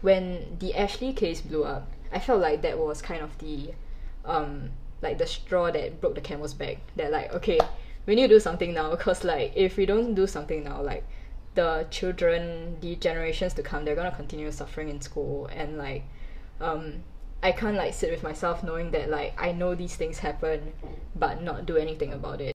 when 0.00 0.56
the 0.58 0.74
Ashley 0.74 1.12
case 1.12 1.40
blew 1.40 1.64
up, 1.64 1.90
I 2.12 2.18
felt 2.18 2.40
like 2.40 2.62
that 2.62 2.78
was 2.78 3.02
kind 3.02 3.22
of 3.22 3.36
the 3.38 3.72
um 4.24 4.70
like 5.02 5.18
the 5.18 5.26
straw 5.26 5.70
that 5.70 6.00
broke 6.00 6.14
the 6.14 6.20
camel's 6.20 6.54
back. 6.54 6.78
That 6.96 7.10
like 7.10 7.32
okay, 7.34 7.58
we 8.06 8.14
need 8.14 8.28
to 8.28 8.34
do 8.34 8.40
something 8.40 8.74
now 8.74 8.90
because 8.90 9.24
like 9.24 9.52
if 9.54 9.76
we 9.76 9.86
don't 9.86 10.14
do 10.14 10.26
something 10.26 10.64
now, 10.64 10.82
like 10.82 11.04
the 11.54 11.86
children, 11.90 12.76
the 12.80 12.96
generations 12.96 13.54
to 13.54 13.62
come, 13.62 13.84
they're 13.84 13.96
gonna 13.96 14.10
continue 14.10 14.50
suffering 14.52 14.88
in 14.88 15.00
school 15.00 15.46
and 15.46 15.78
like 15.78 16.04
um 16.60 17.02
I 17.42 17.52
can't 17.52 17.76
like 17.76 17.94
sit 17.94 18.10
with 18.10 18.22
myself 18.22 18.62
knowing 18.62 18.90
that 18.90 19.08
like 19.08 19.34
I 19.40 19.52
know 19.52 19.74
these 19.74 19.96
things 19.96 20.18
happen 20.18 20.72
but 21.14 21.42
not 21.42 21.66
do 21.66 21.76
anything 21.76 22.12
about 22.12 22.40
it. 22.40 22.52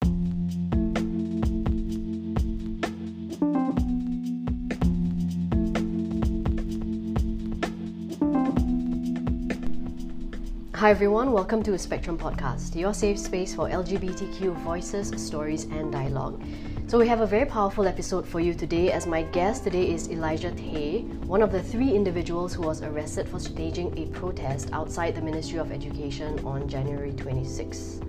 Hi 10.75 10.89
everyone, 10.89 11.31
welcome 11.31 11.63
to 11.63 11.77
Spectrum 11.77 12.17
Podcast, 12.17 12.75
your 12.75 12.93
safe 12.93 13.17
space 13.17 13.55
for 13.55 13.69
LGBTQ 13.69 14.53
voices, 14.57 15.09
stories, 15.25 15.63
and 15.63 15.89
dialogue. 15.89 16.43
So, 16.87 16.99
we 16.99 17.07
have 17.07 17.21
a 17.21 17.25
very 17.25 17.45
powerful 17.45 17.87
episode 17.87 18.27
for 18.27 18.41
you 18.41 18.53
today, 18.53 18.91
as 18.91 19.07
my 19.07 19.23
guest 19.23 19.63
today 19.63 19.89
is 19.89 20.09
Elijah 20.09 20.51
Tay, 20.51 21.03
one 21.27 21.41
of 21.41 21.53
the 21.53 21.63
three 21.63 21.95
individuals 21.95 22.53
who 22.53 22.63
was 22.63 22.81
arrested 22.81 23.29
for 23.29 23.39
staging 23.39 23.97
a 23.97 24.07
protest 24.07 24.67
outside 24.73 25.15
the 25.15 25.21
Ministry 25.21 25.59
of 25.59 25.71
Education 25.71 26.45
on 26.45 26.67
January 26.67 27.13
26. 27.13 28.01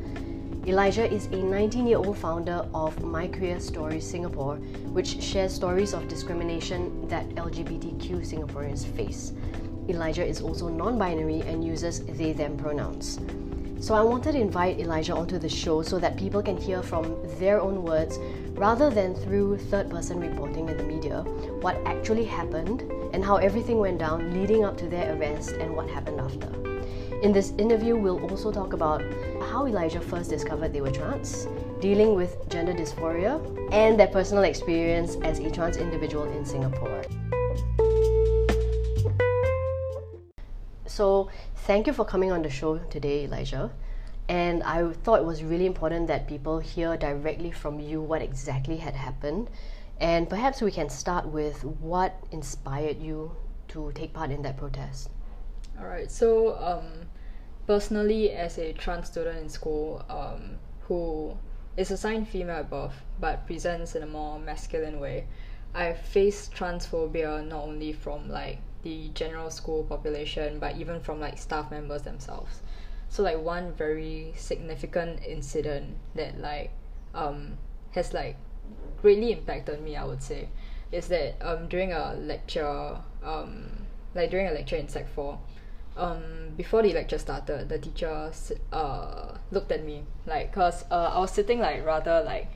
Elijah 0.66 1.08
is 1.08 1.26
a 1.26 1.36
19 1.36 1.86
year 1.86 1.98
old 1.98 2.18
founder 2.18 2.68
of 2.74 3.00
My 3.00 3.28
Queer 3.28 3.60
Stories 3.60 4.04
Singapore, 4.04 4.56
which 4.90 5.22
shares 5.22 5.54
stories 5.54 5.92
of 5.92 6.08
discrimination 6.08 7.06
that 7.06 7.28
LGBTQ 7.36 8.26
Singaporeans 8.26 8.84
face. 8.84 9.32
Elijah 9.88 10.24
is 10.24 10.40
also 10.40 10.68
non 10.68 10.98
binary 10.98 11.42
and 11.42 11.64
uses 11.64 12.04
they 12.04 12.32
them 12.32 12.56
pronouns. 12.56 13.20
So 13.78 13.94
I 13.94 14.02
wanted 14.02 14.32
to 14.32 14.40
invite 14.40 14.80
Elijah 14.80 15.14
onto 15.14 15.38
the 15.38 15.48
show 15.48 15.82
so 15.82 15.98
that 15.98 16.16
people 16.16 16.42
can 16.42 16.56
hear 16.56 16.82
from 16.82 17.16
their 17.38 17.60
own 17.60 17.82
words 17.82 18.18
rather 18.54 18.88
than 18.90 19.14
through 19.14 19.58
third 19.58 19.90
person 19.90 20.18
reporting 20.18 20.68
in 20.68 20.76
the 20.76 20.82
media 20.82 21.22
what 21.60 21.76
actually 21.84 22.24
happened 22.24 22.82
and 23.12 23.22
how 23.24 23.36
everything 23.36 23.78
went 23.78 23.98
down 23.98 24.32
leading 24.32 24.64
up 24.64 24.76
to 24.78 24.88
their 24.88 25.14
arrest 25.14 25.50
and 25.52 25.76
what 25.76 25.88
happened 25.88 26.20
after. 26.20 26.48
In 27.22 27.32
this 27.32 27.52
interview, 27.58 27.96
we'll 27.96 28.30
also 28.30 28.50
talk 28.50 28.72
about 28.72 29.02
how 29.50 29.66
Elijah 29.66 30.00
first 30.00 30.30
discovered 30.30 30.72
they 30.72 30.80
were 30.80 30.90
trans, 30.90 31.46
dealing 31.80 32.14
with 32.14 32.36
gender 32.48 32.72
dysphoria, 32.72 33.40
and 33.72 33.98
their 33.98 34.08
personal 34.08 34.44
experience 34.44 35.16
as 35.22 35.38
a 35.38 35.50
trans 35.50 35.76
individual 35.76 36.24
in 36.24 36.44
Singapore. 36.44 37.04
So, 40.96 41.28
thank 41.66 41.86
you 41.86 41.92
for 41.92 42.06
coming 42.06 42.32
on 42.32 42.40
the 42.40 42.48
show 42.48 42.78
today, 42.78 43.24
Elijah. 43.24 43.70
And 44.30 44.62
I 44.62 44.90
thought 45.04 45.20
it 45.20 45.26
was 45.26 45.44
really 45.44 45.66
important 45.66 46.06
that 46.06 46.26
people 46.26 46.58
hear 46.58 46.96
directly 46.96 47.50
from 47.50 47.78
you 47.80 48.00
what 48.00 48.22
exactly 48.22 48.78
had 48.78 48.94
happened. 48.94 49.50
And 50.00 50.26
perhaps 50.26 50.62
we 50.62 50.70
can 50.70 50.88
start 50.88 51.26
with 51.26 51.62
what 51.64 52.18
inspired 52.32 52.98
you 52.98 53.36
to 53.68 53.92
take 53.94 54.14
part 54.14 54.30
in 54.30 54.40
that 54.44 54.56
protest. 54.56 55.10
All 55.78 55.84
right. 55.84 56.10
So, 56.10 56.56
um, 56.56 56.86
personally, 57.66 58.30
as 58.30 58.56
a 58.56 58.72
trans 58.72 59.08
student 59.08 59.38
in 59.38 59.50
school, 59.50 60.02
um, 60.08 60.56
who 60.88 61.36
is 61.76 61.90
assigned 61.90 62.26
female 62.26 62.60
at 62.60 62.70
birth 62.70 63.02
but 63.20 63.46
presents 63.46 63.96
in 63.96 64.02
a 64.02 64.06
more 64.06 64.38
masculine 64.38 64.98
way, 64.98 65.26
I 65.74 65.92
faced 65.92 66.54
transphobia 66.54 67.46
not 67.46 67.64
only 67.64 67.92
from 67.92 68.30
like 68.30 68.60
the 68.86 69.08
general 69.14 69.50
school 69.50 69.82
population, 69.82 70.60
but 70.60 70.76
even 70.76 71.00
from 71.00 71.18
like 71.18 71.38
staff 71.38 71.70
members 71.72 72.02
themselves. 72.02 72.62
So 73.08 73.22
like 73.24 73.38
one 73.42 73.72
very 73.72 74.32
significant 74.36 75.20
incident 75.26 75.96
that 76.14 76.38
like 76.40 76.70
um 77.14 77.58
has 77.90 78.14
like 78.14 78.36
greatly 79.02 79.32
impacted 79.32 79.82
me, 79.82 79.96
I 79.96 80.04
would 80.04 80.22
say, 80.22 80.48
is 80.92 81.08
that 81.08 81.34
um 81.40 81.66
during 81.68 81.92
a 81.92 82.14
lecture 82.14 82.98
um 83.24 83.50
like 84.14 84.30
during 84.30 84.46
a 84.46 84.52
lecture 84.52 84.76
in 84.76 84.88
Sec 84.88 85.08
four, 85.14 85.38
um 85.96 86.54
before 86.56 86.82
the 86.82 86.92
lecture 86.92 87.18
started, 87.18 87.68
the 87.68 87.78
teacher 87.78 88.30
uh 88.72 89.36
looked 89.50 89.72
at 89.72 89.82
me 89.84 90.04
like 90.26 90.52
cause 90.52 90.84
uh 90.92 91.10
I 91.14 91.18
was 91.18 91.32
sitting 91.32 91.58
like 91.58 91.84
rather 91.84 92.22
like 92.22 92.50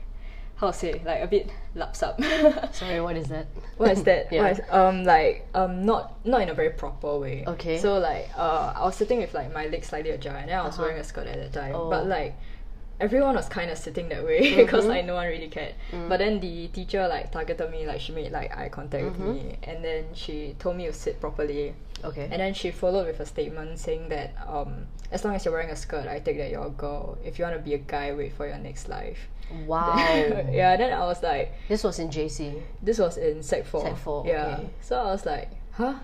how 0.61 0.69
to 0.69 0.77
say 0.77 1.01
like 1.03 1.21
a 1.23 1.27
bit 1.27 1.49
laps 1.73 2.03
up. 2.03 2.21
Sorry, 2.71 3.01
what 3.01 3.17
is 3.17 3.27
that? 3.29 3.47
what 3.77 3.91
is 3.91 4.03
that? 4.03 4.27
Yeah. 4.31 4.43
What 4.43 4.51
is, 4.53 4.61
um 4.69 5.03
like 5.03 5.47
um 5.55 5.83
not 5.85 6.23
not 6.23 6.41
in 6.41 6.49
a 6.49 6.53
very 6.53 6.69
proper 6.69 7.17
way. 7.17 7.43
Okay. 7.47 7.79
So 7.79 7.97
like 7.97 8.29
uh 8.37 8.73
I 8.75 8.83
was 8.85 8.95
sitting 8.95 9.19
with 9.19 9.33
like 9.33 9.51
my 9.53 9.65
legs 9.65 9.87
slightly 9.87 10.11
ajar 10.11 10.35
and 10.37 10.49
then 10.49 10.59
I 10.59 10.63
was 10.63 10.75
Uh-huh. 10.75 10.83
wearing 10.83 10.99
a 10.99 11.03
skirt 11.03 11.25
at 11.27 11.37
that 11.41 11.51
time. 11.59 11.75
Oh. 11.75 11.89
But 11.89 12.05
like 12.05 12.35
everyone 12.99 13.33
was 13.33 13.49
kind 13.49 13.71
of 13.71 13.77
sitting 13.79 14.07
that 14.09 14.23
way 14.23 14.55
because 14.63 14.85
Mhm. 14.85 14.89
like 14.89 15.05
no 15.05 15.15
one 15.15 15.27
really 15.27 15.47
cared. 15.47 15.73
Mm. 15.91 16.07
But 16.07 16.17
then 16.19 16.39
the 16.39 16.67
teacher 16.67 17.07
like 17.07 17.31
targeted 17.31 17.71
me 17.71 17.87
like 17.87 17.99
she 17.99 18.11
made 18.13 18.31
like 18.31 18.55
eye 18.55 18.69
contact 18.69 19.03
Mhm. 19.03 19.09
with 19.09 19.19
me 19.35 19.57
and 19.63 19.83
then 19.83 20.05
she 20.13 20.55
told 20.59 20.77
me 20.77 20.85
to 20.85 20.93
sit 20.93 21.19
properly 21.19 21.73
Okay. 22.05 22.27
and 22.31 22.39
then 22.39 22.53
she 22.53 22.69
followed 22.69 23.07
with 23.07 23.19
a 23.19 23.25
statement 23.25 23.79
saying 23.79 24.09
that 24.09 24.29
um 24.47 24.85
as 25.11 25.25
long 25.25 25.33
as 25.33 25.43
you're 25.43 25.53
wearing 25.57 25.71
a 25.71 25.75
skirt 25.75 26.05
I 26.07 26.19
take 26.19 26.37
that 26.37 26.51
you're 26.51 26.67
a 26.67 26.69
girl. 26.85 27.17
If 27.25 27.39
you 27.39 27.45
want 27.45 27.57
to 27.57 27.63
be 27.63 27.73
a 27.73 27.79
guy 27.95 28.13
wait 28.13 28.33
for 28.37 28.45
your 28.47 28.59
next 28.59 28.87
life. 28.87 29.27
Wow. 29.65 29.95
yeah, 30.51 30.75
then 30.77 30.93
I 30.93 31.05
was 31.05 31.21
like 31.23 31.53
This 31.67 31.83
was 31.83 31.99
in 31.99 32.09
JC. 32.09 32.61
this 32.81 32.99
was 32.99 33.17
in 33.17 33.41
sec 33.43 33.65
four. 33.65 33.81
Sec 33.81 33.97
four, 33.97 34.25
Yeah. 34.25 34.57
okay. 34.59 34.69
So 34.81 34.99
I 34.99 35.05
was 35.11 35.25
like, 35.25 35.49
huh? 35.71 35.95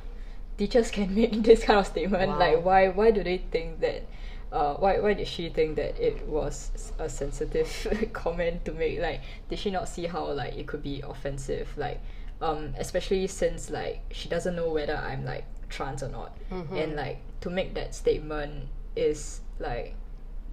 Teachers 0.57 0.89
can 0.91 1.13
make 1.13 1.43
this 1.43 1.63
kind 1.63 1.79
of 1.79 1.87
statement. 1.87 2.29
Wow. 2.31 2.39
Like, 2.39 2.65
why? 2.65 2.87
Why 2.89 3.11
do 3.11 3.23
they 3.23 3.37
think 3.37 3.79
that? 3.81 4.03
Uh, 4.51 4.73
why? 4.75 4.99
Why 4.99 5.13
did 5.13 5.27
she 5.27 5.49
think 5.49 5.75
that 5.75 5.99
it 5.99 6.25
was 6.27 6.71
a 6.97 7.07
sensitive 7.09 7.69
comment 8.13 8.65
to 8.65 8.71
make? 8.73 8.99
Like, 8.99 9.21
did 9.49 9.59
she 9.59 9.69
not 9.71 9.87
see 9.87 10.05
how 10.07 10.31
like 10.31 10.55
it 10.57 10.65
could 10.67 10.81
be 10.81 11.01
offensive? 11.05 11.67
Like, 11.77 11.99
um, 12.41 12.73
especially 12.79 13.27
since 13.27 13.69
like 13.69 14.01
she 14.11 14.29
doesn't 14.29 14.55
know 14.55 14.69
whether 14.71 14.95
I'm 14.95 15.25
like 15.25 15.45
trans 15.69 16.01
or 16.01 16.09
not, 16.09 16.35
Mhm. 16.49 16.71
and 16.83 16.95
like 16.95 17.19
to 17.41 17.49
make 17.49 17.73
that 17.75 17.93
statement 17.93 18.69
is 18.95 19.41
like. 19.59 19.93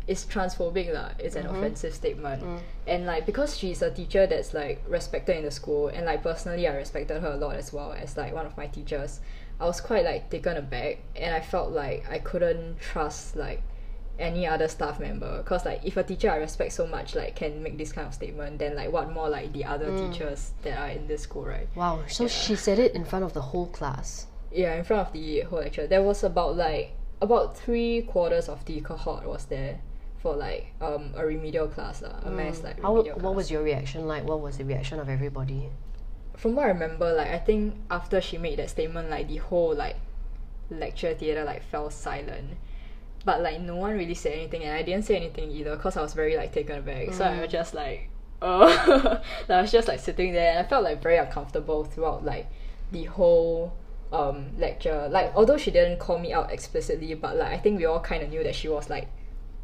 It's 0.06 0.24
transphobic 0.26 0.92
lah. 0.92 1.10
It's 1.18 1.34
an 1.34 1.46
Mhm. 1.46 1.54
offensive 1.56 1.94
statement 1.94 2.42
Mm. 2.42 2.60
and 2.86 3.06
like 3.06 3.24
because 3.24 3.56
she's 3.56 3.80
a 3.80 3.90
teacher 3.90 4.26
that's 4.26 4.52
like 4.52 4.82
respected 4.86 5.36
in 5.38 5.44
the 5.44 5.50
school 5.50 5.88
and 5.88 6.04
like 6.04 6.22
personally 6.22 6.68
I 6.68 6.74
respected 6.76 7.22
her 7.22 7.32
a 7.32 7.36
lot 7.36 7.56
as 7.56 7.72
well 7.72 7.92
as 7.92 8.16
like 8.16 8.34
one 8.34 8.44
of 8.46 8.56
my 8.56 8.66
teachers 8.66 9.20
I 9.58 9.64
was 9.64 9.80
quite 9.80 10.04
like 10.04 10.28
taken 10.28 10.56
aback 10.58 10.98
and 11.16 11.34
I 11.34 11.40
felt 11.40 11.70
like 11.72 12.04
I 12.10 12.18
couldn't 12.18 12.80
trust 12.80 13.36
like 13.36 13.62
any 14.18 14.46
other 14.46 14.68
staff 14.68 15.00
member 15.00 15.38
because 15.38 15.64
like 15.64 15.80
if 15.84 15.96
a 15.96 16.02
teacher 16.04 16.30
I 16.30 16.36
respect 16.36 16.72
so 16.72 16.86
much 16.86 17.14
like 17.16 17.34
can 17.34 17.62
make 17.62 17.78
this 17.78 17.90
kind 17.92 18.06
of 18.06 18.14
statement 18.14 18.58
then 18.58 18.76
like 18.76 18.92
what 18.92 19.10
more 19.10 19.28
like 19.30 19.52
the 19.54 19.64
other 19.64 19.86
Mm. 19.90 20.12
teachers 20.12 20.52
that 20.62 20.78
are 20.78 20.88
in 20.88 21.06
this 21.08 21.22
school 21.22 21.44
right 21.46 21.66
Wow. 21.74 22.00
So 22.08 22.24
Yeah. 22.24 22.28
she 22.28 22.56
said 22.56 22.78
it 22.78 22.94
in 22.94 23.04
front 23.04 23.24
of 23.24 23.32
the 23.32 23.40
whole 23.40 23.66
class. 23.66 24.26
yeah 24.52 24.74
in 24.74 24.84
front 24.84 25.08
of 25.08 25.12
the 25.14 25.40
whole 25.48 25.58
lecture 25.60 25.86
there 25.88 26.02
was 26.02 26.22
about 26.22 26.54
like 26.56 26.92
about 27.20 27.56
three 27.56 28.02
quarters 28.02 28.48
of 28.48 28.64
the 28.66 28.80
cohort 28.82 29.24
was 29.26 29.46
there 29.46 29.80
for 30.24 30.34
like 30.34 30.72
um 30.80 31.12
a 31.20 31.22
remedial 31.24 31.68
class 31.68 32.00
lah, 32.00 32.16
a 32.24 32.30
mass 32.30 32.62
like 32.64 32.78
Mm. 32.80 32.82
How, 32.82 32.96
remedial 32.96 33.18
what 33.20 33.34
was 33.36 33.50
your 33.52 33.62
reaction 33.62 34.08
like? 34.08 34.24
What 34.24 34.40
was 34.40 34.56
the 34.56 34.64
reaction 34.64 34.98
of 34.98 35.08
everybody? 35.08 35.68
from 36.36 36.56
what 36.56 36.64
I 36.66 36.68
remember, 36.68 37.12
like 37.12 37.28
I 37.28 37.38
think 37.38 37.74
after 37.90 38.20
she 38.20 38.38
made 38.38 38.58
that 38.58 38.70
statement, 38.70 39.10
like 39.10 39.28
the 39.28 39.36
whole 39.36 39.74
like 39.74 39.96
lecture 40.70 41.14
theater 41.14 41.44
like 41.44 41.62
fell 41.62 41.90
silent. 41.90 42.56
But 43.24 43.40
like 43.40 43.60
no 43.60 43.76
one 43.76 43.96
really 43.96 44.14
said 44.14 44.32
anything, 44.32 44.62
and 44.64 44.72
I 44.76 44.82
didn't 44.82 45.04
say 45.04 45.16
anything 45.16 45.50
either 45.50 45.76
because 45.76 45.96
I 45.96 46.02
was 46.02 46.12
very 46.12 46.36
like 46.36 46.52
taken 46.52 46.78
aback. 46.78 47.12
So 47.12 47.24
I 47.24 47.40
was 47.40 47.50
just 47.52 47.72
like, 47.74 48.08
oh, 48.42 49.22
like, 49.48 49.50
I 49.58 49.62
was 49.62 49.72
just 49.72 49.88
like 49.88 50.00
sitting 50.00 50.32
there, 50.32 50.50
and 50.50 50.58
I 50.58 50.68
felt 50.68 50.84
like 50.84 51.02
very 51.02 51.16
uncomfortable 51.16 51.84
throughout 51.84 52.24
like 52.24 52.46
the 52.92 53.04
whole 53.04 53.72
um 54.12 54.56
lecture. 54.58 55.08
Like 55.08 55.32
although 55.34 55.56
she 55.56 55.70
didn't 55.70 55.98
call 55.98 56.18
me 56.18 56.32
out 56.32 56.52
explicitly, 56.52 57.14
but 57.14 57.36
like 57.36 57.52
I 57.52 57.58
think 57.58 57.78
we 57.78 57.84
all 57.86 58.00
kind 58.00 58.22
of 58.22 58.28
knew 58.28 58.42
that 58.42 58.54
she 58.54 58.68
was 58.68 58.90
like 58.90 59.08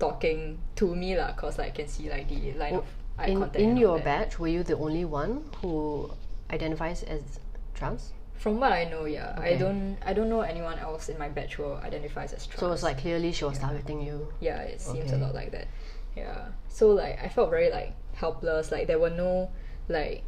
talking 0.00 0.58
to 0.76 0.94
me 0.96 1.16
lah, 1.16 1.32
cause 1.36 1.58
I 1.60 1.70
can 1.70 1.86
see 1.86 2.08
like 2.10 2.26
the 2.28 2.52
line 2.58 2.74
of 2.74 2.86
eye 3.18 3.28
In, 3.28 3.38
contact. 3.38 3.56
in 3.60 3.68
and 3.70 3.78
all 3.78 3.80
your 3.84 3.96
that. 3.98 4.04
batch, 4.04 4.38
were 4.40 4.48
you 4.48 4.62
the 4.64 4.76
only 4.76 5.04
one 5.04 5.44
who 5.60 6.10
identifies 6.50 7.02
as 7.04 7.38
trans? 7.74 8.12
From 8.34 8.58
what 8.58 8.72
I 8.72 8.84
know, 8.88 9.04
yeah, 9.04 9.34
I 9.36 9.52
Okay. 9.52 9.58
don't, 9.58 9.98
I 10.00 10.14
don't 10.14 10.30
know 10.30 10.40
anyone 10.40 10.78
else 10.80 11.10
in 11.12 11.18
my 11.18 11.28
batch 11.28 11.56
who 11.60 11.74
identifies 11.74 12.32
as 12.32 12.46
trans. 12.46 12.60
So 12.60 12.72
it's 12.72 12.82
like 12.82 12.98
clearly 12.98 13.32
she 13.32 13.44
was 13.44 13.58
targeting 13.58 14.00
you. 14.00 14.32
yeah, 14.40 14.62
it 14.62 14.80
seems 14.80 15.12
a 15.12 15.14
Okay. 15.14 15.22
lot 15.22 15.34
like 15.34 15.52
that. 15.52 15.68
Yeah, 16.16 16.48
so 16.68 16.88
like 16.90 17.22
I 17.22 17.28
felt 17.28 17.50
very 17.50 17.70
like 17.70 17.92
helpless. 18.14 18.72
Like 18.72 18.86
there 18.88 18.98
were 18.98 19.10
no 19.12 19.50
like 19.88 20.24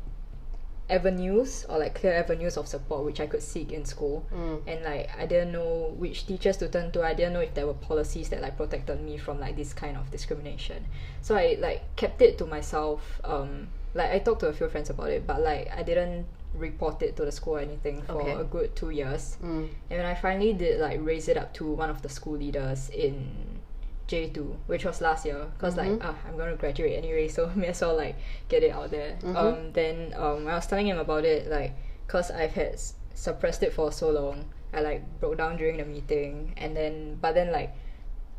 avenues 0.91 1.65
or 1.69 1.79
like 1.79 1.95
clear 1.95 2.13
avenues 2.15 2.57
of 2.57 2.67
support 2.69 3.05
which 3.05 3.21
I 3.21 3.27
could 3.27 3.43
seek 3.43 3.73
in 3.73 3.85
school. 3.85 4.25
And 4.67 4.83
like 4.85 5.11
I 5.19 5.27
didn't 5.27 5.53
know 5.53 5.95
which 5.97 6.27
teachers 6.27 6.57
to 6.59 6.69
turn 6.69 6.91
to. 6.93 7.03
I 7.03 7.15
didn't 7.15 7.33
know 7.33 7.41
if 7.41 7.55
there 7.55 7.67
were 7.67 7.75
policies 7.75 8.29
that 8.31 8.43
like 8.43 8.57
protected 8.57 9.01
me 9.03 9.17
from 9.17 9.41
like 9.41 9.57
this 9.57 9.73
kind 9.73 9.97
of 9.97 10.11
discrimination. 10.11 10.85
So 11.21 11.35
I 11.37 11.57
like 11.61 11.83
kept 11.97 12.21
it 12.23 12.39
to 12.39 12.47
myself. 12.47 13.21
Um 13.25 13.69
like 13.95 14.11
I 14.11 14.19
talked 14.21 14.41
to 14.41 14.49
a 14.49 14.53
few 14.53 14.69
friends 14.69 14.91
about 14.91 15.11
it 15.11 15.27
but 15.27 15.41
like 15.43 15.71
I 15.77 15.83
didn't 15.83 16.27
report 16.55 17.03
it 17.03 17.17
to 17.17 17.25
the 17.25 17.33
school 17.33 17.57
or 17.57 17.61
anything 17.61 18.03
for 18.03 18.21
Okay. 18.21 18.33
a 18.33 18.45
good 18.45 18.77
two 18.77 18.91
years. 18.91 19.39
Mm. 19.43 19.69
and 19.91 19.99
when 20.01 20.05
I 20.05 20.15
finally 20.15 20.53
did 20.53 20.81
like 20.81 20.99
raise 21.03 21.29
it 21.29 21.37
up 21.39 21.55
to 21.55 21.65
one 21.73 21.89
of 21.89 22.03
the 22.03 22.09
school 22.11 22.37
leaders 22.37 22.91
in 22.91 23.61
J2 24.09 24.57
which 24.67 24.85
was 24.85 25.01
last 25.01 25.25
year 25.25 25.47
because 25.57 25.77
like 25.77 25.89
ah, 26.03 26.15
I'm 26.29 26.37
gonna 26.37 26.57
graduate 26.57 26.97
anyway 26.99 27.29
so 27.29 27.51
may 27.57 27.69
as 27.69 27.81
well 27.81 27.97
like 27.97 28.17
get 28.49 28.63
it 28.63 28.73
out 28.73 28.91
there. 28.91 29.17
Um 29.37 29.73
then 29.73 30.13
um 30.17 30.47
I 30.49 30.55
was 30.55 30.67
telling 30.67 30.87
him 30.87 30.99
about 30.99 31.25
it 31.25 31.49
like 31.49 31.73
because 32.07 32.31
I've 32.31 32.53
had 32.53 32.75
s- 32.75 32.95
suppressed 33.15 33.63
it 33.63 33.73
for 33.73 33.91
so 33.93 34.11
long. 34.11 34.51
I 34.73 34.81
like 34.81 35.03
broke 35.21 35.39
down 35.39 35.57
during 35.57 35.77
the 35.79 35.85
meeting 35.85 36.55
and 36.57 36.77
then 36.77 37.19
but 37.21 37.35
then 37.35 37.53
like 37.53 37.75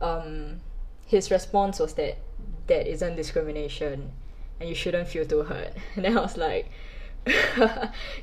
um 0.02 0.60
his 1.06 1.30
response 1.32 1.80
was 1.80 1.94
that 1.96 2.18
that 2.68 2.88
isn't 2.88 3.16
discrimination 3.16 4.12
and 4.60 4.70
you 4.70 4.76
shouldn't 4.76 5.08
feel 5.08 5.26
too 5.26 5.44
hurt. 5.44 5.74
And 5.96 6.06
then 6.06 6.18
I 6.18 6.22
was 6.22 6.38
like 6.38 6.70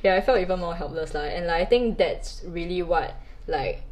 yeah 0.03 0.15
I 0.15 0.21
felt 0.21 0.39
even 0.39 0.59
more 0.59 0.75
helpless 0.75 1.13
lah. 1.13 1.21
And 1.21 1.47
like 1.47 1.61
I 1.61 1.65
think 1.65 1.97
that's 1.97 2.43
really 2.45 2.81
what 2.83 3.15
like 3.47 3.83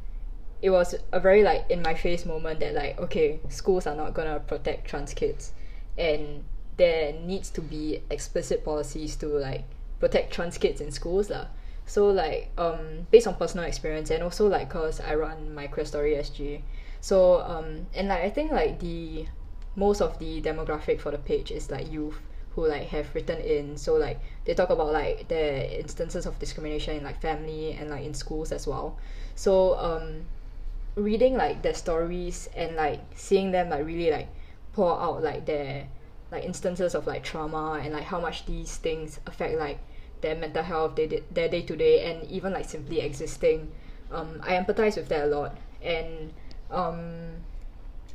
it 0.61 0.69
was 0.69 0.95
a 1.11 1.19
very 1.19 1.43
like 1.43 1.65
in 1.69 1.81
my 1.81 1.93
face 1.93 2.25
moment 2.25 2.59
that 2.59 2.73
like 2.73 2.99
okay 2.99 3.39
schools 3.49 3.87
are 3.87 3.95
not 3.95 4.13
gonna 4.13 4.39
protect 4.39 4.87
trans 4.87 5.13
kids. 5.13 5.53
And 5.97 6.43
there 6.77 7.13
needs 7.13 7.49
to 7.51 7.61
be 7.61 8.01
explicit 8.09 8.63
policies 8.63 9.15
to 9.17 9.27
like 9.27 9.63
protect 9.99 10.33
trans 10.33 10.57
kids 10.57 10.81
in 10.81 10.91
schools 10.91 11.29
lah. 11.29 11.47
So 11.85 12.09
like 12.09 12.51
um 12.57 13.07
based 13.11 13.27
on 13.27 13.35
personal 13.35 13.65
experience 13.65 14.11
and 14.11 14.23
also 14.23 14.47
like 14.47 14.69
cause 14.69 14.99
I 14.99 15.15
run 15.15 15.53
my 15.53 15.69
story 15.83 16.15
SG 16.15 16.61
so 17.01 17.41
um 17.41 17.87
and 17.93 18.09
like 18.09 18.21
I 18.21 18.29
think 18.29 18.51
like 18.51 18.79
the 18.79 19.25
most 19.75 20.01
of 20.01 20.19
the 20.19 20.41
demographic 20.41 20.99
for 20.99 21.11
the 21.11 21.17
page 21.17 21.51
is 21.51 21.71
like 21.71 21.91
youth 21.91 22.19
who 22.55 22.67
like 22.67 22.87
have 22.89 23.13
written 23.15 23.39
in. 23.39 23.77
So 23.77 23.95
like 23.95 24.19
they 24.45 24.53
talk 24.53 24.69
about 24.69 24.91
like 24.91 25.27
their 25.27 25.63
instances 25.79 26.25
of 26.25 26.37
discrimination 26.39 26.97
in 26.97 27.03
like 27.03 27.21
family 27.21 27.73
and 27.73 27.89
like 27.89 28.03
in 28.03 28.13
schools 28.13 28.51
as 28.51 28.67
well. 28.67 28.97
So 29.35 29.77
um 29.79 30.25
reading 30.95 31.35
like 31.37 31.61
their 31.61 31.73
stories 31.73 32.49
and 32.55 32.75
like 32.75 32.99
seeing 33.15 33.51
them 33.51 33.69
like 33.69 33.85
really 33.85 34.11
like 34.11 34.27
pour 34.73 34.99
out 34.99 35.23
like 35.23 35.45
their 35.45 35.87
like 36.31 36.43
instances 36.43 36.93
of 36.93 37.07
like 37.07 37.23
trauma 37.23 37.79
and 37.83 37.93
like 37.93 38.03
how 38.03 38.19
much 38.19 38.45
these 38.45 38.77
things 38.77 39.19
affect 39.25 39.57
like 39.57 39.79
their 40.21 40.35
mental 40.35 40.63
health 40.63 40.95
they, 40.95 41.07
they- 41.07 41.23
their 41.31 41.47
day 41.49 41.61
to 41.61 41.75
day 41.75 42.11
and 42.11 42.29
even 42.29 42.53
like 42.53 42.65
simply 42.69 42.99
existing. 43.01 43.71
Um 44.11 44.41
I 44.43 44.53
empathize 44.55 44.95
with 44.97 45.09
that 45.09 45.25
a 45.25 45.27
lot. 45.27 45.57
And 45.81 46.33
um 46.71 47.37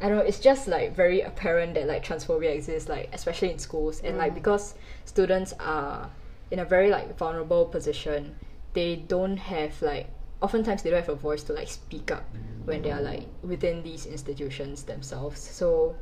I 0.00 0.08
don't 0.08 0.18
know 0.18 0.24
it's 0.24 0.40
just 0.40 0.68
like 0.68 0.94
very 0.94 1.20
apparent 1.22 1.74
that 1.74 1.86
like 1.86 2.04
transphobia 2.04 2.54
exists 2.54 2.88
like 2.88 3.08
especially 3.12 3.50
in 3.50 3.58
schools. 3.58 4.00
And 4.02 4.18
like 4.18 4.34
because 4.34 4.74
students 5.04 5.54
are 5.60 6.10
in 6.50 6.58
a 6.58 6.64
very 6.64 6.90
like 6.90 7.16
vulnerable 7.16 7.64
position 7.66 8.36
they 8.74 8.96
don't 8.96 9.36
have 9.38 9.80
like 9.82 10.08
oftentimes 10.44 10.82
they 10.82 10.90
don't 10.90 11.00
have 11.00 11.08
a 11.08 11.14
voice 11.14 11.42
to 11.44 11.52
like 11.54 11.68
speak 11.68 12.10
up 12.10 12.24
when 12.66 12.82
they 12.82 12.90
are 12.90 13.00
like 13.00 13.26
within 13.42 13.82
these 13.82 14.04
institutions 14.04 14.84
themselves. 14.84 15.40
So 15.40 15.96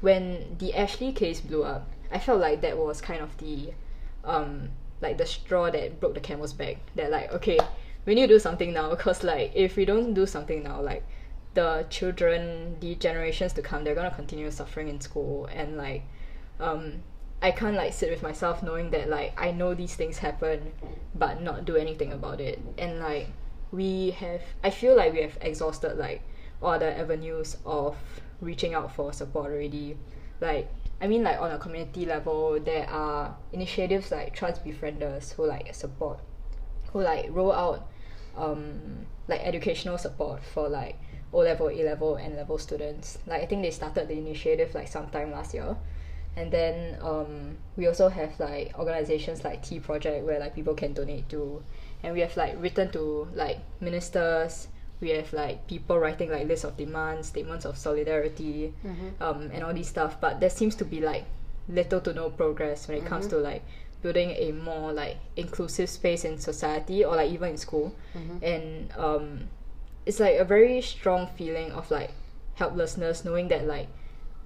when 0.00 0.56
the 0.58 0.72
Ashley 0.74 1.12
case 1.12 1.40
blew 1.40 1.64
up 1.64 1.90
I 2.12 2.18
felt 2.18 2.40
like 2.40 2.60
that 2.60 2.78
was 2.78 3.00
kind 3.00 3.20
of 3.20 3.36
the 3.38 3.72
um 4.24 4.70
like 5.00 5.18
the 5.18 5.26
straw 5.26 5.70
that 5.70 6.00
broke 6.00 6.14
the 6.14 6.20
camel's 6.20 6.52
back. 6.52 6.76
That 6.94 7.10
like 7.10 7.32
okay 7.32 7.58
we 8.06 8.14
need 8.14 8.28
to 8.28 8.34
do 8.34 8.38
something 8.38 8.72
now 8.72 8.90
because 8.90 9.24
like 9.24 9.50
if 9.54 9.76
we 9.76 9.84
don't 9.84 10.14
do 10.14 10.26
something 10.26 10.62
now 10.62 10.80
like 10.80 11.04
the 11.54 11.84
children 11.90 12.76
the 12.80 12.94
generations 12.94 13.52
to 13.54 13.62
come 13.62 13.82
they're 13.82 13.96
gonna 13.96 14.14
continue 14.22 14.50
suffering 14.50 14.88
in 14.88 15.00
school. 15.00 15.46
And 15.46 15.76
like 15.76 16.04
um 16.60 17.02
I 17.42 17.50
can't 17.50 17.76
like 17.76 17.92
sit 17.92 18.10
with 18.10 18.22
myself 18.22 18.62
knowing 18.62 18.90
that 18.90 19.08
like 19.08 19.32
I 19.36 19.50
know 19.50 19.74
these 19.74 19.94
things 19.96 20.18
happen 20.18 20.72
but 21.14 21.42
not 21.42 21.64
do 21.64 21.74
anything 21.74 22.12
about 22.12 22.40
it. 22.40 22.60
And 22.78 23.00
like 23.00 23.28
we 23.72 24.10
have 24.12 24.42
I 24.62 24.70
feel 24.70 24.96
like 24.96 25.12
we 25.12 25.22
have 25.22 25.38
exhausted 25.40 25.98
like 25.98 26.22
all 26.62 26.78
the 26.78 26.96
avenues 26.96 27.56
of 27.64 27.96
reaching 28.40 28.74
out 28.74 28.94
for 28.94 29.12
support 29.12 29.46
already 29.46 29.96
like 30.40 30.68
I 31.00 31.06
mean 31.06 31.22
like 31.22 31.40
on 31.40 31.50
a 31.50 31.58
community 31.58 32.06
level 32.06 32.58
there 32.60 32.88
are 32.88 33.36
initiatives 33.52 34.10
like 34.10 34.34
trans 34.34 34.58
befrienders 34.58 35.34
who 35.34 35.46
like 35.46 35.74
support 35.74 36.20
who 36.92 37.02
like 37.02 37.26
roll 37.30 37.52
out 37.52 37.88
um 38.36 39.06
like 39.28 39.40
educational 39.42 39.98
support 39.98 40.42
for 40.42 40.68
like 40.68 40.96
O 41.32 41.38
level, 41.38 41.68
A 41.68 41.82
level, 41.84 42.16
and 42.16 42.36
level 42.36 42.58
students. 42.58 43.18
Like 43.26 43.42
I 43.42 43.46
think 43.46 43.62
they 43.62 43.70
started 43.70 44.08
the 44.08 44.14
initiative 44.16 44.74
like 44.74 44.88
sometime 44.88 45.30
last 45.30 45.52
year, 45.52 45.76
and 46.36 46.50
then 46.50 46.96
um 47.02 47.58
we 47.76 47.86
also 47.86 48.08
have 48.08 48.38
like 48.40 48.78
organizations 48.78 49.44
like 49.44 49.62
T 49.62 49.78
Project 49.78 50.24
where 50.24 50.38
like 50.38 50.54
people 50.54 50.74
can 50.74 50.94
donate 50.94 51.28
to, 51.28 51.62
and 52.02 52.14
we 52.14 52.20
have 52.20 52.36
like 52.36 52.54
written 52.60 52.90
to 52.92 53.28
like 53.34 53.58
ministers. 53.80 54.68
We 55.00 55.10
have 55.10 55.32
like 55.32 55.66
people 55.68 55.98
writing 55.98 56.30
like 56.30 56.46
lists 56.48 56.64
of 56.64 56.76
demands, 56.76 57.28
statements 57.28 57.64
of 57.64 57.76
solidarity, 57.78 58.74
um, 59.20 59.50
and 59.52 59.62
all 59.62 59.72
these 59.72 59.88
stuff. 59.88 60.20
But 60.20 60.40
there 60.40 60.50
seems 60.50 60.74
to 60.76 60.84
be 60.84 61.00
like 61.00 61.24
little 61.68 62.00
to 62.00 62.12
no 62.12 62.30
progress 62.30 62.88
when 62.88 62.98
it 62.98 63.04
comes 63.06 63.26
to 63.28 63.36
like 63.38 63.62
building 64.02 64.30
a 64.30 64.52
more 64.52 64.92
like 64.92 65.16
inclusive 65.36 65.88
space 65.90 66.24
in 66.24 66.38
society 66.38 67.04
or 67.04 67.16
like 67.16 67.30
even 67.30 67.50
in 67.50 67.56
school. 67.56 67.94
And 68.42 68.92
um 68.96 69.48
it's 70.06 70.18
like 70.20 70.38
a 70.38 70.44
very 70.44 70.80
strong 70.80 71.26
feeling 71.36 71.70
of 71.72 71.90
like 71.90 72.10
helplessness 72.54 73.24
knowing 73.24 73.48
that 73.48 73.66
like 73.66 73.88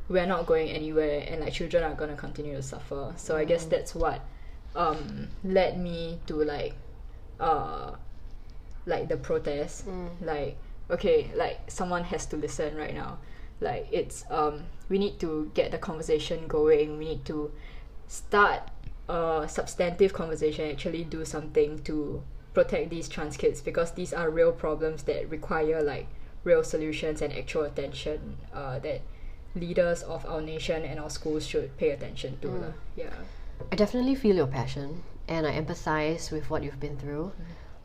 we're 0.08 0.26
not 0.26 0.44
going 0.46 0.68
anywhere 0.68 1.24
and 1.28 1.40
like 1.40 1.52
children 1.52 1.84
are 1.84 1.94
gonna 1.94 2.16
continue 2.16 2.56
to 2.56 2.62
suffer. 2.62 3.12
So 3.16 3.36
i 3.36 3.44
guess 3.44 3.64
that's 3.64 3.94
what 3.94 4.20
um 4.74 5.28
led 5.44 5.78
me 5.78 6.18
to 6.26 6.42
like 6.44 6.74
uh 7.42 7.96
like 8.86 9.08
the 9.08 9.16
protest. 9.16 9.84
Like 10.20 10.56
okay 10.90 11.30
like 11.34 11.70
someone 11.70 12.04
has 12.04 12.26
to 12.26 12.36
listen 12.36 12.76
right 12.76 12.94
now. 12.94 13.18
Like 13.60 13.88
it's 13.90 14.24
um 14.30 14.64
we 14.88 14.98
need 14.98 15.18
to 15.20 15.50
get 15.54 15.70
the 15.70 15.78
conversation 15.78 16.46
going. 16.46 16.98
We 16.98 17.04
need 17.04 17.24
to 17.26 17.52
start 18.06 18.70
a 19.08 19.46
substantive 19.48 20.12
conversation 20.12 20.70
actually 20.70 21.04
do 21.04 21.24
something 21.24 21.82
to 21.82 22.22
protect 22.54 22.90
these 22.90 23.08
trans 23.08 23.36
kids 23.36 23.60
because 23.60 23.92
these 23.92 24.12
are 24.12 24.30
real 24.30 24.52
problems 24.52 25.02
that 25.04 25.28
require 25.30 25.82
like 25.82 26.06
real 26.44 26.62
solutions 26.62 27.22
and 27.22 27.32
actual 27.32 27.62
attention 27.62 28.36
uh, 28.54 28.78
that 28.78 29.00
leaders 29.54 30.02
of 30.02 30.24
our 30.26 30.40
nation 30.40 30.82
and 30.82 31.00
our 31.00 31.10
schools 31.10 31.46
should 31.46 31.76
pay 31.78 31.90
attention 31.90 32.38
to 32.40 32.48
lah. 32.48 32.72
yeah. 32.96 33.10
I 33.70 33.76
definitely 33.76 34.14
feel 34.14 34.36
your 34.36 34.46
passion 34.46 35.02
and 35.28 35.46
I 35.46 35.60
empathize 35.60 36.30
with 36.30 36.50
what 36.50 36.62
you've 36.62 36.80
been 36.80 36.96
through. 36.96 37.32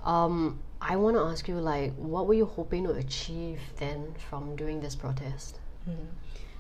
Um, 0.04 0.60
I 0.82 0.96
want 0.96 1.16
to 1.16 1.22
ask 1.22 1.48
you, 1.48 1.60
like, 1.60 1.94
what 1.96 2.28
were 2.28 2.34
you 2.34 2.46
hoping 2.46 2.84
to 2.86 2.92
achieve 2.92 3.60
then 3.78 4.14
from 4.30 4.56
doing 4.56 4.80
this 4.80 4.96
protest? 4.96 5.60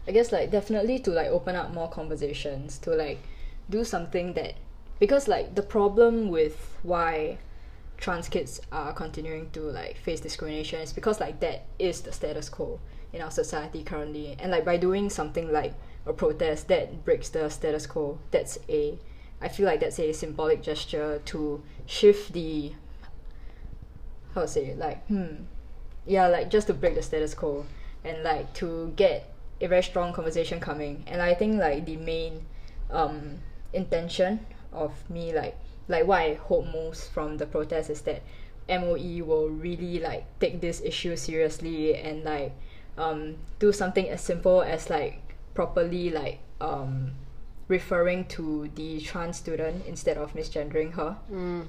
I 0.08 0.12
guess 0.12 0.32
like 0.32 0.52
definitely 0.52 1.00
to 1.00 1.12
like 1.12 1.28
open 1.28 1.56
up 1.56 1.74
more 1.74 1.90
conversations 1.90 2.78
to 2.80 2.92
like 2.92 3.20
do 3.70 3.84
something 3.84 4.34
that 4.34 4.54
because 5.00 5.28
like 5.28 5.54
the 5.56 5.62
problem 5.62 6.30
with 6.30 6.78
why 6.84 7.38
trans 7.98 8.30
kids 8.30 8.62
are 8.72 8.94
continuing 8.94 9.50
to 9.52 9.62
like 9.62 9.98
face 9.98 10.22
discrimination 10.22 10.80
is 10.80 10.94
because 10.94 11.20
like 11.20 11.40
that 11.42 11.66
is 11.78 12.02
the 12.02 12.13
status 12.13 12.48
quo 12.48 12.80
in 13.12 13.22
our 13.22 13.32
society 13.32 13.84
currently 13.84 14.38
and 14.40 14.52
like 14.52 14.63
by 14.63 14.78
doing 14.78 15.10
something 15.10 15.52
like 15.52 15.74
a 16.06 16.13
protest 16.13 16.70
that 16.70 17.04
breaks 17.04 17.28
the 17.30 17.50
status 17.50 17.86
quo 17.86 18.18
that's 18.32 18.58
a 18.70 18.98
I 19.41 19.48
feel 19.50 19.65
like 19.65 19.79
that's 19.82 20.00
a 20.00 20.12
symbolic 20.13 20.62
gesture 20.62 21.22
to 21.25 21.62
shift 21.86 22.34
the 22.34 22.74
how 24.34 24.41
to 24.41 24.48
say 24.48 24.75
like 24.75 25.06
hmm 25.08 25.36
yeah 26.06 26.27
like 26.27 26.50
just 26.50 26.67
to 26.67 26.74
break 26.74 26.96
the 26.96 27.01
status 27.01 27.34
quo 27.34 27.65
and 28.03 28.24
like 28.24 28.53
to 28.53 28.94
get 28.96 29.32
a 29.60 29.67
very 29.67 29.84
strong 29.84 30.13
conversation 30.13 30.60
coming. 30.60 31.03
And 31.08 31.22
i 31.22 31.34
think 31.34 31.60
like 31.60 31.86
the 31.86 31.98
main 31.98 32.46
um 32.89 33.39
intention 33.74 34.46
of 34.72 34.91
me 35.10 35.34
like 35.34 35.58
like 35.88 36.06
what 36.08 36.22
i 36.22 36.34
hope 36.36 36.65
most 36.67 37.12
from 37.12 37.38
the 37.38 37.46
protest 37.46 37.89
is 37.89 38.01
that 38.01 38.22
moe 38.70 38.94
will 39.25 39.50
really 39.50 40.00
like 40.00 40.25
take 40.39 40.62
this 40.62 40.82
issue 40.82 41.15
seriously 41.15 41.96
and 41.96 42.24
like 42.24 42.53
um 42.98 43.36
do 43.60 43.72
something 43.72 44.08
as 44.10 44.22
simple 44.22 44.62
as 44.62 44.89
like 44.89 45.20
properly 45.53 46.10
like 46.10 46.39
um 46.62 47.12
referring 47.68 48.24
to 48.26 48.70
the 48.76 49.00
trans 49.02 49.38
student 49.38 49.86
instead 49.86 50.18
of 50.18 50.34
misgendering 50.34 50.94
her 50.94 51.18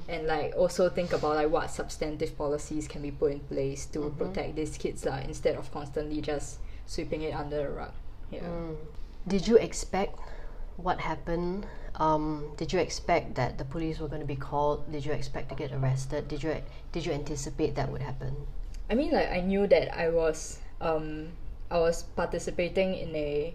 and 0.08 0.26
like 0.26 0.54
also 0.56 0.88
think 0.88 1.12
about 1.12 1.34
like 1.34 1.50
what 1.50 1.70
substantive 1.70 2.36
policies 2.38 2.86
can 2.86 3.02
be 3.02 3.10
put 3.10 3.32
in 3.32 3.40
place 3.40 3.86
to 3.86 4.14
protect 4.16 4.54
these 4.54 4.78
kids 4.78 5.04
lah 5.04 5.18
instead 5.26 5.56
of 5.56 5.66
constantly 5.72 6.20
just 6.20 6.58
sweeping 6.86 7.22
it 7.22 7.34
under 7.34 7.58
the 7.62 7.68
rug 7.68 7.92
yeah 8.30 8.46
Did 9.28 9.44
you 9.44 9.58
expect 9.60 10.16
what 10.80 11.00
happened? 11.00 11.66
Um, 12.00 12.54
did 12.56 12.72
you 12.72 12.78
expect 12.78 13.34
that 13.34 13.58
the 13.58 13.64
police 13.66 13.98
were 13.98 14.08
going 14.08 14.22
to 14.22 14.26
be 14.26 14.38
called? 14.38 14.90
Did 14.90 15.04
you 15.04 15.12
expect 15.12 15.50
to 15.50 15.54
get 15.54 15.72
arrested? 15.72 16.28
Did 16.32 16.42
you 16.42 16.62
did 16.92 17.04
you 17.04 17.12
anticipate 17.12 17.74
that 17.74 17.90
would 17.92 18.00
happen? 18.00 18.32
I 18.88 18.94
mean, 18.94 19.12
like 19.12 19.28
I 19.28 19.40
knew 19.44 19.66
that 19.66 19.92
I 19.92 20.08
was 20.08 20.62
um, 20.80 21.34
I 21.70 21.76
was 21.76 22.08
participating 22.16 22.94
in 22.94 23.12
a 23.12 23.52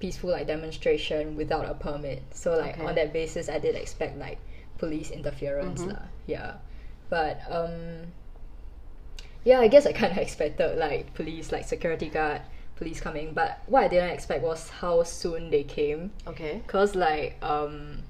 peaceful 0.00 0.30
like 0.30 0.46
demonstration 0.46 1.36
without 1.36 1.64
a 1.68 1.74
permit. 1.74 2.22
So 2.32 2.56
like 2.56 2.74
Okay. 2.78 2.86
on 2.86 2.94
that 2.96 3.12
basis, 3.12 3.48
I 3.48 3.58
did 3.58 3.74
expect 3.74 4.18
like 4.18 4.38
police 4.78 5.10
interference 5.10 5.82
Mhm. 5.82 5.92
lah. 5.92 6.06
Yeah, 6.26 6.54
but 7.08 7.40
um, 7.50 8.12
yeah, 9.44 9.60
I 9.60 9.68
guess 9.68 9.86
I 9.86 9.92
kind 9.92 10.12
of 10.12 10.18
expected 10.26 10.78
like 10.78 11.14
police, 11.14 11.52
like 11.52 11.64
security 11.64 12.08
guard, 12.08 12.42
police 12.76 13.00
coming. 13.00 13.32
But 13.32 13.60
what 13.66 13.84
I 13.84 13.88
didn't 13.88 14.10
expect 14.10 14.42
was 14.42 14.68
how 14.68 15.02
soon 15.04 15.50
they 15.50 15.62
came. 15.62 16.10
Okay. 16.26 16.62
Cause 16.66 16.94
like 16.94 17.36
um, 17.42 18.02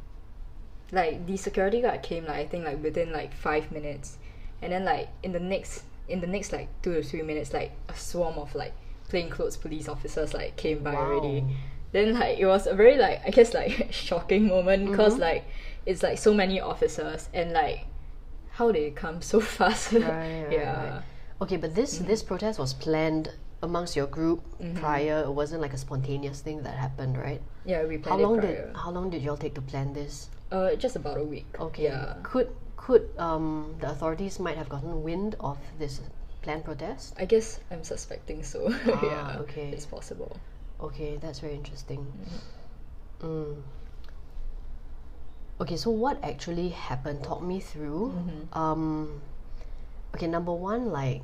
like 0.93 1.27
the 1.27 1.37
security 1.37 1.81
guard 1.83 2.03
came 2.03 2.25
like 2.25 2.37
I 2.37 2.47
think 2.47 2.65
like 2.65 2.83
within 2.83 3.13
like 3.13 3.35
five 3.35 3.71
minutes, 3.73 4.19
and 4.63 4.73
then 4.73 4.85
like 4.85 5.09
in 5.23 5.33
the 5.33 5.41
next 5.41 5.85
in 6.09 6.21
the 6.21 6.27
next 6.27 6.53
like 6.53 6.69
two 6.83 6.95
to 6.95 7.03
three 7.03 7.23
minutes, 7.23 7.53
like 7.53 7.73
a 7.89 7.95
swarm 7.95 8.39
of 8.39 8.55
like 8.55 8.73
plainclothes 9.09 9.57
police 9.57 9.89
officers 9.89 10.35
like 10.35 10.57
came 10.57 10.83
by 10.83 10.95
already. 10.95 11.45
Then 11.93 12.15
like 12.19 12.39
it 12.39 12.47
was 12.47 12.67
a 12.67 12.75
very 12.75 12.97
like 12.99 13.23
I 13.27 13.31
guess 13.31 13.55
like 13.55 13.89
shocking 13.93 14.49
moment 14.49 14.91
because 14.91 15.15
Mhm. 15.17 15.21
like 15.21 15.45
it's 15.87 16.03
like 16.03 16.19
so 16.19 16.35
many 16.35 16.61
officers 16.61 17.29
and 17.33 17.53
like 17.53 17.87
how 18.51 18.73
they 18.73 18.91
come 18.91 19.23
so 19.23 19.41
fast. 19.57 19.93
Right, 19.93 20.03
right, 20.03 20.47
yeah. 20.51 20.95
right. 20.95 21.03
Okay, 21.41 21.57
but 21.57 21.75
this 21.75 21.99
this 21.99 22.23
protest 22.23 22.59
was 22.59 22.75
planned 22.75 23.33
amongst 23.63 23.97
your 23.97 24.07
group 24.07 24.43
Mhm. 24.61 24.75
prior. 24.77 25.23
It 25.25 25.33
wasn't 25.33 25.61
like 25.63 25.73
a 25.73 25.79
spontaneous 25.79 26.41
thing 26.41 26.63
that 26.65 26.75
happened, 26.77 27.17
right? 27.17 27.41
Yeah, 27.65 27.85
we 27.85 27.97
How 27.97 28.03
planned 28.17 28.23
long 28.23 28.37
it 28.39 28.41
prior. 28.43 28.67
did 28.69 28.77
how 28.77 28.91
long 28.91 29.11
did 29.11 29.23
y'all 29.23 29.37
take 29.41 29.55
to 29.55 29.63
plan 29.63 29.93
this? 29.93 30.29
Uh, 30.53 30.75
just 30.77 30.97
about 30.97 31.19
a 31.19 31.25
week. 31.25 31.47
Okay. 31.59 31.85
Yeah. 31.85 32.15
Could 32.23 32.49
could 32.77 33.09
um 33.19 33.75
the 33.81 33.89
authorities 33.91 34.39
might 34.39 34.57
have 34.57 34.69
gotten 34.69 35.03
wind 35.03 35.35
of 35.41 35.59
this 35.79 36.01
planned 36.43 36.65
protest? 36.65 37.15
I 37.19 37.25
guess 37.25 37.59
I'm 37.71 37.83
suspecting 37.85 38.43
so. 38.43 38.69
Ah, 38.87 39.01
yeah. 39.03 39.43
okay. 39.43 39.71
It's 39.73 39.87
possible. 39.87 40.37
Okay, 40.81 41.17
that's 41.21 41.39
very 41.41 41.55
interesting. 41.55 42.07
Mm-hmm. 43.21 43.27
Mm. 43.27 43.63
Okay, 45.61 45.77
so 45.77 45.91
what 45.91 46.23
actually 46.23 46.69
happened? 46.69 47.25
Talk 47.25 47.43
me 47.43 47.61
through. 47.61 48.13
Mhm. 48.13 48.57
Um, 48.57 49.23
okay, 50.15 50.27
number 50.27 50.53
one, 50.53 50.93
like 50.93 51.23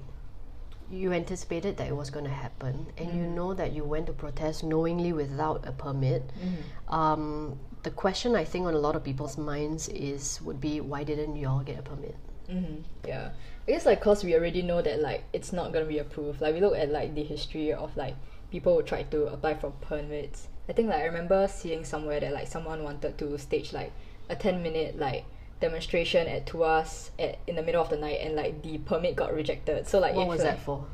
you 0.90 1.12
anticipated 1.12 1.76
that 1.76 1.86
it 1.88 1.96
was 1.96 2.08
going 2.10 2.24
to 2.24 2.30
happen, 2.32 2.86
and 2.96 3.08
you 3.12 3.24
Mm-hmm. 3.28 3.34
know 3.34 3.54
that 3.54 3.72
you 3.72 3.84
went 3.84 4.06
to 4.06 4.12
protest 4.12 4.64
knowingly 4.64 5.12
without 5.12 5.66
a 5.68 5.72
permit. 5.72 6.22
Mm-hmm. 6.36 6.94
Um, 6.94 7.58
the 7.82 7.90
question 7.90 8.34
I 8.36 8.44
think 8.44 8.66
on 8.66 8.74
a 8.74 8.78
lot 8.78 8.96
of 8.96 9.04
people's 9.04 9.36
minds 9.36 9.88
is 9.88 10.40
would 10.42 10.60
be 10.60 10.80
why 10.80 11.04
didn't 11.04 11.36
you 11.36 11.48
all 11.48 11.60
get 11.60 11.78
a 11.78 11.82
permit? 11.82 12.16
Mm-hmm. 12.48 12.82
Yeah, 13.06 13.30
I 13.68 13.70
guess 13.70 13.84
like 13.86 14.00
cause 14.00 14.24
we 14.24 14.34
already 14.34 14.62
know 14.62 14.80
that 14.82 15.00
like 15.00 15.24
it's 15.32 15.52
not 15.52 15.72
gonna 15.72 15.84
be 15.86 15.98
approved. 15.98 16.40
Like 16.40 16.54
we 16.54 16.60
look 16.60 16.76
at 16.76 16.88
like 16.90 17.14
the 17.14 17.22
history 17.24 17.72
of 17.72 17.96
like 17.96 18.16
people 18.52 18.76
who 18.76 18.82
tried 18.82 19.10
to 19.10 19.26
apply 19.26 19.54
for 19.54 19.70
permits. 19.80 20.46
I 20.68 20.72
think 20.74 20.88
like 20.88 21.00
I 21.00 21.06
remember 21.06 21.48
seeing 21.48 21.84
somewhere 21.84 22.20
that 22.20 22.32
like 22.32 22.46
someone 22.46 22.84
wanted 22.84 23.18
to 23.18 23.36
stage 23.38 23.72
like 23.72 23.90
a 24.28 24.36
ten 24.36 24.62
minute 24.62 24.98
like 24.98 25.24
demonstration 25.60 26.28
at 26.28 26.44
Tuas 26.46 27.10
at 27.18 27.38
in 27.46 27.56
the 27.56 27.62
middle 27.62 27.82
of 27.82 27.88
the 27.88 27.96
night 27.96 28.18
and 28.20 28.36
like 28.36 28.62
the 28.62 28.78
permit 28.78 29.16
got 29.16 29.32
rejected. 29.34 29.88
So 29.88 29.98
like 29.98 30.14
What 30.14 30.22
if, 30.24 30.28
was 30.28 30.38
like, 30.40 30.48
that 30.56 30.62
for? 30.64 30.84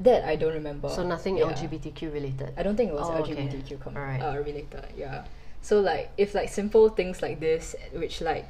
That 0.00 0.24
I 0.24 0.36
don't 0.36 0.52
remember. 0.52 0.88
So 0.90 1.02
nothing 1.06 1.38
Yeah. 1.38 1.44
LGBTQ 1.52 2.12
related. 2.12 2.52
I 2.56 2.62
don't 2.62 2.76
think 2.76 2.90
it 2.90 2.94
was 2.94 3.08
Oh, 3.08 3.14
okay. 3.22 3.34
LGBTQ 3.34 3.80
com- 3.80 3.96
Alright. 3.96 4.20
uh, 4.22 4.36
related. 4.44 4.84
Yeah. 4.96 5.24
So 5.62 5.80
like 5.80 6.10
if 6.18 6.34
like 6.34 6.48
simple 6.50 6.88
things 6.90 7.22
like 7.22 7.40
this, 7.40 7.74
which 7.94 8.20
like 8.20 8.46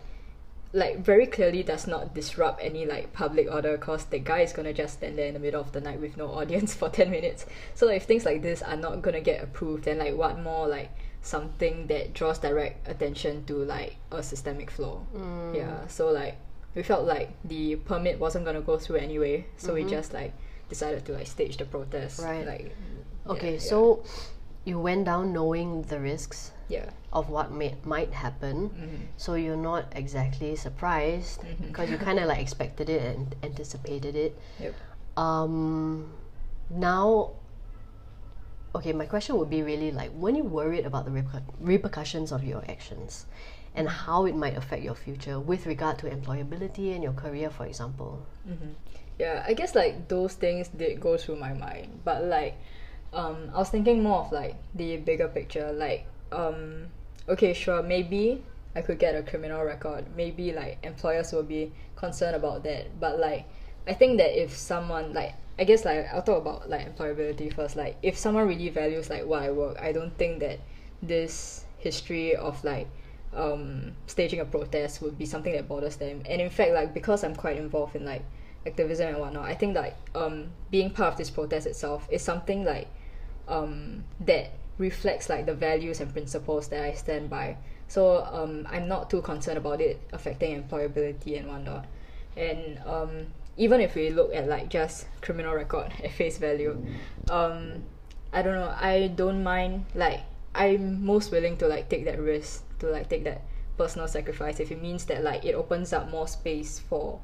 like 0.77 0.99
very 0.99 1.27
clearly 1.27 1.63
does 1.63 1.87
not 1.87 2.15
disrupt 2.15 2.63
any 2.63 2.85
like 2.85 3.13
public 3.15 3.51
order, 3.51 3.77
cause 3.79 4.05
the 4.05 4.19
guy 4.19 4.41
is 4.41 4.53
gonna 4.53 4.75
just 4.75 4.95
stand 4.95 5.17
there 5.17 5.27
in 5.27 5.35
the 5.35 5.41
middle 5.41 5.61
of 5.61 5.73
the 5.73 5.81
night 5.81 5.99
with 6.01 6.17
no 6.17 6.27
audience 6.41 6.75
for 6.75 6.89
ten 6.91 7.11
minutes. 7.11 7.47
So 7.75 7.87
like 7.87 7.97
if 7.97 8.03
things 8.05 8.25
like 8.27 8.43
this 8.43 8.63
are 8.63 8.77
not 8.77 9.01
gonna 9.03 9.23
get 9.23 9.43
approved, 9.43 9.85
then 9.85 9.99
like 9.99 10.15
what 10.15 10.39
more 10.39 10.69
like 10.69 10.91
something 11.23 11.87
that 11.89 12.13
draws 12.15 12.39
direct 12.39 12.87
attention 12.89 13.45
to 13.47 13.55
like 13.65 13.97
a 14.13 14.23
systemic 14.23 14.71
flaw. 14.71 15.01
Mm. 15.17 15.57
Yeah. 15.57 15.87
So 15.89 16.11
like 16.11 16.37
we 16.75 16.83
felt 16.83 17.07
like 17.07 17.31
the 17.45 17.77
permit 17.77 18.21
wasn't 18.21 18.45
gonna 18.45 18.61
go 18.61 18.77
through 18.79 18.97
anyway, 18.97 19.47
so 19.57 19.73
we 19.75 19.85
Mhm. 19.85 19.91
just 19.91 20.13
like 20.13 20.33
decided 20.69 21.07
to 21.07 21.13
like 21.13 21.27
stage 21.27 21.57
the 21.57 21.65
protest. 21.65 22.21
Right. 22.21 22.47
Like. 22.47 22.77
Okay, 23.27 23.55
yeah, 23.55 23.59
so 23.59 24.05
you 24.65 24.79
went 24.79 25.07
down 25.07 25.33
knowing 25.33 25.83
the 25.83 25.99
risks 25.99 26.53
yeah. 26.69 26.91
Of 27.17 27.31
what 27.31 27.51
may, 27.51 27.75
might 27.85 28.13
happen. 28.13 28.69
Mhm. 28.69 29.01
So 29.17 29.35
you're 29.35 29.57
not 29.57 29.89
exactly 29.97 30.55
surprised 30.55 31.41
because 31.67 31.91
you 31.91 31.97
kind 31.97 32.19
of 32.21 32.29
like 32.29 32.41
expected 32.45 32.91
it 32.93 33.01
and 33.17 33.35
anticipated 33.43 34.15
it. 34.15 34.37
Yep. 34.61 34.75
Um, 35.17 36.13
now, 36.69 37.31
okay, 38.75 38.93
my 38.93 39.07
question 39.07 39.39
would 39.39 39.49
be 39.49 39.63
really 39.63 39.91
like 39.91 40.11
when 40.13 40.37
you 40.37 40.45
worried 40.45 40.85
about 40.85 41.07
the 41.07 41.11
reper- 41.11 41.43
repercussions 41.59 42.33
of 42.33 42.45
your 42.45 42.63
actions 42.69 43.25
and 43.75 43.89
how 43.89 44.27
it 44.27 44.37
might 44.37 44.57
affect 44.57 44.83
your 44.83 44.95
future 44.95 45.41
with 45.41 45.65
regard 45.67 45.99
to 46.01 46.07
employability 46.09 46.95
and 46.95 47.03
your 47.03 47.13
career, 47.13 47.49
for 47.49 47.65
example. 47.65 48.21
hmm 48.45 48.77
Yeah, 49.19 49.43
I 49.49 49.55
guess 49.57 49.75
like 49.75 50.09
those 50.09 50.35
things 50.37 50.69
did 50.69 51.01
go 51.01 51.17
through 51.17 51.37
my 51.41 51.55
mind, 51.57 52.01
but 52.05 52.25
like, 52.25 52.61
um, 53.17 53.49
I 53.55 53.59
was 53.65 53.71
thinking 53.73 54.03
more 54.03 54.21
of 54.21 54.33
like 54.33 54.57
the 54.75 54.99
bigger 54.99 55.29
picture. 55.29 55.73
Like, 55.73 56.05
um, 56.33 56.93
okay, 57.29 57.53
sure, 57.53 57.83
maybe 57.83 58.43
I 58.75 58.83
could 58.83 58.99
get 58.99 59.15
a 59.15 59.23
criminal 59.23 59.65
record. 59.65 60.05
Maybe 60.17 60.53
like 60.53 60.79
employers 60.83 61.33
will 61.33 61.43
be 61.43 61.73
concerned 61.97 62.37
about 62.37 62.63
that. 62.65 63.01
But 63.01 63.19
like, 63.19 63.47
I 63.87 63.95
think 63.95 64.19
that 64.19 64.41
if 64.41 64.55
someone 64.55 65.13
like, 65.13 65.35
I 65.59 65.65
guess 65.65 65.85
like 65.85 66.07
I'll 66.13 66.23
talk 66.23 66.43
about 66.43 66.69
like 66.69 66.95
employability 66.95 67.53
first. 67.55 67.77
Like, 67.77 67.97
if 68.03 68.17
someone 68.17 68.47
really 68.47 68.69
values 68.69 69.09
like 69.09 69.25
what 69.25 69.43
I 69.43 69.51
work, 69.51 69.79
I 69.81 69.93
don't 69.93 70.17
think 70.19 70.41
that 70.41 70.61
this 71.03 71.65
history 71.79 72.37
of 72.37 72.63
like 72.65 72.89
um, 73.35 73.93
staging 74.07 74.41
a 74.41 74.45
protest 74.45 75.03
would 75.03 75.19
be 75.19 75.27
something 75.27 75.53
that 75.53 75.69
bothers 75.69 75.97
them. 75.97 76.23
And 76.29 76.41
in 76.41 76.51
fact, 76.51 76.73
like 76.73 76.93
because 76.95 77.25
I'm 77.25 77.35
quite 77.35 77.57
involved 77.57 77.97
in 77.97 78.05
like 78.05 78.23
activism 78.67 79.09
and 79.09 79.19
whatnot, 79.19 79.45
I 79.45 79.55
think 79.55 79.75
like 79.77 79.97
um, 80.15 80.51
being 80.71 80.91
part 80.91 81.13
of 81.13 81.19
this 81.19 81.31
protest 81.31 81.67
itself 81.67 82.07
is 82.11 82.23
something 82.23 82.65
like 82.65 82.89
um, 83.49 84.05
that 84.21 84.51
reflects 84.79 85.29
like 85.29 85.47
the 85.47 85.55
values 85.55 86.01
and 86.01 86.13
principles 86.13 86.69
that 86.69 86.83
I 86.83 86.93
stand 86.93 87.31
by. 87.31 87.57
So 87.89 88.25
um, 88.25 88.67
I'm 88.71 88.89
not 88.89 89.11
too 89.11 89.23
concerned 89.23 89.59
about 89.59 89.81
it 89.81 90.01
affecting 90.13 90.61
employability 90.63 91.39
and 91.39 91.49
whatnot. 91.49 91.87
And 92.37 92.79
um, 92.85 93.27
even 93.57 93.81
if 93.81 93.95
we 93.95 94.11
look 94.11 94.35
at 94.35 94.49
like 94.49 94.69
just 94.69 95.07
criminal 95.21 95.55
record 95.55 95.93
at 96.03 96.13
face 96.13 96.39
value, 96.39 96.85
um, 97.31 97.85
I 98.33 98.43
don't 98.43 98.55
know. 98.55 98.75
I 98.79 99.09
don't 99.15 99.43
mind. 99.43 99.87
Like 99.95 100.21
I'm 100.55 101.05
most 101.05 101.31
willing 101.31 101.57
to 101.59 101.69
like 101.69 101.89
take 101.89 102.05
that 102.05 102.19
risk 102.19 102.65
to 102.81 102.89
like 102.89 103.09
take 103.09 103.25
that 103.25 103.43
personal 103.79 104.09
sacrifice 104.09 104.59
if 104.61 104.73
it 104.73 104.83
means 104.83 105.05
that 105.05 105.23
like 105.23 105.45
it 105.45 105.55
opens 105.55 105.93
up 105.93 106.11
more 106.11 106.27
space 106.27 106.79
for 106.79 107.21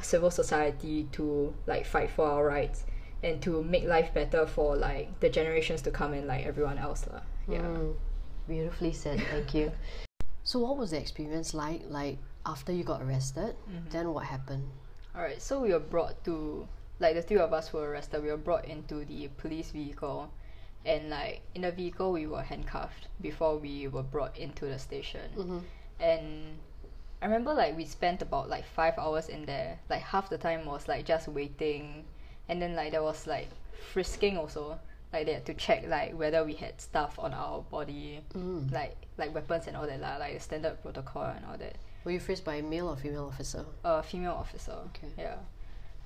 civil 0.00 0.30
society 0.30 1.08
to 1.10 1.54
like 1.66 1.84
fight 1.84 2.10
for 2.10 2.26
our 2.26 2.44
rights 2.44 2.84
and 3.22 3.40
to 3.42 3.62
make 3.62 3.84
life 3.84 4.12
better 4.12 4.46
for 4.46 4.76
like 4.76 5.20
the 5.20 5.28
generations 5.28 5.82
to 5.82 5.90
come 5.90 6.12
and 6.12 6.26
like 6.26 6.44
everyone 6.46 6.78
else 6.78 7.06
lah. 7.10 7.20
Yeah. 7.48 7.60
Mm, 7.60 7.94
beautifully 8.48 8.92
said, 8.92 9.20
thank 9.30 9.54
you. 9.54 9.72
So, 10.46 10.60
what 10.60 10.76
was 10.76 10.92
the 10.92 10.98
experience 11.00 11.54
like? 11.54 11.82
Like, 11.88 12.18
after 12.46 12.70
you 12.70 12.84
got 12.84 13.02
arrested, 13.02 13.56
then 13.90 14.12
what 14.12 14.26
happened? 14.26 14.70
Alright, 15.12 15.42
so 15.42 15.58
we 15.58 15.72
were 15.72 15.80
brought 15.80 16.22
to 16.22 16.68
like 16.98 17.14
the 17.14 17.22
three 17.22 17.38
of 17.38 17.52
us 17.52 17.72
were 17.72 17.90
arrested, 17.90 18.22
we 18.22 18.30
were 18.30 18.36
brought 18.36 18.64
into 18.64 19.04
the 19.04 19.28
police 19.38 19.70
vehicle 19.70 20.30
and 20.84 21.10
like 21.10 21.40
in 21.54 21.62
the 21.62 21.72
vehicle 21.72 22.12
we 22.12 22.26
were 22.26 22.42
handcuffed 22.42 23.08
before 23.20 23.58
we 23.58 23.88
were 23.88 24.02
brought 24.02 24.36
into 24.38 24.66
the 24.66 24.78
station. 24.78 25.30
Mm-hmm. 25.36 25.58
And 26.00 26.58
I 27.20 27.26
remember 27.26 27.52
like 27.52 27.76
we 27.76 27.84
spent 27.84 28.22
about 28.22 28.48
like 28.48 28.64
five 28.64 28.94
hours 28.98 29.28
in 29.28 29.46
there. 29.46 29.80
Like 29.90 30.02
half 30.02 30.30
the 30.30 30.38
time 30.38 30.64
was 30.64 30.86
like 30.86 31.04
just 31.04 31.28
waiting 31.28 32.04
and 32.48 32.60
then 32.62 32.74
like 32.74 32.92
there 32.92 33.02
was 33.02 33.26
like 33.26 33.48
frisking 33.92 34.36
also. 34.38 34.78
Like 35.12 35.26
they 35.26 35.34
had 35.34 35.46
to 35.46 35.54
check 35.54 35.86
like 35.88 36.18
whether 36.18 36.44
we 36.44 36.54
had 36.54 36.80
stuff 36.80 37.18
on 37.18 37.32
our 37.32 37.60
body, 37.70 38.20
Mm. 38.34 38.72
like 38.72 38.96
like 39.16 39.34
weapons 39.34 39.66
and 39.66 39.76
all 39.76 39.86
that 39.86 40.00
lah, 40.00 40.16
like 40.18 40.40
standard 40.40 40.82
protocol 40.82 41.24
and 41.24 41.44
all 41.46 41.56
that. 41.58 41.76
Were 42.04 42.10
you 42.12 42.20
frisked 42.20 42.44
by 42.44 42.56
a 42.56 42.62
male 42.62 42.88
or 42.88 42.96
female 42.96 43.26
officer? 43.26 43.64
A 43.84 44.02
female 44.02 44.32
officer. 44.32 44.72
Okay. 44.90 45.08
Yeah. 45.18 45.36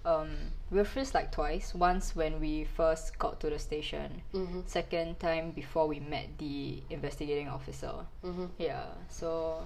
Um, 0.05 0.31
we 0.71 0.79
were 0.79 0.85
frisked 0.85 1.15
like 1.15 1.31
twice. 1.33 1.75
Once 1.75 2.17
when 2.17 2.41
we 2.41 2.65
first 2.65 3.19
got 3.19 3.39
to 3.41 3.51
the 3.51 3.59
station. 3.59 4.23
Mm-hmm. 4.33 4.61
Second 4.67 5.21
time 5.21 5.51
before 5.51 5.87
we 5.89 6.01
met 6.01 6.29
the 6.39 6.83
investigating 6.89 7.49
officer. 7.49 7.93
Mm-hmm. 8.25 8.47
Yeah. 8.59 8.85
So, 9.09 9.63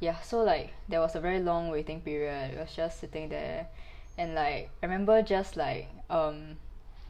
yeah. 0.00 0.20
So 0.20 0.40
like 0.42 0.72
there 0.88 1.00
was 1.00 1.16
a 1.16 1.20
very 1.20 1.40
long 1.40 1.68
waiting 1.70 2.00
period. 2.00 2.52
It 2.54 2.58
was 2.60 2.72
just 2.74 3.00
sitting 3.00 3.28
there, 3.28 3.66
and 4.18 4.34
like 4.34 4.70
I 4.82 4.86
remember 4.86 5.22
just 5.22 5.56
like 5.56 5.88
um, 6.10 6.56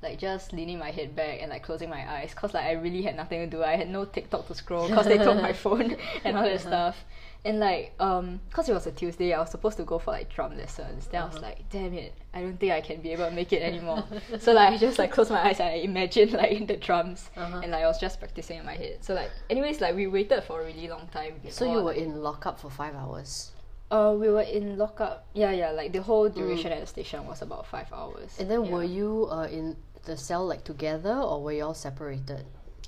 like 0.03 0.19
just 0.19 0.53
leaning 0.53 0.79
my 0.79 0.91
head 0.91 1.15
back 1.17 1.39
and 1.41 1.51
like 1.51 1.63
closing 1.63 1.89
my 1.91 2.11
eyes 2.11 2.35
cause 2.35 2.53
like 2.55 2.65
I 2.65 2.73
really 2.73 3.03
had 3.03 3.17
nothing 3.17 3.41
to 3.41 3.47
do. 3.47 3.63
I 3.63 3.77
had 3.77 3.89
no 3.91 4.05
TikTok 4.05 4.47
to 4.49 4.55
scroll 4.55 4.89
cause 4.89 5.07
they 5.07 5.19
took 5.19 5.41
my 5.41 5.53
phone 5.65 5.97
and 6.25 6.37
all 6.37 6.45
that 6.45 6.61
stuff. 6.61 7.05
And 7.47 7.61
like 7.61 7.93
um 8.01 8.41
cause 8.53 8.69
it 8.71 8.73
was 8.73 8.87
a 8.87 8.93
Tuesday, 8.93 9.35
I 9.35 9.39
was 9.41 9.51
supposed 9.51 9.77
to 9.77 9.85
go 9.85 9.99
for 9.99 10.13
like 10.13 10.33
drum 10.35 10.57
lessons. 10.57 11.07
Then 11.09 11.23
I 11.23 11.27
was 11.27 11.41
like, 11.41 11.69
damn 11.71 11.93
it, 11.93 12.15
I 12.33 12.41
don't 12.41 12.59
think 12.59 12.73
I 12.73 12.81
can 12.81 13.03
be 13.03 13.13
able 13.13 13.27
to 13.29 13.31
make 13.35 13.53
it 13.53 13.63
anymore. 13.63 14.05
so 14.39 14.53
like 14.53 14.73
I 14.73 14.77
just 14.79 14.99
like 14.99 15.11
closed 15.11 15.31
my 15.31 15.43
eyes 15.47 15.61
and 15.61 15.69
I 15.69 15.73
imagined 15.77 16.33
like 16.33 16.67
the 16.67 16.77
drums 16.77 17.31
Uh-huh. 17.37 17.61
and 17.63 17.73
like 17.73 17.85
I 17.85 17.87
was 17.87 17.99
just 17.99 18.19
practicing 18.19 18.59
in 18.59 18.65
my 18.67 18.75
head. 18.77 18.99
So 19.05 19.13
like 19.15 19.31
anyways 19.51 19.81
like 19.81 19.95
we 19.95 20.07
waited 20.07 20.43
for 20.45 20.63
a 20.63 20.65
really 20.65 20.89
long 20.89 21.07
time. 21.13 21.35
So 21.51 21.71
you 21.71 21.83
were 21.83 21.93
in 21.93 22.23
lockup 22.23 22.61
for 22.61 22.71
five 22.71 22.95
hours. 22.95 23.53
Uh, 23.91 24.15
we 24.19 24.29
were 24.29 24.43
in 24.43 24.77
lockup. 24.79 25.27
Yeah, 25.35 25.53
yeah. 25.53 25.71
Like 25.71 25.93
the 25.93 26.03
whole 26.03 26.29
duration 26.29 26.73
at 26.73 26.81
the 26.81 26.87
station 26.87 27.27
was 27.27 27.43
about 27.43 27.67
five 27.67 27.93
hours. 27.93 28.33
Mm. 28.37 28.41
And 28.41 28.51
then 28.51 28.65
yeah. 28.65 28.71
were 28.73 28.85
you 28.85 29.29
uh, 29.31 29.47
in 29.51 29.77
the 30.05 30.17
cell 30.17 30.47
like 30.47 30.65
together 30.65 31.15
or 31.15 31.43
were 31.43 31.53
you 31.53 31.65
all 31.65 31.75
separated? 31.75 32.45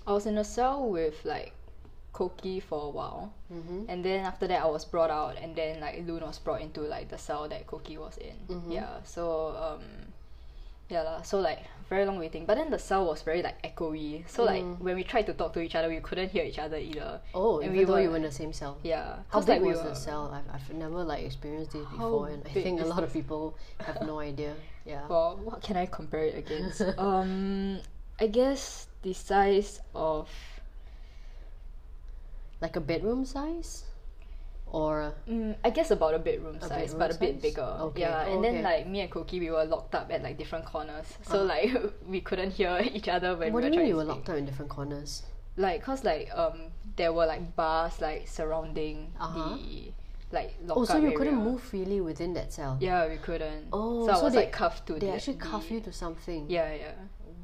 I 0.06 0.12
was 0.12 0.26
in 0.26 0.38
a 0.38 0.44
cell 0.44 0.88
with 0.88 1.14
like 1.24 1.52
Koki 2.12 2.60
for 2.60 2.86
a 2.86 2.90
while, 2.90 3.32
Mm-hmm. 3.52 3.84
and 3.88 4.04
then 4.04 4.24
after 4.24 4.46
that 4.48 4.62
I 4.62 4.66
was 4.66 4.84
brought 4.84 5.10
out, 5.10 5.36
and 5.40 5.54
then 5.54 5.80
like 5.80 6.02
Lune 6.06 6.22
was 6.22 6.38
brought 6.38 6.60
into 6.62 6.80
like 6.80 7.08
the 7.10 7.18
cell 7.18 7.46
that 7.48 7.66
Koki 7.66 7.98
was 7.98 8.16
in. 8.16 8.36
Mhm. 8.48 8.72
Yeah. 8.72 9.02
So 9.04 9.54
um, 9.54 9.82
yeah 10.88 11.02
lah. 11.02 11.22
So 11.22 11.40
like 11.40 11.60
very 11.88 12.04
long 12.04 12.18
waiting, 12.18 12.44
but 12.46 12.56
then 12.58 12.70
the 12.70 12.78
cell 12.78 13.06
was 13.06 13.22
very 13.22 13.42
like 13.42 13.62
echoey. 13.62 14.26
So 14.28 14.42
like 14.44 14.62
Mm. 14.62 14.78
when 14.82 14.94
we 14.96 15.04
tried 15.04 15.26
to 15.30 15.34
talk 15.34 15.52
to 15.54 15.60
each 15.62 15.74
other, 15.78 15.88
we 15.88 16.00
couldn't 16.00 16.30
hear 16.34 16.42
each 16.42 16.58
other 16.58 16.78
either. 16.78 17.20
Oh, 17.34 17.58
And 17.62 17.70
even 17.70 17.78
we 17.78 17.84
though 17.84 17.92
were- 17.94 18.00
you 18.02 18.10
were 18.10 18.16
in 18.18 18.26
the 18.26 18.32
same 18.34 18.52
cell. 18.52 18.78
Yeah. 18.82 19.22
How 19.30 19.38
'cause, 19.38 19.46
big 19.46 19.62
like, 19.62 19.62
we 19.62 19.68
was 19.70 19.82
the 19.82 19.94
cell? 19.94 20.30
I've, 20.34 20.46
I've 20.50 20.66
never 20.74 21.02
like 21.06 21.22
experienced 21.24 21.72
this 21.78 21.86
before, 21.86 22.28
and 22.34 22.42
I 22.42 22.50
big 22.54 22.64
think 22.64 22.80
a 22.80 22.84
is 22.84 22.90
lot 22.90 23.02
of 23.06 23.12
people 23.12 23.54
have 23.86 24.02
no 24.02 24.18
idea. 24.20 24.54
Yeah. 24.86 25.02
Well, 25.10 25.38
what 25.42 25.62
can 25.66 25.74
I 25.76 25.86
compare 25.90 26.22
it 26.30 26.38
against? 26.38 26.78
um, 26.98 27.80
I 28.22 28.26
guess 28.30 28.86
the 29.02 29.10
size 29.14 29.82
of 29.94 30.30
like 32.62 32.76
a 32.76 32.80
bedroom 32.80 33.24
size, 33.26 33.84
or 34.76 35.14
Mm, 35.28 35.56
I 35.64 35.70
guess 35.70 35.90
about 35.90 36.14
a 36.14 36.18
bedroom 36.18 36.56
A 36.56 36.60
size, 36.68 36.92
bedroom 36.92 36.98
but 36.98 37.10
a 37.16 37.18
bit 37.18 37.34
size? 37.34 37.42
bigger. 37.42 37.70
Okay. 37.88 38.00
Yeah, 38.00 38.24
Oh, 38.28 38.34
and 38.34 38.44
then 38.44 38.54
okay. 38.56 38.62
like 38.70 38.86
me 38.86 39.00
and 39.00 39.10
Koki, 39.10 39.40
we 39.40 39.50
were 39.50 39.64
locked 39.64 39.94
up 39.94 40.12
at 40.12 40.22
like 40.22 40.36
different 40.36 40.64
corners, 40.66 41.06
so 41.22 41.34
Uh-huh. 41.34 41.44
like 41.54 41.70
we 42.14 42.20
couldn't 42.20 42.52
hear 42.52 42.74
each 42.96 43.08
other 43.08 43.30
when 43.36 43.52
what 43.52 43.62
we 43.64 43.70
do 43.70 43.76
were 43.76 43.80
you 43.80 43.80
mean 43.80 43.88
you 43.88 43.96
were 43.96 44.04
locked 44.12 44.28
up 44.28 44.36
in 44.36 44.44
different 44.44 44.70
corners? 44.70 45.22
Like, 45.56 45.82
cause 45.82 46.04
like 46.04 46.28
um 46.42 46.58
there 46.96 47.12
were 47.12 47.26
like 47.26 47.44
bars 47.56 48.00
like 48.00 48.28
surrounding 48.28 49.12
Uh-huh. 49.18 49.56
the 49.56 49.92
like 50.32 50.50
Oh, 50.68 50.84
so 50.84 50.96
you 50.98 51.06
area. 51.06 51.16
couldn't 51.18 51.40
move 51.48 51.62
freely 51.62 52.00
within 52.02 52.34
that 52.34 52.52
cell. 52.52 52.76
Yeah, 52.80 53.08
we 53.08 53.16
couldn't. 53.16 53.68
Oh, 53.72 54.06
so 54.06 54.12
I 54.12 54.16
so 54.16 54.24
was 54.24 54.32
they- 54.34 54.40
like 54.44 54.52
cuffed 54.52 54.86
to 54.88 54.94
They 54.94 55.06
the, 55.06 55.14
actually 55.14 55.38
cuff 55.38 55.68
the- 55.68 55.74
you 55.74 55.80
to 55.88 55.92
something. 55.92 56.42
Yeah, 56.50 56.74
yeah. 56.74 56.92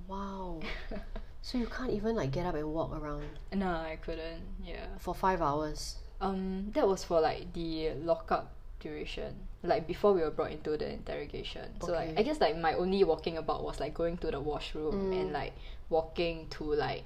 Wow. 0.09 0.61
so 1.47 1.57
you 1.59 1.67
can't 1.67 1.93
even 1.99 2.13
like 2.17 2.31
get 2.33 2.45
up 2.45 2.55
and 2.55 2.69
walk 2.79 2.93
around 2.93 3.25
No, 3.55 3.69
I 3.69 3.97
couldn't. 4.05 4.43
Yeah. 4.63 4.87
for 4.99 5.15
five 5.15 5.41
hours. 5.41 5.97
Um, 6.23 6.71
that 6.75 6.87
was 6.87 7.03
for 7.05 7.21
like 7.21 7.53
the 7.53 7.91
lockup 8.05 8.53
duration, 8.81 9.35
like 9.63 9.87
before 9.87 10.13
we 10.15 10.21
were 10.23 10.31
brought 10.31 10.53
into 10.53 10.77
the 10.77 10.91
interrogation. 10.93 11.67
So 11.85 11.93
like, 11.93 12.19
I 12.19 12.23
guess 12.23 12.41
like 12.41 12.57
my 12.57 12.75
only 12.75 13.03
walking 13.05 13.37
about 13.39 13.63
was 13.65 13.81
like 13.81 13.95
going 13.95 14.17
to 14.19 14.31
the 14.31 14.41
washroom 14.41 15.11
Mm. 15.11 15.21
and 15.21 15.33
like 15.33 15.53
walking 15.91 16.47
to 16.57 16.65
like 16.65 17.05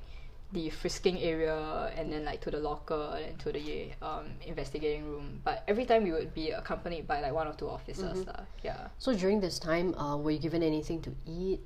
the 0.52 0.70
frisking 0.70 1.18
area 1.18 1.56
and 1.96 2.12
then 2.12 2.25
like 2.25 2.40
to 2.40 2.50
the 2.52 2.58
locker 2.61 3.18
and 3.18 3.35
to 3.40 3.50
the 3.52 3.90
um 4.00 4.26
investigating 4.46 5.04
room. 5.04 5.40
But 5.44 5.64
every 5.66 5.85
time 5.85 6.04
we 6.04 6.12
would 6.12 6.32
be 6.35 6.50
accompanied 6.52 7.06
by 7.08 7.20
like 7.20 7.32
one 7.32 7.49
or 7.49 7.54
two 7.54 7.68
officers, 7.68 8.20
Mm-hmm. 8.20 8.30
lah. 8.30 8.44
Yeah. 8.62 8.88
So 8.99 9.12
during 9.12 9.40
this 9.40 9.58
time, 9.58 9.94
uh, 9.99 10.16
were 10.16 10.30
you 10.30 10.38
given 10.38 10.62
anything 10.62 11.00
to 11.02 11.11
eat? 11.26 11.61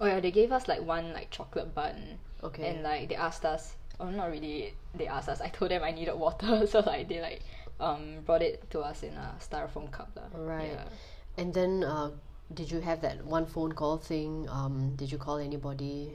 Oh 0.00 0.06
yeah, 0.06 0.20
they 0.20 0.30
gave 0.32 0.50
us 0.52 0.66
like 0.68 0.82
one 0.84 1.12
like 1.14 1.30
chocolate 1.30 1.72
bun 1.74 2.18
Okay. 2.42 2.68
and 2.68 2.82
like 2.82 3.08
they 3.08 3.16
asked 3.16 3.44
us 3.46 3.76
oh 4.00 4.10
not 4.10 4.30
really 4.30 4.74
they 4.94 5.06
asked 5.06 5.28
us 5.28 5.40
i 5.40 5.48
told 5.48 5.70
them 5.70 5.82
i 5.82 5.90
needed 5.90 6.14
water 6.14 6.66
so 6.72 6.80
like 6.80 7.08
they 7.08 7.20
like 7.20 7.40
um 7.80 8.20
brought 8.24 8.42
it 8.42 8.68
to 8.70 8.80
us 8.80 9.02
in 9.02 9.12
a 9.14 9.34
styrofoam 9.40 9.90
cup 9.90 10.08
lah. 10.16 10.28
Right. 10.32 10.72
yeah. 10.72 10.84
And 11.36 11.52
then, 11.52 11.84
uh, 11.84 12.10
did 12.54 12.70
you 12.72 12.80
have 12.80 13.02
that 13.02 13.20
one 13.26 13.44
phone 13.44 13.72
call 13.72 13.98
thing? 13.98 14.48
Um, 14.48 14.96
did 14.96 15.12
you 15.12 15.18
call 15.18 15.36
anybody? 15.36 16.12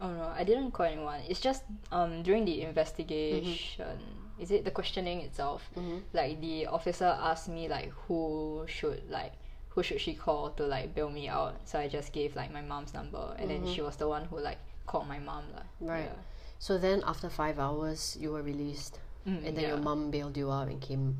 oh 0.00 0.10
no 0.14 0.30
i 0.36 0.44
didn't 0.44 0.70
call 0.70 0.86
anyone 0.86 1.18
it's 1.28 1.40
just 1.40 1.64
um 1.90 2.22
during 2.22 2.44
the 2.44 2.62
investigation 2.62 3.98
is 4.38 4.50
it 4.52 4.64
the 4.64 4.70
questioning 4.70 5.20
itself 5.22 5.68
Mhm. 5.76 6.02
like 6.12 6.40
the 6.40 6.66
officer 6.66 7.18
asked 7.20 7.48
me 7.48 7.66
like 7.68 7.90
who 8.06 8.64
should 8.68 9.02
like 9.10 9.32
who 9.70 9.82
should 9.82 10.00
she 10.00 10.14
call 10.14 10.50
to 10.50 10.62
like 10.62 10.94
bail 10.94 11.10
me 11.10 11.26
out 11.28 11.54
so 11.64 11.78
i 11.80 11.88
just 11.88 12.12
gave 12.12 12.36
like 12.36 12.52
my 12.52 12.62
mom's 12.62 12.94
number 12.94 13.34
and 13.38 13.50
then 13.50 13.66
she 13.66 13.80
was 13.82 13.96
the 13.96 14.06
one 14.06 14.24
who 14.26 14.38
like 14.38 14.58
called 14.86 15.08
my 15.08 15.18
mom 15.18 15.44
lah. 15.54 15.62
Mm-hmm. 15.82 15.88
Right. 15.90 16.04
yeah. 16.14 16.22
So 16.58 16.76
then, 16.78 17.02
after 17.06 17.28
five 17.30 17.58
hours, 17.58 18.16
you 18.20 18.32
were 18.32 18.42
released, 18.42 18.98
Mm, 19.26 19.46
and 19.46 19.56
then 19.56 19.64
your 19.68 19.76
yeah. 19.78 19.84
mom 19.84 20.10
bailed 20.10 20.36
you 20.36 20.50
out 20.50 20.68
and 20.68 20.80
came 20.80 21.18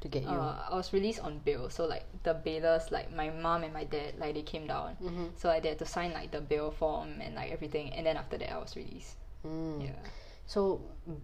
to 0.00 0.08
get 0.08 0.22
you. 0.24 0.28
Uh, 0.30 0.66
I 0.70 0.74
was 0.74 0.92
released 0.92 1.20
on 1.20 1.38
bail, 1.44 1.70
so 1.70 1.86
like 1.86 2.04
the 2.24 2.34
bailers, 2.34 2.90
like 2.90 3.12
my 3.14 3.30
mom 3.30 3.62
and 3.62 3.72
my 3.72 3.84
dad, 3.84 4.18
like 4.18 4.34
they 4.34 4.42
came 4.42 4.66
down, 4.66 4.96
Mhm. 5.00 5.30
so 5.36 5.48
they 5.60 5.68
had 5.70 5.78
to 5.78 5.86
sign 5.86 6.12
like 6.12 6.30
the 6.32 6.40
bail 6.40 6.70
form 6.70 7.20
and 7.20 7.34
like 7.34 7.52
everything, 7.52 7.92
and 7.92 8.06
then 8.06 8.16
after 8.16 8.38
that 8.38 8.50
I 8.50 8.58
was 8.58 8.74
released. 8.74 9.16
Mm. 9.46 9.84
Yeah. 9.86 9.98
So 10.46 10.80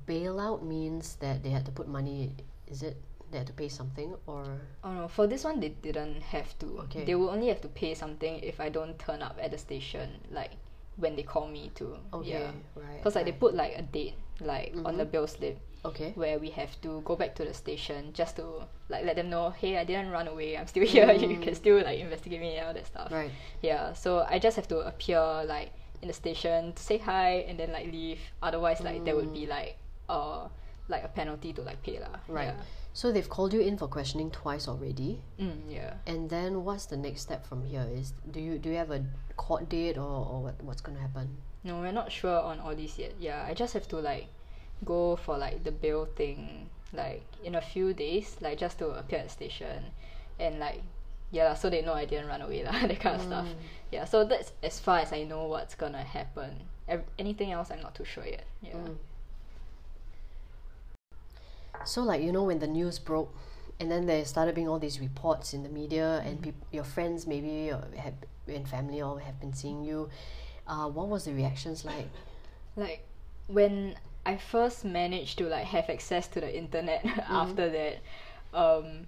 bailout 0.06 0.62
means 0.62 1.16
that 1.16 1.42
they 1.42 1.50
had 1.50 1.64
to 1.66 1.72
put 1.72 1.88
money. 1.88 2.34
Is 2.66 2.82
it 2.82 2.96
they 3.30 3.38
had 3.38 3.46
to 3.48 3.52
pay 3.52 3.68
something 3.68 4.14
or? 4.26 4.44
Oh 4.84 4.92
no, 4.92 5.08
for 5.08 5.26
this 5.26 5.44
one 5.44 5.58
they 5.60 5.70
didn't 5.70 6.22
have 6.22 6.56
to. 6.60 6.78
Okay. 6.86 7.04
They 7.04 7.14
will 7.14 7.30
only 7.30 7.48
have 7.48 7.60
to 7.62 7.68
pay 7.68 7.94
something 7.94 8.38
if 8.40 8.60
I 8.60 8.68
don't 8.70 8.98
turn 8.98 9.22
up 9.22 9.38
at 9.42 9.50
the 9.50 9.58
station, 9.58 10.20
like 10.30 10.52
when 10.98 11.16
they 11.16 11.22
call 11.22 11.46
me 11.48 11.70
to. 11.76 11.96
Okay, 12.12 12.30
Yeah. 12.30 12.50
right. 12.74 12.98
Because 12.98 13.14
like 13.14 13.24
they 13.24 13.32
put 13.32 13.54
like 13.54 13.74
a 13.78 13.82
date, 13.82 14.14
like 14.40 14.74
on 14.84 14.98
the 14.98 15.06
Mhm. 15.06 15.10
bill 15.10 15.26
slip, 15.26 15.58
Okay. 15.84 16.10
where 16.18 16.38
we 16.38 16.50
have 16.50 16.74
to 16.82 17.00
go 17.06 17.14
back 17.16 17.34
to 17.38 17.44
the 17.46 17.54
station 17.54 18.12
just 18.12 18.36
to 18.36 18.66
like 18.90 19.04
let 19.06 19.14
them 19.16 19.30
know, 19.30 19.50
hey, 19.50 19.78
I 19.78 19.84
didn't 19.84 20.10
run 20.10 20.26
away. 20.28 20.56
I'm 20.58 20.66
still 20.66 20.84
here. 20.94 21.10
you 21.14 21.38
Mm. 21.38 21.42
can 21.42 21.54
still 21.54 21.78
like 21.82 21.98
investigate 22.00 22.40
me 22.40 22.56
and 22.58 22.66
all 22.66 22.74
that 22.74 22.86
stuff. 22.86 23.10
Right. 23.12 23.30
Yeah, 23.62 23.92
so 23.94 24.26
I 24.28 24.38
just 24.38 24.56
have 24.56 24.66
to 24.68 24.80
appear 24.80 25.20
like 25.46 25.70
in 26.02 26.08
the 26.08 26.14
station 26.14 26.72
to 26.74 26.82
say 26.82 26.98
hi 26.98 27.46
and 27.48 27.58
then 27.58 27.72
like 27.72 27.86
leave. 27.90 28.18
Otherwise, 28.42 28.80
like 28.82 29.04
there 29.04 29.14
would 29.16 29.32
be 29.32 29.46
like 29.46 29.76
uh 30.08 30.48
like 30.88 31.04
a 31.04 31.08
penalty 31.08 31.52
to 31.52 31.62
like 31.62 31.82
pay 31.82 32.00
lah. 32.00 32.18
Right. 32.28 32.54
So 32.92 33.12
they've 33.12 33.28
called 33.28 33.52
you 33.52 33.60
in 33.60 33.76
for 33.76 33.86
questioning 33.86 34.30
twice 34.30 34.66
already. 34.66 35.20
Mm, 35.40 35.60
yeah. 35.68 35.94
And 36.06 36.30
then 36.30 36.64
what's 36.64 36.86
the 36.86 36.96
next 36.96 37.20
step 37.20 37.46
from 37.46 37.62
here? 37.64 37.86
Is 37.92 38.12
do 38.30 38.40
you 38.40 38.58
do 38.58 38.70
you 38.70 38.76
have 38.76 38.90
a 38.90 39.04
court 39.36 39.68
date 39.68 39.96
or, 39.96 40.26
or 40.26 40.42
what, 40.42 40.62
what's 40.62 40.80
gonna 40.80 41.00
happen? 41.00 41.28
No, 41.64 41.80
we're 41.80 41.92
not 41.92 42.10
sure 42.10 42.40
on 42.40 42.60
all 42.60 42.74
this 42.74 42.98
yet. 42.98 43.14
Yeah, 43.20 43.44
I 43.46 43.54
just 43.54 43.74
have 43.74 43.86
to 43.88 43.96
like 43.96 44.26
go 44.84 45.16
for 45.16 45.38
like 45.38 45.64
the 45.64 45.72
bail 45.72 46.06
thing 46.16 46.70
like 46.92 47.22
in 47.44 47.54
a 47.54 47.60
few 47.60 47.92
days, 47.92 48.36
like 48.40 48.58
just 48.58 48.78
to 48.78 48.88
appear 48.90 49.20
at 49.20 49.26
the 49.26 49.32
station 49.32 49.84
and 50.40 50.58
like 50.58 50.82
yeah, 51.30 51.52
so 51.54 51.68
they 51.68 51.82
know 51.82 51.92
I 51.92 52.06
didn't 52.06 52.26
run 52.26 52.40
away 52.40 52.64
lah, 52.64 52.72
that 52.86 53.00
kind 53.00 53.16
of 53.16 53.22
stuff. 53.22 53.46
Yeah, 53.92 54.04
so 54.06 54.24
that's 54.24 54.52
as 54.62 54.80
far 54.80 55.00
as 55.00 55.12
I 55.12 55.24
know 55.24 55.44
what's 55.44 55.74
gonna 55.74 56.02
happen. 56.02 56.62
Anything 57.18 57.52
else, 57.52 57.70
I'm 57.70 57.82
not 57.82 57.94
too 57.94 58.04
sure 58.04 58.24
yet. 58.24 58.44
Yeah. 58.62 58.72
Mm. 58.72 58.96
So 61.84 62.02
like 62.02 62.22
you 62.22 62.32
know 62.32 62.44
when 62.44 62.58
the 62.58 62.66
news 62.66 62.98
broke, 62.98 63.34
and 63.80 63.90
then 63.90 64.06
there 64.06 64.24
started 64.24 64.54
being 64.54 64.68
all 64.68 64.78
these 64.78 65.00
reports 65.00 65.54
in 65.54 65.62
the 65.62 65.68
media, 65.68 66.22
and 66.24 66.36
mm-hmm. 66.36 66.44
peop- 66.44 66.66
your 66.72 66.84
friends 66.84 67.26
maybe 67.26 67.70
or 67.70 67.84
have 67.96 68.14
and 68.46 68.68
family 68.68 69.00
all 69.00 69.16
have 69.18 69.40
been 69.40 69.52
seeing 69.52 69.84
you. 69.84 70.08
Uh, 70.66 70.88
what 70.88 71.08
was 71.08 71.24
the 71.24 71.32
reactions 71.32 71.84
like? 71.84 72.08
like 72.76 73.06
when 73.46 73.96
I 74.26 74.36
first 74.36 74.84
managed 74.84 75.38
to 75.38 75.44
like 75.48 75.64
have 75.64 75.88
access 75.90 76.28
to 76.28 76.40
the 76.40 76.56
internet 76.56 77.02
mm-hmm. 77.04 77.32
after 77.32 77.68
that, 77.70 77.98
um, 78.54 79.06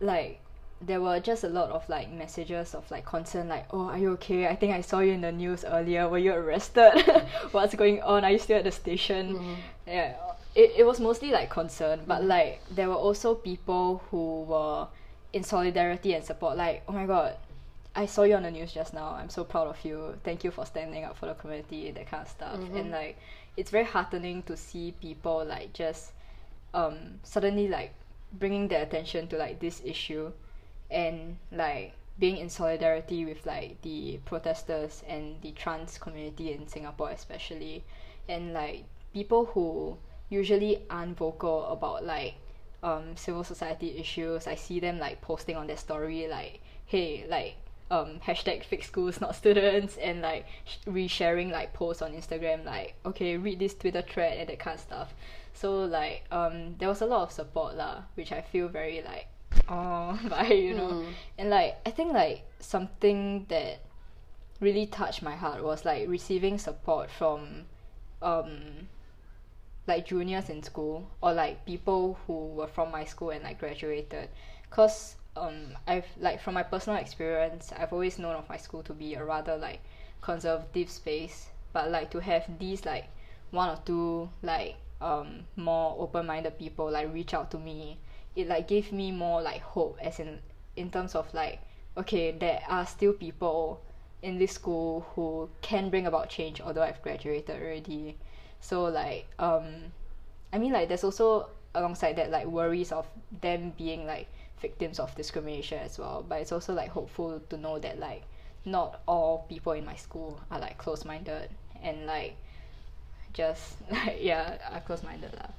like 0.00 0.40
there 0.82 1.00
were 1.00 1.20
just 1.20 1.44
a 1.44 1.48
lot 1.48 1.70
of 1.70 1.86
like 1.90 2.10
messages 2.10 2.74
of 2.74 2.90
like 2.90 3.04
concern 3.04 3.48
like 3.48 3.66
oh 3.70 3.88
are 3.88 3.98
you 3.98 4.12
okay? 4.12 4.48
I 4.48 4.56
think 4.56 4.74
I 4.74 4.80
saw 4.80 5.00
you 5.00 5.12
in 5.12 5.20
the 5.20 5.32
news 5.32 5.64
earlier. 5.64 6.08
Were 6.08 6.18
you 6.18 6.32
arrested? 6.32 6.92
Mm-hmm. 7.10 7.48
What's 7.50 7.74
going 7.74 8.00
on? 8.02 8.24
Are 8.24 8.30
you 8.30 8.38
still 8.38 8.58
at 8.58 8.64
the 8.64 8.72
station? 8.72 9.56
Yeah 9.86 10.14
it, 10.54 10.72
it 10.78 10.84
was 10.84 11.00
mostly 11.00 11.30
like 11.30 11.50
concern 11.50 12.00
but 12.06 12.24
like 12.24 12.60
there 12.74 12.88
were 12.88 12.94
also 12.94 13.34
people 13.34 14.02
who 14.10 14.42
were 14.42 14.86
in 15.32 15.42
solidarity 15.42 16.14
and 16.14 16.24
support 16.24 16.56
like 16.56 16.82
oh 16.88 16.92
my 16.92 17.06
god 17.06 17.36
I 17.94 18.06
saw 18.06 18.22
you 18.22 18.36
on 18.36 18.44
the 18.44 18.50
news 18.50 18.72
just 18.72 18.94
now. 18.94 19.10
I'm 19.10 19.28
so 19.28 19.42
proud 19.42 19.66
of 19.66 19.84
you. 19.84 20.14
Thank 20.22 20.44
you 20.44 20.50
for 20.50 20.64
standing 20.64 21.04
up 21.04 21.16
for 21.16 21.26
the 21.26 21.34
community, 21.34 21.90
that 21.90 22.08
kind 22.08 22.22
of 22.22 22.28
stuff. 22.28 22.54
And 22.74 22.90
like, 22.92 23.18
it's 23.56 23.70
very 23.70 23.84
heartening 23.84 24.42
to 24.44 24.56
see 24.56 24.94
people 25.00 25.44
like 25.44 25.72
just 25.72 26.12
um 26.72 27.18
suddenly 27.24 27.66
like 27.66 27.92
bringing 28.32 28.68
their 28.68 28.82
attention 28.82 29.26
to 29.28 29.36
like 29.36 29.58
this 29.58 29.82
issue, 29.84 30.30
and 30.90 31.36
like 31.50 31.94
being 32.18 32.36
in 32.36 32.48
solidarity 32.48 33.24
with 33.24 33.44
like 33.44 33.82
the 33.82 34.20
protesters 34.24 35.02
and 35.08 35.40
the 35.42 35.50
trans 35.52 35.98
community 35.98 36.52
in 36.52 36.68
Singapore 36.68 37.10
especially, 37.10 37.82
and 38.28 38.52
like 38.52 38.84
people 39.12 39.46
who 39.46 39.98
usually 40.30 40.82
aren't 40.88 41.18
vocal 41.18 41.66
about 41.66 42.04
like 42.04 42.34
um 42.82 43.16
civil 43.16 43.44
society 43.44 43.98
issues. 43.98 44.46
I 44.46 44.54
see 44.54 44.80
them 44.80 44.98
like 44.98 45.20
posting 45.20 45.56
on 45.56 45.66
their 45.66 45.76
story 45.76 46.26
like, 46.28 46.60
hey, 46.86 47.26
like 47.28 47.56
um, 47.90 48.20
hashtag 48.24 48.64
fix 48.64 48.86
schools 48.86 49.20
not 49.20 49.34
students 49.34 49.96
and 49.96 50.22
like 50.22 50.46
sh- 50.64 50.76
resharing 50.86 51.50
like 51.50 51.74
posts 51.74 52.02
on 52.02 52.12
Instagram 52.12 52.64
like 52.64 52.94
okay 53.04 53.36
read 53.36 53.58
this 53.58 53.74
Twitter 53.74 54.02
thread 54.02 54.38
and 54.38 54.48
that 54.48 54.58
kind 54.58 54.76
of 54.76 54.80
stuff. 54.80 55.14
So 55.52 55.84
like 55.84 56.24
um 56.30 56.76
there 56.78 56.88
was 56.88 57.02
a 57.02 57.06
lot 57.06 57.22
of 57.22 57.32
support 57.32 57.76
lah, 57.76 58.02
which 58.14 58.32
I 58.32 58.40
feel 58.40 58.68
very 58.68 59.02
like 59.02 59.26
oh 59.68 60.18
by 60.28 60.46
you 60.46 60.74
know 60.74 61.04
and 61.36 61.50
like 61.50 61.78
I 61.84 61.90
think 61.90 62.12
like 62.12 62.44
something 62.60 63.46
that 63.48 63.80
really 64.60 64.86
touched 64.86 65.22
my 65.22 65.34
heart 65.34 65.64
was 65.64 65.84
like 65.84 66.08
receiving 66.08 66.58
support 66.58 67.10
from 67.10 67.64
um 68.22 68.86
like 69.90 70.06
juniors 70.06 70.48
in 70.48 70.62
school 70.62 71.04
or 71.20 71.32
like 71.32 71.66
people 71.66 72.16
who 72.26 72.46
were 72.58 72.66
from 72.68 72.90
my 72.92 73.04
school 73.04 73.30
and 73.30 73.42
like 73.44 73.58
graduated. 73.58 74.28
Cause 74.70 75.16
um 75.36 75.76
I've 75.86 76.06
like 76.20 76.40
from 76.40 76.54
my 76.54 76.62
personal 76.62 76.98
experience 76.98 77.72
I've 77.76 77.92
always 77.92 78.18
known 78.18 78.36
of 78.36 78.48
my 78.48 78.56
school 78.56 78.82
to 78.84 78.92
be 78.92 79.14
a 79.14 79.24
rather 79.24 79.56
like 79.56 79.80
conservative 80.22 80.88
space. 80.88 81.50
But 81.72 81.90
like 81.90 82.10
to 82.12 82.20
have 82.20 82.44
these 82.58 82.84
like 82.86 83.06
one 83.50 83.68
or 83.68 83.78
two 83.84 84.30
like 84.42 84.76
um 85.00 85.44
more 85.56 85.96
open 85.98 86.26
minded 86.26 86.58
people 86.58 86.90
like 86.90 87.12
reach 87.12 87.34
out 87.34 87.50
to 87.50 87.58
me 87.58 87.98
it 88.36 88.46
like 88.46 88.68
gave 88.68 88.92
me 88.92 89.10
more 89.10 89.42
like 89.42 89.60
hope 89.62 89.98
as 90.00 90.20
in 90.20 90.38
in 90.76 90.90
terms 90.90 91.14
of 91.14 91.32
like 91.34 91.58
okay 91.96 92.30
there 92.30 92.62
are 92.68 92.86
still 92.86 93.12
people 93.12 93.80
in 94.22 94.38
this 94.38 94.52
school 94.52 95.06
who 95.14 95.48
can 95.62 95.90
bring 95.90 96.06
about 96.06 96.28
change 96.28 96.60
although 96.60 96.82
I've 96.82 97.02
graduated 97.02 97.56
already 97.60 98.16
so 98.60 98.84
like 98.84 99.26
um 99.38 99.64
I 100.52 100.58
mean 100.58 100.72
like 100.72 100.88
there's 100.88 101.04
also 101.04 101.48
alongside 101.74 102.16
that 102.16 102.30
like 102.30 102.46
worries 102.46 102.92
of 102.92 103.06
them 103.40 103.72
being 103.76 104.06
like 104.06 104.26
victims 104.60 104.98
of 104.98 105.14
discrimination 105.14 105.78
as 105.78 105.98
well. 105.98 106.24
But 106.28 106.40
it's 106.42 106.52
also 106.52 106.74
like 106.74 106.90
hopeful 106.90 107.40
to 107.48 107.56
know 107.56 107.78
that 107.78 107.98
like 107.98 108.22
not 108.64 109.00
all 109.06 109.46
people 109.48 109.72
in 109.72 109.84
my 109.84 109.94
school 109.96 110.40
are 110.50 110.58
like 110.58 110.76
close 110.76 111.04
minded 111.04 111.48
and 111.82 112.06
like 112.06 112.36
just 113.32 113.76
like 113.90 114.18
yeah 114.20 114.58
are 114.70 114.80
close 114.80 115.02
minded 115.02 115.32
lah. 115.34 115.50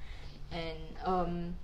And 0.52 0.78
um 1.06 1.56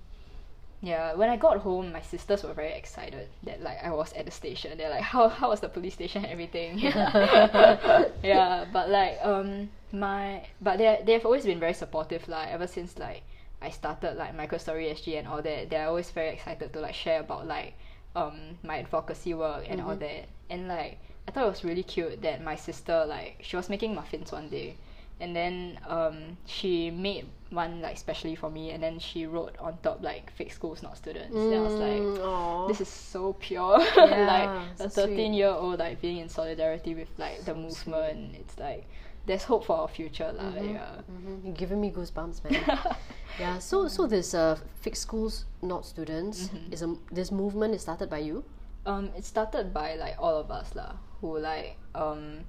yeah 0.80 1.14
when 1.14 1.28
I 1.28 1.36
got 1.36 1.58
home 1.58 1.92
my 1.92 2.00
sisters 2.02 2.44
were 2.44 2.52
very 2.52 2.72
excited 2.72 3.28
that 3.42 3.62
like 3.62 3.78
I 3.82 3.90
was 3.90 4.12
at 4.12 4.24
the 4.26 4.30
station. 4.30 4.78
They're 4.78 4.90
like 4.90 5.02
how 5.02 5.28
how 5.28 5.48
was 5.50 5.60
the 5.60 5.68
police 5.68 5.94
station 5.94 6.24
and 6.24 6.32
everything? 6.32 6.78
Yeah 8.22 8.64
but 8.72 8.88
like 8.88 9.18
um 9.22 9.70
my 9.92 10.46
but 10.60 10.78
they 10.78 11.00
they've 11.04 11.24
always 11.24 11.44
been 11.44 11.58
very 11.58 11.74
supportive 11.74 12.28
lah 12.28 12.46
ever 12.48 12.66
since 12.66 12.98
like 12.98 13.22
I 13.60 13.70
started 13.70 14.16
like 14.16 14.36
MyQueerStory 14.36 14.92
SG 14.94 15.18
and 15.18 15.26
all 15.26 15.42
that 15.42 15.68
they're 15.70 15.88
always 15.88 16.10
very 16.10 16.28
excited 16.34 16.72
to 16.72 16.80
like 16.80 16.94
share 16.94 17.20
about 17.20 17.46
like 17.46 17.74
um 18.14 18.58
my 18.62 18.78
advocacy 18.78 19.34
work 19.34 19.64
and 19.68 19.80
all 19.80 19.96
that. 19.96 20.28
And 20.50 20.68
like 20.68 20.98
I 21.26 21.32
thought 21.32 21.46
it 21.46 21.50
was 21.50 21.64
really 21.64 21.82
cute 21.82 22.22
that 22.22 22.42
my 22.42 22.54
sister 22.54 23.04
like 23.04 23.38
she 23.42 23.56
was 23.56 23.68
making 23.68 23.94
muffins 23.94 24.30
one 24.30 24.48
day 24.48 24.76
and 25.20 25.34
then 25.34 25.78
um 25.88 26.36
she 26.46 26.90
made 26.90 27.26
one 27.50 27.80
like 27.80 27.96
specially 27.98 28.34
for 28.36 28.50
me 28.50 28.70
and 28.72 28.82
then 28.82 28.98
she 28.98 29.26
wrote 29.26 29.56
on 29.58 29.76
top 29.82 29.98
like 30.02 30.30
fix 30.30 30.54
schools 30.54 30.82
not 30.82 30.96
students 30.96 31.34
then 31.48 31.60
I 31.60 31.62
was 31.64 31.78
like 31.80 32.02
Mm, 32.02 32.20
aw. 32.20 32.66
this 32.68 32.80
is 32.80 32.88
so 32.88 33.32
pure 33.32 33.78
Yeah, 33.96 34.26
like 34.26 34.50
so 34.78 34.84
a 34.84 34.88
13 34.88 35.32
year 35.34 35.48
old 35.48 35.78
like 35.78 36.00
being 36.00 36.18
in 36.18 36.28
solidarity 36.28 36.94
with 36.94 37.08
like 37.18 37.44
the 37.44 37.54
movement 37.54 38.36
it's 38.38 38.58
like 38.58 38.86
there's 39.26 39.44
hope 39.44 39.64
for 39.64 39.76
our 39.76 39.88
future 39.88 40.30
lah 40.32 40.54
yeah 40.60 41.00
Mhm, 41.08 41.44
You're 41.44 41.54
giving 41.56 41.80
me 41.80 41.90
goosebumps, 41.90 42.44
man. 42.44 42.60
yeah. 43.38 43.58
So, 43.58 43.88
so 43.88 44.06
this 44.06 44.34
uh, 44.34 44.56
fixed 44.80 45.02
schools, 45.02 45.44
not 45.62 45.84
students, 45.84 46.48
Mm-hmm. 46.48 46.72
is 46.72 46.82
a 46.82 46.94
this 47.12 47.30
movement 47.32 47.74
is 47.74 47.82
started 47.82 48.08
by 48.08 48.18
you. 48.28 48.44
um 48.86 49.10
it 49.18 49.24
started 49.24 49.74
by 49.74 49.96
like 50.00 50.16
all 50.18 50.36
of 50.40 50.48
us 50.50 50.72
lah 50.78 50.96
who 51.20 51.36
like 51.38 51.76
um 51.94 52.44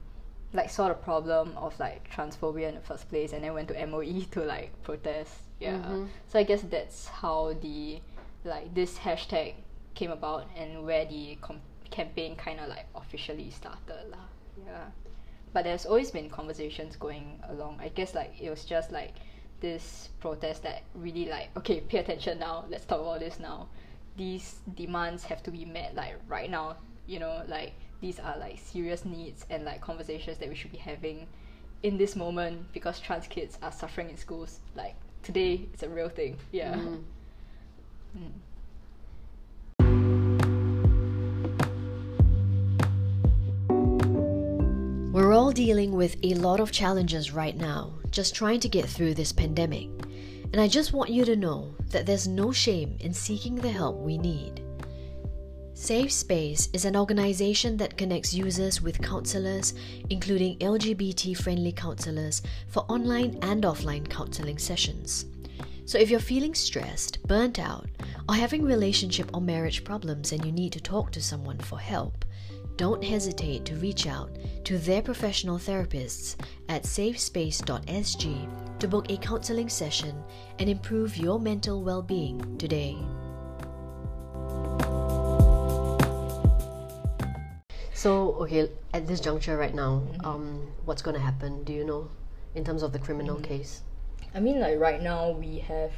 like 0.54 0.70
saw 0.70 0.88
the 0.88 0.94
problem 0.96 1.54
of 1.58 1.80
like 1.80 2.10
transphobia 2.10 2.70
in 2.70 2.76
the 2.76 2.82
first 2.82 3.08
place 3.10 3.34
and 3.34 3.44
then 3.44 3.54
went 3.54 3.68
to 3.68 3.86
MOE 3.86 4.22
to 4.32 4.42
like 4.42 4.72
protest. 4.84 5.34
Yeah. 5.60 5.74
Mm-hmm. 5.74 6.06
So 6.28 6.40
I 6.40 6.44
guess 6.44 6.62
that's 6.62 7.08
how 7.08 7.54
the 7.62 8.00
like 8.44 8.74
this 8.74 8.98
hashtag 8.98 9.56
came 9.94 10.12
about 10.12 10.48
and 10.56 10.86
where 10.86 11.06
the 11.06 11.38
com- 11.42 11.62
campaign 11.92 12.36
kind 12.36 12.60
of 12.60 12.70
like 12.70 12.86
officially 12.96 13.52
started 13.52 14.10
lah. 14.10 14.26
Yeah. 14.66 14.86
But 15.54 15.64
there's 15.64 15.86
always 15.86 16.12
been 16.12 16.30
conversations 16.30 16.96
going 16.96 17.40
along. 17.50 17.80
I 17.80 17.90
guess 17.90 18.16
like 18.16 18.34
it 18.40 18.50
was 18.50 18.66
just 18.66 18.92
like 18.92 19.16
this 19.60 20.10
protest 20.20 20.64
that 20.64 20.84
really 20.96 21.26
like 21.26 21.50
okay 21.58 21.82
pay 21.82 22.00
attention 22.00 22.40
now. 22.40 22.66
Let's 22.70 22.86
talk 22.86 23.02
about 23.02 23.20
this 23.20 23.40
now. 23.40 23.68
These 24.18 24.60
demands 24.76 25.24
have 25.26 25.44
to 25.44 25.52
be 25.52 25.66
met 25.66 25.96
like 25.96 26.16
right 26.28 26.50
now. 26.50 26.78
You 27.06 27.20
know 27.20 27.44
like 27.48 27.74
these 28.02 28.20
are 28.20 28.38
like 28.38 28.60
serious 28.60 29.06
needs 29.06 29.46
and 29.50 29.66
like 29.66 29.82
conversations 29.82 30.38
that 30.38 30.50
we 30.50 30.56
should 30.56 30.72
be 30.72 30.78
having 30.78 31.28
in 31.84 31.98
this 31.98 32.16
moment 32.16 32.72
because 32.74 33.00
trans 33.00 33.28
kids 33.28 33.58
are 33.62 33.72
suffering 33.72 34.10
in 34.10 34.18
schools 34.18 34.60
like 34.76 34.96
today 35.24 35.66
it's 35.74 35.84
a 35.84 35.90
real 35.90 36.10
thing 36.10 36.38
yeah 36.52 36.76
Mm. 38.18 38.32
We're 45.12 45.34
all 45.34 45.52
dealing 45.52 45.92
with 45.92 46.18
a 46.24 46.34
lot 46.36 46.60
of 46.60 46.72
challenges 46.72 47.32
right 47.32 47.56
now, 47.56 47.94
just 48.10 48.34
trying 48.34 48.60
to 48.62 48.70
get 48.70 48.86
through 48.88 49.16
this 49.16 49.32
pandemic. 49.32 49.90
And 50.52 50.60
I 50.60 50.68
just 50.68 50.94
want 50.94 51.12
you 51.12 51.26
to 51.26 51.36
know 51.36 51.76
that 51.90 52.06
there's 52.06 52.28
no 52.28 52.52
shame 52.52 52.98
in 53.00 53.14
seeking 53.14 53.56
the 53.56 53.70
help 53.70 53.98
we 53.98 54.18
need. 54.18 54.64
Safe 55.80 56.12
Space 56.12 56.68
is 56.74 56.84
an 56.84 56.98
organization 56.98 57.78
that 57.78 57.98
connects 57.98 58.34
users 58.34 58.82
with 58.82 59.02
counselors, 59.02 59.74
including 60.10 60.58
LGBT 60.60 61.38
friendly 61.38 61.72
counselors, 61.72 62.42
for 62.68 62.82
online 62.89 63.39
and 63.44 63.63
offline 63.63 64.08
counseling 64.08 64.58
sessions. 64.58 65.28
So 65.86 65.98
if 65.98 66.12
you're 66.12 66.20
feeling 66.20 66.54
stressed, 66.54 67.26
burnt 67.28 67.60
out, 67.60 67.88
or 68.28 68.36
having 68.36 68.65
relationship 68.65 69.32
or 69.34 69.39
marriage 69.39 69.86
problems 69.86 70.34
and 70.34 70.44
you 70.44 70.52
need 70.52 70.74
to 70.74 70.82
talk 70.82 71.12
to 71.12 71.22
someone 71.22 71.60
for 71.60 71.80
help, 71.80 72.26
don't 72.76 73.02
hesitate 73.02 73.63
to 73.63 73.76
reach 73.76 74.06
out 74.06 74.38
to 74.65 74.78
their 74.80 75.02
professional 75.02 75.58
therapists 75.58 76.36
at 76.68 76.84
safespace.sg 76.84 78.80
to 78.80 78.88
book 78.88 79.10
a 79.10 79.15
counseling 79.18 79.70
session 79.70 80.22
and 80.60 80.70
improve 80.70 81.15
your 81.15 81.39
mental 81.39 81.82
well 81.82 82.02
being 82.02 82.58
today. 82.58 82.98
So, 88.00 88.32
okay, 88.36 88.72
at 88.94 89.08
this 89.08 89.20
juncture 89.20 89.58
right 89.58 89.76
now, 89.76 90.02
um, 90.24 90.72
what's 90.86 91.02
going 91.02 91.16
to 91.16 91.22
happen? 91.22 91.66
Do 91.66 91.74
you 91.74 91.84
know 91.84 92.08
in 92.56 92.64
terms 92.64 92.82
of 92.82 92.94
the 92.94 93.00
criminal 93.00 93.36
case? 93.36 93.82
I 94.34 94.40
mean, 94.40 94.62
like 94.62 94.80
right 94.80 95.04
now 95.04 95.32
we 95.32 95.60
have 95.60 95.92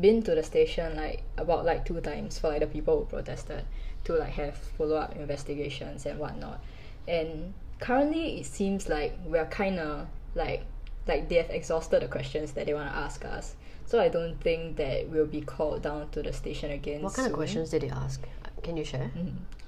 been 0.00 0.20
to 0.24 0.34
the 0.34 0.42
station 0.42 0.96
like 0.96 1.22
about 1.36 1.64
like 1.64 1.84
two 1.84 2.00
times 2.00 2.40
for 2.40 2.48
like 2.48 2.58
the 2.58 2.66
people 2.66 2.98
who 2.98 3.04
protested 3.04 3.62
to 4.02 4.14
like 4.14 4.30
have 4.30 4.56
follow 4.56 4.96
up 4.96 5.14
investigations 5.14 6.06
and 6.06 6.18
whatnot. 6.18 6.60
And 7.06 7.54
currently, 7.78 8.40
it 8.40 8.46
seems 8.46 8.88
like 8.88 9.16
we 9.24 9.38
are 9.38 9.46
kind 9.46 9.78
of 9.78 10.08
like 10.34 10.64
like 11.06 11.28
they 11.28 11.36
have 11.36 11.50
exhausted 11.50 12.02
the 12.02 12.08
questions 12.08 12.50
that 12.54 12.66
they 12.66 12.74
want 12.74 12.90
to 12.90 12.96
ask 12.96 13.24
us. 13.24 13.54
So 13.86 14.00
I 14.00 14.08
don't 14.08 14.40
think 14.40 14.76
that 14.78 15.08
we'll 15.08 15.26
be 15.26 15.42
called 15.42 15.82
down 15.82 16.08
to 16.10 16.20
the 16.20 16.32
station 16.32 16.72
again. 16.72 17.02
What 17.02 17.14
kind 17.14 17.28
of 17.28 17.34
questions 17.34 17.70
did 17.70 17.82
they 17.82 17.90
ask? 17.90 18.26
Can 18.64 18.76
you 18.76 18.84
share? 18.84 19.12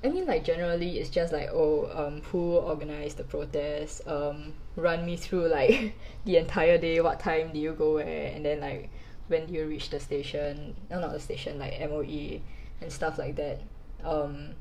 I 0.03 0.09
mean, 0.09 0.27
like 0.27 0.45
generally, 0.45 0.99
it's 0.99 1.11
just 1.11 1.33
like, 1.33 1.51
oh, 1.53 1.91
um, 1.95 2.23
who 2.33 2.57
organized 2.57 3.19
the 3.19 3.25
protest? 3.25 4.07
Um, 4.07 4.55
run 4.77 5.05
me 5.05 5.17
through 5.17 5.49
like 5.49 5.95
the 6.25 6.37
entire 6.39 6.79
day. 6.79 7.01
What 7.01 7.21
time 7.21 7.53
did 7.53 7.59
you 7.59 7.73
go 7.73 7.95
where? 7.95 8.33
And 8.35 8.45
then 8.45 8.61
like, 8.61 8.89
when 9.29 9.47
do 9.47 9.53
you 9.53 9.67
reach 9.67 9.91
the 9.91 10.01
station? 10.01 10.75
No, 10.91 11.01
not 11.01 11.13
the 11.13 11.21
station. 11.21 11.59
Like 11.59 11.79
MOE 11.81 12.41
and 12.81 12.91
stuff 12.93 13.19
like 13.19 13.37
that. 13.37 13.61
Um, 14.05 14.55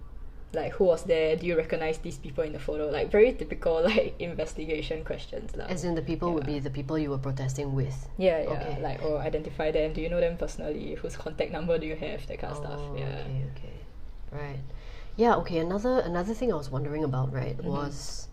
like 0.51 0.73
who 0.73 0.85
was 0.85 1.03
there? 1.03 1.35
Do 1.35 1.45
you 1.45 1.55
recognize 1.55 1.99
these 1.99 2.17
people 2.17 2.43
in 2.43 2.53
the 2.53 2.59
photo? 2.59 2.89
Like 2.89 3.11
very 3.11 3.33
typical 3.33 3.81
like 3.83 4.15
investigation 4.19 5.03
questions 5.05 5.55
lah. 5.55 5.65
As 5.69 5.83
in, 5.83 5.95
the 5.95 6.01
people 6.01 6.33
would 6.33 6.45
be 6.45 6.59
the 6.59 6.69
people 6.69 6.97
you 6.97 7.11
were 7.11 7.17
protesting 7.17 7.73
with. 7.73 8.09
Yeah, 8.17 8.43
yeah. 8.43 8.49
Okay. 8.49 8.81
Like, 8.81 8.99
oh, 9.03 9.17
identify 9.17 9.71
them. 9.71 9.93
Do 9.93 10.01
you 10.01 10.09
know 10.09 10.19
them 10.19 10.37
personally? 10.37 10.95
Whose 10.95 11.15
contact 11.15 11.51
number 11.51 11.77
do 11.77 11.85
you 11.87 11.95
have? 11.95 12.25
That 12.27 12.39
kind 12.39 12.51
of 12.51 12.57
stuff. 12.57 12.79
Oh, 12.81 12.95
Yeah. 12.97 13.23
Okay, 13.23 13.45
okay. 13.55 13.73
Right. 14.31 14.59
Yeah, 15.19 15.35
okay. 15.43 15.57
Another 15.59 15.99
another 15.99 16.33
thing 16.33 16.49
I 16.51 16.55
was 16.55 16.69
wondering 16.71 17.03
about, 17.03 17.33
right, 17.33 17.57
Mm-hmm. 17.57 17.67
was 17.75 18.29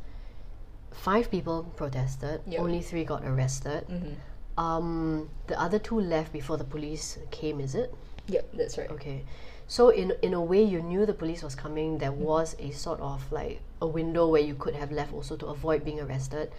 five 1.07 1.31
people 1.35 1.65
protested, 1.77 2.41
Yep. 2.47 2.61
only 2.61 2.81
three 2.81 3.05
got 3.05 3.25
arrested. 3.25 3.83
Mm-hmm. 3.91 4.15
Um 4.67 5.29
the 5.51 5.57
other 5.61 5.79
two 5.89 5.99
left 6.01 6.31
before 6.33 6.57
the 6.63 6.69
police 6.77 7.19
came, 7.39 7.59
is 7.61 7.75
it? 7.75 7.91
Yep, 8.29 8.45
that's 8.59 8.79
right. 8.79 8.91
Okay. 8.97 9.19
So 9.67 9.89
in 9.91 10.15
in 10.23 10.33
a 10.33 10.41
way 10.53 10.63
you 10.63 10.81
knew 10.91 11.03
the 11.07 11.19
police 11.25 11.43
was 11.43 11.55
coming, 11.65 11.99
there 11.99 12.13
Mm-hmm. 12.15 12.31
was 12.33 12.55
a 12.69 12.71
sort 12.71 13.01
of 13.01 13.21
like 13.33 13.59
a 13.83 13.87
window 13.99 14.25
where 14.35 14.45
you 14.51 14.55
could 14.55 14.75
have 14.83 14.91
left 14.93 15.13
also 15.13 15.35
to 15.43 15.47
avoid 15.57 15.85
being 15.85 16.01
arrested. 16.01 16.53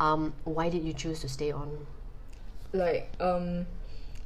Um, 0.00 0.32
why 0.44 0.70
did 0.74 0.82
you 0.82 0.92
choose 1.04 1.20
to 1.20 1.28
stay 1.28 1.52
on? 1.52 1.68
like 2.74 3.06
um 3.20 3.66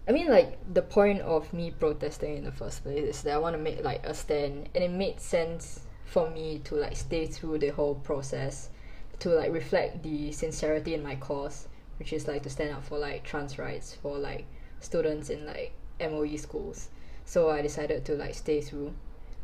I 0.08 0.12
mean 0.12 0.28
like 0.28 0.56
the 0.72 0.80
point 0.80 1.20
of 1.20 1.52
me 1.52 1.70
protesting 1.70 2.38
in 2.38 2.44
the 2.44 2.52
first 2.52 2.82
place 2.82 3.04
is 3.04 3.22
that 3.22 3.34
I 3.34 3.38
want 3.38 3.54
to 3.54 3.62
make 3.62 3.84
like 3.84 4.06
a 4.06 4.14
stand 4.14 4.70
and 4.74 4.82
it 4.82 4.90
made 4.90 5.20
sense 5.20 5.80
for 6.06 6.30
me 6.30 6.60
to 6.64 6.76
like 6.76 6.96
stay 6.96 7.26
through 7.26 7.58
the 7.58 7.68
whole 7.68 7.96
process 7.96 8.70
to 9.18 9.28
like 9.28 9.52
reflect 9.52 10.02
the 10.02 10.32
sincerity 10.32 10.94
in 10.94 11.02
my 11.02 11.16
cause 11.16 11.68
which 11.98 12.14
is 12.14 12.26
like 12.26 12.42
to 12.44 12.50
stand 12.50 12.70
up 12.70 12.84
for 12.84 12.98
like 12.98 13.22
trans 13.22 13.58
rights 13.58 13.94
for 14.00 14.16
like 14.16 14.46
students 14.80 15.28
in 15.28 15.44
like 15.44 15.72
MOE 16.00 16.36
schools. 16.36 16.88
So 17.26 17.50
I 17.50 17.60
decided 17.60 18.06
to 18.06 18.14
like 18.14 18.34
stay 18.34 18.62
through 18.62 18.94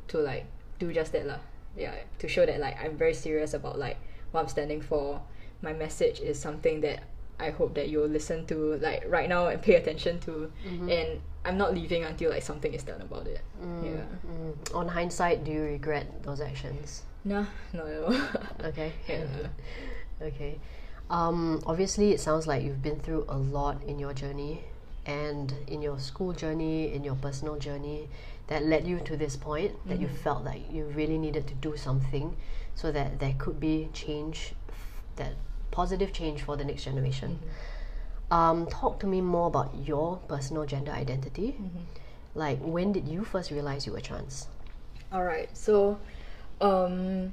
to 0.09 0.19
like 0.19 0.47
do 0.79 0.95
just 0.95 1.13
that 1.13 1.27
lah. 1.27 1.41
Yeah 1.77 1.95
to 2.21 2.29
show 2.29 2.47
that 2.47 2.59
like 2.59 2.83
I'm 2.83 2.97
very 2.97 3.13
serious 3.13 3.53
about 3.53 3.79
like 3.79 3.99
what 4.31 4.41
I'm 4.41 4.49
standing 4.49 4.81
for. 4.81 5.21
My 5.61 5.75
message 5.75 6.21
is 6.21 6.39
something 6.39 6.81
that 6.81 7.03
I 7.41 7.51
hope 7.51 7.75
that 7.75 7.89
you'll 7.89 8.07
listen 8.09 8.47
to 8.47 8.77
like 8.77 9.05
right 9.09 9.29
now 9.29 9.49
and 9.49 9.61
pay 9.61 9.75
attention 9.75 10.21
to 10.21 10.51
and 10.91 11.21
I'm 11.45 11.59
not 11.59 11.75
leaving 11.75 12.05
until 12.05 12.31
like 12.31 12.43
something 12.43 12.73
is 12.73 12.83
done 12.85 13.01
about 13.03 13.27
it 13.27 13.41
yeah 13.83 14.05
Mm. 14.25 14.75
On 14.75 14.89
hindsight, 14.89 15.45
do 15.45 15.51
you 15.53 15.63
regret 15.63 16.23
those 16.23 16.41
actions? 16.41 17.03
nah 17.25 17.47
not 17.73 17.87
at 17.89 18.03
all 18.03 18.15
Okay. 18.71 18.93
yeah. 19.09 19.27
Okay. 20.23 20.59
Um, 21.11 21.61
obviously, 21.67 22.13
it 22.13 22.21
sounds 22.21 22.47
like 22.47 22.63
you've 22.63 22.81
been 22.83 22.99
through 23.01 23.27
a 23.29 23.37
lot 23.37 23.83
in 23.85 23.99
your 23.99 24.15
journey 24.15 24.65
and 25.05 25.53
in 25.67 25.83
your 25.83 25.99
school 25.99 26.33
journey, 26.33 26.95
in 26.95 27.05
your 27.05 27.17
personal 27.17 27.57
journey, 27.57 28.09
that 28.47 28.65
led 28.65 28.87
you 28.87 29.01
to 29.01 29.17
this 29.17 29.37
point 29.37 29.73
that 29.87 30.01
you 30.01 30.09
felt 30.09 30.45
like 30.45 30.63
you 30.73 30.85
really 30.97 31.19
needed 31.19 31.47
to 31.49 31.55
do 31.55 31.77
something 31.77 32.37
so 32.75 32.91
that 32.93 33.19
there 33.21 33.35
could 33.39 33.61
be 33.61 33.91
change, 33.93 34.55
f- 34.71 35.03
that 35.17 35.35
positive 35.75 36.13
change 36.13 36.43
for 36.43 36.57
the 36.57 36.65
next 36.65 36.85
generation. 36.85 37.41
Um, 38.31 38.67
talk 38.67 39.01
to 39.01 39.07
me 39.07 39.21
more 39.21 39.49
about 39.49 39.75
your 39.85 40.19
personal 40.29 40.65
gender 40.65 40.93
identity. 40.93 41.57
Like, 42.35 42.59
when 42.61 42.93
did 42.93 43.07
you 43.09 43.25
first 43.25 43.51
realize 43.51 43.87
you 43.87 43.93
were 43.93 44.01
trans? 44.01 44.47
Alright, 45.13 45.57
so 45.57 45.99
um 46.61 47.33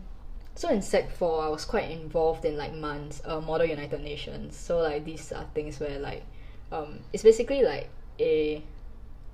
so 0.56 0.70
in 0.70 0.82
sec 0.82 1.10
four 1.10 1.44
I 1.44 1.48
was 1.48 1.66
quite 1.66 1.90
involved 1.90 2.46
in 2.46 2.58
like 2.58 2.74
MUNs, 2.74 3.22
uh, 3.26 3.42
Model 3.42 3.68
United 3.68 4.02
Nations. 4.02 4.56
So 4.56 4.78
like 4.80 5.06
these 5.06 5.32
are 5.32 5.46
things 5.56 5.80
where 5.80 5.98
like 5.98 6.24
um 6.72 7.00
it's 7.14 7.24
basically 7.24 7.64
like 7.64 7.90
a 8.20 8.64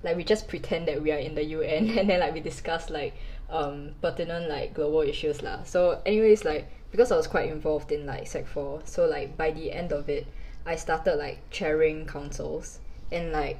like 0.02 0.16
we 0.16 0.24
just 0.24 0.48
pretend 0.48 0.88
that 0.88 1.02
we 1.02 1.12
are 1.12 1.18
in 1.18 1.34
the 1.34 1.44
UN 1.44 1.90
and 1.98 2.08
then 2.08 2.20
like 2.20 2.32
we 2.32 2.40
discuss 2.40 2.88
like 2.88 3.14
um 3.50 3.92
pertinent 4.00 4.48
like 4.48 4.72
global 4.72 5.02
issues 5.02 5.42
lah. 5.42 5.62
So 5.64 6.00
anyways 6.06 6.44
like 6.44 6.70
because 6.90 7.12
I 7.12 7.16
was 7.16 7.26
quite 7.26 7.50
involved 7.50 7.92
in 7.92 8.06
like 8.06 8.26
sec 8.26 8.46
four, 8.46 8.82
so 8.84 9.06
like 9.06 9.36
by 9.36 9.50
the 9.50 9.72
end 9.72 9.92
of 9.92 10.08
it 10.08 10.26
I 10.66 10.76
started 10.76 11.16
like 11.16 11.38
chairing 11.50 12.06
councils 12.06 12.78
and 13.10 13.32
like 13.32 13.58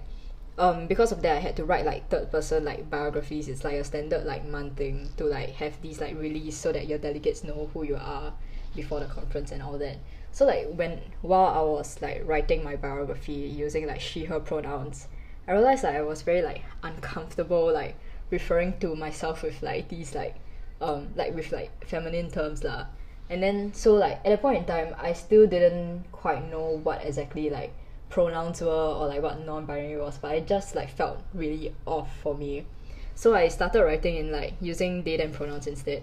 um 0.59 0.87
because 0.87 1.13
of 1.13 1.23
that 1.23 1.37
I 1.37 1.41
had 1.41 1.57
to 1.57 1.65
write 1.65 1.87
like 1.87 2.09
third 2.11 2.31
person 2.31 2.65
like 2.65 2.91
biographies. 2.91 3.49
It's 3.49 3.65
like 3.65 3.77
a 3.77 3.85
standard 3.85 4.27
like 4.27 4.45
month 4.45 4.77
thing 4.77 5.11
to 5.17 5.25
like 5.25 5.51
have 5.51 5.81
these 5.81 6.01
like 6.01 6.19
released 6.19 6.61
so 6.61 6.73
that 6.73 6.87
your 6.89 6.99
delegates 6.99 7.45
know 7.45 7.71
who 7.73 7.85
you 7.85 7.97
are 7.97 8.33
before 8.75 9.01
the 9.01 9.07
conference 9.07 9.53
and 9.53 9.63
all 9.63 9.79
that. 9.79 9.99
So 10.33 10.47
like 10.47 10.67
when 10.75 11.01
while 11.23 11.47
I 11.47 11.63
was 11.63 12.01
like 12.03 12.23
writing 12.27 12.63
my 12.63 12.77
biography 12.77 13.33
using 13.33 13.87
like 13.87 14.01
she 14.01 14.25
her 14.25 14.41
pronouns, 14.41 15.09
I 15.47 15.53
realized 15.53 15.85
that 15.85 15.95
I 15.95 16.03
was 16.03 16.23
very 16.23 16.43
like 16.43 16.63
uncomfortable 16.83 17.73
like 17.73 17.95
referring 18.31 18.79
to 18.81 18.95
myself 18.95 19.43
with 19.43 19.63
like 19.63 19.89
these 19.89 20.15
like 20.15 20.37
um 20.81 21.09
like 21.17 21.35
with 21.35 21.53
like 21.53 21.71
feminine 21.87 22.31
terms 22.31 22.63
lah. 22.65 22.87
And 23.31 23.43
then 23.43 23.75
so 23.75 23.95
like 23.95 24.19
at 24.19 24.25
that 24.25 24.43
point 24.43 24.59
in 24.59 24.65
time 24.65 24.95
I 24.99 25.13
still 25.13 25.47
didn't 25.47 26.05
quite 26.13 26.51
know 26.51 26.81
what 26.83 27.05
exactly 27.05 27.51
like 27.51 27.73
pronouns 28.09 28.61
were 28.63 28.69
or 28.69 29.07
like 29.07 29.23
what 29.23 29.45
non-binary 29.45 30.01
was 30.01 30.17
but 30.17 30.31
I 30.31 30.41
just 30.41 30.75
like 30.75 30.89
felt 30.89 31.23
really 31.35 31.75
off 31.87 32.09
for 32.23 32.35
me. 32.35 32.67
So 33.15 33.35
i 33.35 33.49
started 33.49 33.83
writing 33.83 34.17
in 34.17 34.31
like 34.33 34.55
using 34.61 35.03
they 35.03 35.17
them 35.17 35.33
pronouns 35.33 35.67
instead. 35.67 36.03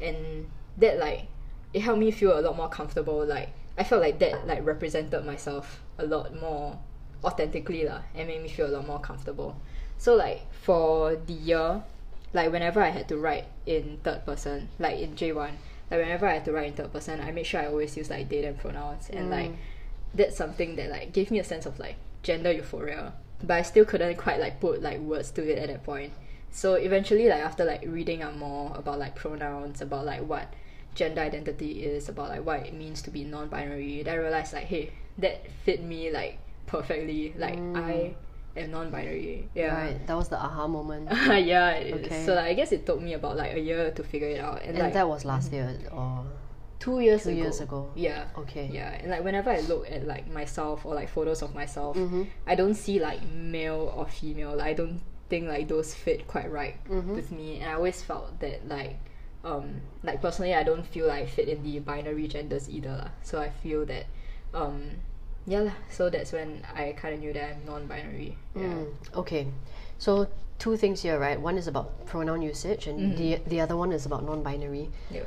And 0.00 0.50
that 0.78 0.98
like 0.98 1.26
it 1.72 1.82
helped 1.82 2.00
me 2.00 2.10
feel 2.10 2.38
a 2.38 2.40
lot 2.40 2.56
more 2.56 2.68
comfortable. 2.68 3.24
Like 3.24 3.50
i 3.78 3.84
felt 3.84 4.02
like 4.02 4.18
that 4.18 4.46
like 4.46 4.64
represented 4.64 5.24
myself 5.24 5.82
a 5.98 6.06
lot 6.06 6.34
more 6.40 6.78
authentically 7.22 7.84
lah. 7.84 8.02
And 8.14 8.28
made 8.28 8.42
me 8.42 8.48
feel 8.48 8.66
a 8.66 8.74
lot 8.74 8.86
more 8.86 9.00
comfortable. 9.00 9.56
So 9.98 10.16
like 10.16 10.52
for 10.52 11.14
the 11.14 11.32
year 11.32 11.84
like 12.34 12.50
whenever 12.50 12.82
i 12.82 12.90
had 12.90 13.08
to 13.08 13.16
write 13.16 13.46
in 13.64 13.98
third 14.02 14.26
person 14.26 14.68
like 14.78 14.98
in 14.98 15.14
j1 15.14 15.52
like 15.90 16.00
whenever 16.00 16.26
i 16.26 16.34
had 16.34 16.44
to 16.44 16.52
write 16.52 16.68
in 16.68 16.72
third 16.72 16.92
person 16.92 17.20
i 17.20 17.30
make 17.30 17.46
sure 17.46 17.60
i 17.60 17.66
always 17.66 17.96
use 17.96 18.10
like 18.10 18.28
they 18.28 18.42
them 18.42 18.54
pronouns 18.54 19.08
and 19.10 19.30
like 19.30 19.50
mm. 19.50 19.56
that's 20.14 20.36
something 20.36 20.76
that 20.76 20.90
like 20.90 21.12
gave 21.12 21.30
me 21.30 21.38
a 21.38 21.44
sense 21.44 21.66
of 21.66 21.78
like 21.78 21.96
gender 22.22 22.50
euphoria. 22.50 23.12
But 23.42 23.54
i 23.54 23.62
still 23.62 23.84
couldn't 23.84 24.16
quite 24.16 24.40
like 24.40 24.60
put 24.60 24.82
like 24.82 24.98
words 24.98 25.30
to 25.32 25.42
it 25.48 25.58
at 25.58 25.68
that 25.68 25.84
point. 25.84 26.12
So 26.50 26.74
eventually 26.74 27.28
like 27.28 27.42
after 27.42 27.64
like 27.64 27.84
reading 27.86 28.22
up 28.22 28.34
more 28.34 28.72
about 28.74 28.98
like 28.98 29.14
pronouns 29.14 29.80
about 29.80 30.06
like 30.06 30.22
what 30.22 30.52
gender 30.94 31.20
identity 31.20 31.84
is 31.84 32.08
about 32.08 32.30
like 32.30 32.44
what 32.44 32.60
it 32.60 32.72
means 32.72 33.02
to 33.02 33.10
be 33.10 33.24
non-binary 33.24 34.04
then 34.04 34.14
i 34.14 34.16
realized 34.16 34.52
like 34.52 34.62
hey 34.62 34.92
that 35.18 35.44
fit 35.64 35.82
me 35.82 36.08
like 36.10 36.38
perfectly. 36.66 37.34
Like 37.36 37.54
i 37.54 37.56
mm. 37.56 38.14
Am 38.56 38.70
non-binary 38.70 39.48
yeah 39.54 39.74
Right, 39.74 40.06
that 40.06 40.14
was 40.16 40.28
the 40.28 40.36
aha 40.38 40.66
moment. 40.68 41.08
yeah. 41.44 41.80
Okay. 41.98 42.24
so 42.24 42.34
like, 42.34 42.46
i 42.46 42.54
guess 42.54 42.70
it 42.72 42.86
took 42.86 43.00
me 43.00 43.14
about 43.14 43.36
like 43.36 43.52
a 43.54 43.60
year 43.60 43.90
to 43.90 44.02
figure 44.04 44.28
it 44.28 44.40
out 44.40 44.62
and, 44.62 44.70
and 44.70 44.78
like 44.78 44.92
that 44.94 45.08
was 45.08 45.24
last 45.24 45.52
year, 45.52 45.74
or 45.92 46.24
two 46.78 47.00
years 47.00 47.22
two 47.24 47.30
ago 47.30 47.38
years 47.42 47.60
ago. 47.60 47.90
yeah 47.94 48.26
Okay. 48.36 48.68
yeah 48.72 48.90
and 49.00 49.10
like 49.10 49.24
whenever 49.24 49.50
i 49.50 49.60
look 49.60 49.90
at 49.90 50.06
like 50.06 50.30
myself 50.30 50.84
or 50.86 50.94
like 50.94 51.08
photos 51.08 51.42
of 51.42 51.54
myself 51.54 51.96
Mm-hmm. 51.96 52.24
i 52.46 52.54
don't 52.54 52.74
see 52.74 53.00
like 53.00 53.20
male 53.32 53.92
or 53.96 54.06
female 54.06 54.54
like, 54.56 54.66
i 54.68 54.72
don't 54.74 55.00
think 55.30 55.48
like 55.48 55.66
those 55.68 55.94
fit 55.94 56.28
quite 56.28 56.50
right 56.52 56.76
Mm-hmm. 56.88 57.14
with 57.14 57.32
me 57.32 57.60
and 57.60 57.70
i 57.70 57.74
always 57.74 58.02
felt 58.02 58.38
that 58.40 58.68
like 58.68 58.98
um 59.44 59.80
like 60.02 60.20
personally 60.22 60.54
i 60.54 60.62
don't 60.62 60.86
feel 60.86 61.06
like 61.06 61.24
I 61.24 61.26
fit 61.26 61.48
in 61.48 61.62
the 61.62 61.78
binary 61.80 62.28
genders 62.28 62.68
either 62.68 62.90
lah. 62.96 63.10
so 63.22 63.40
i 63.40 63.48
feel 63.50 63.84
that 63.86 64.06
um 64.52 64.90
yeah 65.46 65.60
lah. 65.60 65.76
so 65.90 66.08
that's 66.08 66.32
when 66.32 66.64
i 66.74 66.92
kind 66.96 67.14
of 67.14 67.20
knew 67.20 67.32
that 67.32 67.52
i'm 67.52 67.64
non-binary 67.66 68.36
yeah 68.56 68.62
Mm, 68.62 68.86
okay, 69.14 69.46
so 69.98 70.26
two 70.58 70.76
things 70.76 71.02
here, 71.02 71.18
right? 71.18 71.38
One 71.40 71.58
is 71.58 71.66
about 71.66 72.06
pronoun 72.06 72.40
usage, 72.40 72.86
and 72.86 73.18
the 73.18 73.40
the 73.50 73.60
other 73.60 73.76
one 73.76 73.90
is 73.92 74.06
about 74.06 74.22
non-binary. 74.24 74.88
yeah 75.10 75.26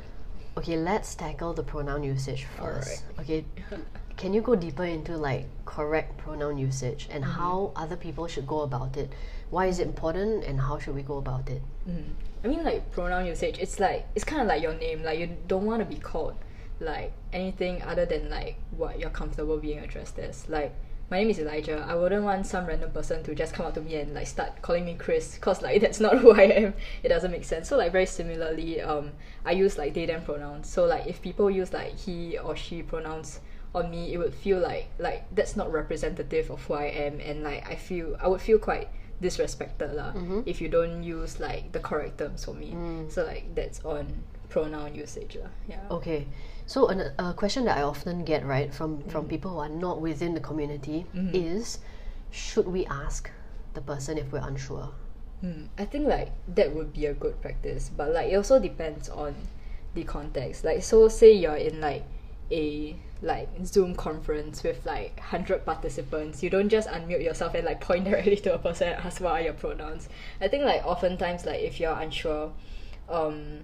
Okay, 0.56 0.74
let's 0.76 1.14
tackle 1.14 1.52
the 1.54 1.62
pronoun 1.62 2.02
usage 2.02 2.48
first. 2.58 3.04
Okay, 3.20 3.44
can 4.16 4.34
you 4.34 4.40
go 4.40 4.56
deeper 4.56 4.82
into 4.88 5.14
like 5.16 5.46
correct 5.68 6.16
pronoun 6.18 6.58
usage 6.58 7.06
and 7.12 7.22
how 7.22 7.70
other 7.76 7.94
people 7.94 8.26
should 8.26 8.46
go 8.48 8.62
about 8.66 8.96
it? 8.96 9.12
Why 9.54 9.66
is 9.70 9.78
it 9.78 9.86
important, 9.86 10.42
and 10.48 10.58
how 10.58 10.80
should 10.82 10.96
we 10.96 11.02
go 11.04 11.18
about 11.22 11.46
it? 11.52 11.62
Mm. 11.86 12.10
I 12.42 12.46
mean, 12.48 12.64
like 12.64 12.90
pronoun 12.90 13.26
usage. 13.28 13.60
It's 13.60 13.78
like 13.78 14.08
it's 14.16 14.24
kind 14.24 14.40
of 14.42 14.48
like 14.48 14.62
your 14.64 14.74
name. 14.74 15.04
Like 15.04 15.20
you 15.20 15.28
don't 15.46 15.66
want 15.68 15.78
to 15.84 15.86
be 15.86 16.00
called 16.00 16.34
like 16.80 17.12
anything 17.32 17.82
other 17.82 18.06
than 18.06 18.30
like 18.30 18.56
what 18.70 18.98
you're 18.98 19.10
comfortable 19.10 19.58
being 19.58 19.78
addressed 19.78 20.18
as. 20.18 20.48
Like 20.48 20.74
my 21.10 21.18
name 21.18 21.30
is 21.30 21.38
Elijah. 21.38 21.84
I 21.88 21.94
wouldn't 21.94 22.24
want 22.24 22.46
some 22.46 22.66
random 22.66 22.90
person 22.92 23.22
to 23.24 23.34
just 23.34 23.54
come 23.54 23.66
up 23.66 23.74
to 23.74 23.80
me 23.80 23.96
and 23.96 24.14
like 24.14 24.26
start 24.26 24.60
calling 24.60 24.84
me 24.84 24.94
Chris, 24.94 25.38
cause 25.38 25.62
like 25.62 25.80
that's 25.84 26.00
not 26.00 26.18
who 26.18 26.32
I 26.32 26.42
am. 26.42 26.74
It 27.02 27.08
doesn't 27.08 27.30
make 27.30 27.44
sense. 27.44 27.68
So 27.68 27.76
like 27.76 27.92
very 27.92 28.06
similarly, 28.06 28.80
um, 28.80 29.12
I 29.44 29.52
use 29.52 29.78
like 29.78 29.94
they 29.94 30.06
them 30.06 30.22
pronouns. 30.22 30.68
So 30.68 30.84
like 30.84 31.06
if 31.06 31.22
people 31.22 31.50
use 31.50 31.72
like 31.72 31.96
he 31.98 32.38
or 32.38 32.56
she 32.56 32.82
pronouns 32.82 33.40
on 33.74 33.90
me, 33.90 34.12
it 34.12 34.18
would 34.18 34.34
feel 34.34 34.58
like 34.58 34.88
like 34.98 35.24
that's 35.34 35.56
not 35.56 35.72
representative 35.72 36.50
of 36.50 36.62
who 36.64 36.74
I 36.74 36.84
am, 36.86 37.20
and 37.20 37.42
like 37.42 37.68
I 37.68 37.74
feel 37.76 38.16
I 38.20 38.28
would 38.28 38.40
feel 38.40 38.58
quite 38.58 38.88
disrespected 39.22 39.94
lah 39.96 40.12
if 40.46 40.60
you 40.60 40.68
don't 40.68 41.02
use 41.02 41.40
like 41.40 41.72
the 41.72 41.80
correct 41.80 42.18
terms 42.18 42.44
for 42.44 42.54
me. 42.54 42.76
So 43.08 43.24
like 43.24 43.54
that's 43.54 43.84
on 43.84 44.06
pronoun 44.48 44.94
usage 44.94 45.36
lah. 45.36 45.50
Yeah. 45.68 45.80
Okay, 45.90 46.26
so 46.68 46.88
an, 46.88 47.12
a 47.18 47.32
question 47.32 47.64
that 47.64 47.78
I 47.78 47.82
often 47.82 48.24
get 48.24 48.44
right 48.44 48.72
from 48.72 49.02
from 49.04 49.26
people 49.26 49.52
who 49.52 49.58
are 49.58 49.70
not 49.70 50.02
within 50.02 50.34
the 50.34 50.40
community 50.40 51.06
is, 51.32 51.78
should 52.30 52.68
we 52.68 52.84
ask 52.84 53.30
the 53.72 53.80
person 53.80 54.18
if 54.18 54.30
we're 54.30 54.46
unsure? 54.46 54.90
Hmm. 55.40 55.72
I 55.78 55.86
think 55.86 56.06
like 56.06 56.30
that 56.54 56.74
would 56.74 56.92
be 56.92 57.06
a 57.06 57.14
good 57.14 57.40
practice, 57.40 57.90
but 57.96 58.12
like 58.12 58.30
it 58.30 58.36
also 58.36 58.58
depends 58.60 59.08
on 59.08 59.34
the 59.94 60.04
context. 60.04 60.62
Like 60.62 60.82
so, 60.82 61.08
say 61.08 61.32
you're 61.32 61.56
in 61.56 61.80
like 61.80 62.04
a 62.52 62.94
like 63.22 63.48
Zoom 63.64 63.94
conference 63.94 64.62
with 64.62 64.84
like 64.84 65.18
hundred 65.20 65.64
participants, 65.64 66.42
you 66.42 66.50
don't 66.50 66.68
just 66.68 66.86
unmute 66.90 67.24
yourself 67.24 67.54
and 67.54 67.64
like 67.64 67.80
point 67.80 68.04
directly 68.10 68.36
to 68.36 68.54
a 68.54 68.58
person 68.58 68.88
and 68.88 69.02
ask 69.06 69.22
what 69.22 69.32
are 69.32 69.40
your 69.40 69.54
pronouns. 69.54 70.10
I 70.38 70.48
think 70.48 70.64
like 70.64 70.84
oftentimes 70.84 71.46
like 71.46 71.62
if 71.62 71.80
you're 71.80 71.98
unsure, 71.98 72.52
um, 73.08 73.60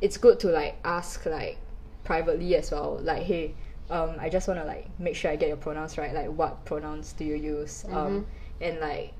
it's 0.00 0.16
good 0.16 0.40
to 0.40 0.48
like 0.48 0.74
ask 0.84 1.24
like 1.24 1.58
privately 2.04 2.56
as 2.56 2.70
well. 2.70 2.98
Like 3.02 3.22
hey, 3.22 3.54
um, 3.90 4.16
I 4.18 4.28
just 4.28 4.48
want 4.48 4.60
to 4.60 4.66
like 4.66 4.88
make 4.98 5.16
sure 5.16 5.30
I 5.30 5.36
get 5.36 5.48
your 5.48 5.56
pronouns 5.56 5.98
right. 5.98 6.14
Like 6.14 6.28
what 6.28 6.64
pronouns 6.64 7.12
do 7.12 7.24
you 7.24 7.36
use? 7.36 7.84
Um, 7.90 8.26
and 8.60 8.80
like 8.80 9.12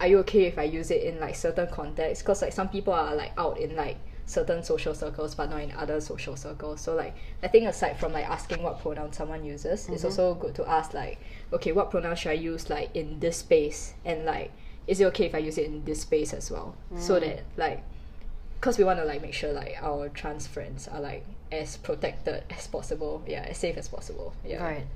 are 0.00 0.06
you 0.06 0.18
okay 0.18 0.44
if 0.44 0.58
I 0.58 0.64
use 0.64 0.90
it 0.90 1.02
in 1.02 1.20
like 1.20 1.34
certain 1.34 1.68
contexts? 1.68 2.22
Because 2.22 2.42
like 2.42 2.52
some 2.52 2.68
people 2.68 2.92
are 2.92 3.14
like 3.14 3.32
out 3.38 3.58
in 3.58 3.74
like 3.76 3.96
certain 4.26 4.62
social 4.62 4.92
circles 4.92 5.36
but 5.36 5.48
not 5.48 5.62
in 5.62 5.72
other 5.72 6.00
social 6.00 6.36
circles. 6.36 6.80
So 6.80 6.94
like 6.94 7.14
I 7.42 7.48
think 7.48 7.66
aside 7.66 7.98
from 7.98 8.12
like 8.12 8.28
asking 8.28 8.62
what 8.62 8.80
pronoun 8.80 9.12
someone 9.12 9.44
uses, 9.44 9.88
it's 9.88 10.04
also 10.04 10.34
good 10.34 10.54
to 10.56 10.68
ask 10.68 10.92
like, 10.94 11.18
okay, 11.52 11.72
what 11.72 11.90
pronoun 11.90 12.16
should 12.16 12.30
I 12.30 12.34
use 12.34 12.68
like 12.68 12.94
in 12.94 13.20
this 13.20 13.38
space? 13.38 13.94
And 14.04 14.24
like, 14.24 14.52
is 14.86 15.00
it 15.00 15.04
okay 15.06 15.26
if 15.26 15.34
I 15.34 15.38
use 15.38 15.58
it 15.58 15.66
in 15.66 15.84
this 15.84 16.02
space 16.02 16.34
as 16.34 16.50
well? 16.50 16.76
So 16.98 17.18
that 17.20 17.44
like 17.56 17.82
because 18.66 18.78
we 18.78 18.82
want 18.84 18.98
to 18.98 19.04
like 19.04 19.22
make 19.22 19.32
sure 19.32 19.52
like 19.52 19.76
our 19.80 20.08
trans 20.08 20.44
friends 20.48 20.88
are 20.88 21.00
like 21.00 21.24
as 21.52 21.76
protected 21.76 22.42
as 22.50 22.66
possible. 22.66 23.22
Yeah, 23.24 23.42
as 23.48 23.58
safe 23.58 23.76
as 23.76 23.86
possible. 23.86 24.34
Yeah. 24.44 24.60
Right. 24.62 24.86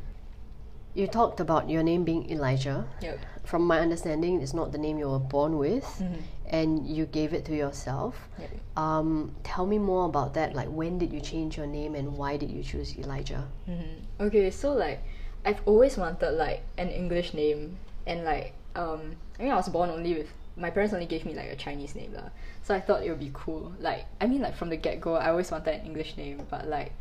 You 0.92 1.06
talked 1.06 1.38
about 1.38 1.70
your 1.70 1.84
name 1.84 2.02
being 2.02 2.28
Elijah. 2.32 2.84
Yep. 3.00 3.20
From 3.44 3.62
my 3.64 3.78
understanding, 3.78 4.42
it's 4.42 4.52
not 4.52 4.72
the 4.72 4.78
name 4.78 4.98
you 4.98 5.08
were 5.08 5.20
born 5.20 5.56
with, 5.56 5.84
Mhm. 6.02 6.22
and 6.50 6.84
you 6.84 7.06
gave 7.06 7.32
it 7.32 7.44
to 7.44 7.54
yourself. 7.54 8.28
Yep. 8.40 8.50
Um, 8.76 9.36
tell 9.44 9.66
me 9.66 9.78
more 9.78 10.06
about 10.06 10.34
that. 10.34 10.52
Like, 10.56 10.66
when 10.68 10.98
did 10.98 11.12
you 11.12 11.20
change 11.20 11.56
your 11.56 11.68
name, 11.68 11.94
and 11.94 12.18
why 12.18 12.36
did 12.36 12.50
you 12.50 12.64
choose 12.64 12.98
Elijah? 12.98 13.46
Mhm. 13.68 14.02
Okay, 14.26 14.50
so 14.50 14.72
like 14.72 14.98
I've 15.46 15.62
always 15.64 15.96
wanted 15.96 16.32
like 16.32 16.62
an 16.76 16.88
English 16.90 17.34
name 17.34 17.78
and 18.04 18.24
like 18.24 18.52
um 18.74 19.14
I 19.38 19.42
mean 19.44 19.52
I 19.52 19.56
was 19.62 19.68
born 19.68 19.90
only 19.90 20.14
with 20.14 20.30
my 20.60 20.70
parents 20.70 20.92
only 20.92 21.06
gave 21.06 21.24
me 21.24 21.34
like 21.34 21.50
a 21.50 21.56
Chinese 21.56 21.94
name 21.94 22.12
lah. 22.14 22.30
So 22.62 22.74
I 22.74 22.80
thought 22.80 23.02
it 23.02 23.10
would 23.10 23.20
be 23.20 23.30
cool. 23.32 23.72
Like 23.80 24.06
I 24.20 24.26
mean 24.26 24.42
like 24.42 24.54
from 24.56 24.68
the 24.68 24.76
get 24.76 25.00
go 25.00 25.14
I 25.14 25.30
always 25.30 25.50
wanted 25.50 25.74
an 25.74 25.86
English 25.86 26.16
name 26.16 26.46
but 26.50 26.68
like 26.68 26.92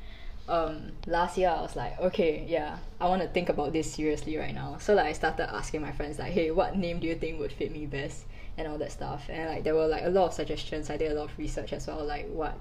um 0.48 0.94
last 1.06 1.38
year 1.38 1.50
I 1.50 1.62
was 1.62 1.76
like, 1.76 2.00
okay, 2.00 2.46
yeah, 2.48 2.78
I 3.00 3.08
want 3.08 3.22
to 3.22 3.28
think 3.28 3.50
about 3.50 3.74
this 3.74 3.94
seriously 3.94 4.38
right 4.38 4.54
now. 4.54 4.78
So 4.80 4.96
like 4.96 5.08
I 5.08 5.14
started 5.14 5.54
asking 5.54 5.82
my 5.82 5.92
friends 5.92 6.18
like, 6.18 6.32
hey, 6.32 6.52
what 6.52 6.78
name 6.78 7.00
do 7.00 7.08
you 7.08 7.16
think 7.16 7.40
would 7.40 7.52
fit 7.52 7.72
me 7.72 7.86
best 7.86 8.26
and 8.58 8.68
all 8.68 8.78
that 8.78 8.92
stuff. 8.92 9.26
And 9.30 9.50
like 9.50 9.64
there 9.64 9.76
were 9.76 9.88
like 9.88 10.04
a 10.04 10.10
lot 10.10 10.28
of 10.28 10.34
suggestions. 10.34 10.90
I 10.90 10.98
did 10.98 11.12
a 11.12 11.16
lot 11.16 11.30
of 11.30 11.38
research 11.38 11.74
as 11.74 11.88
well, 11.88 12.04
like 12.06 12.28
what 12.30 12.58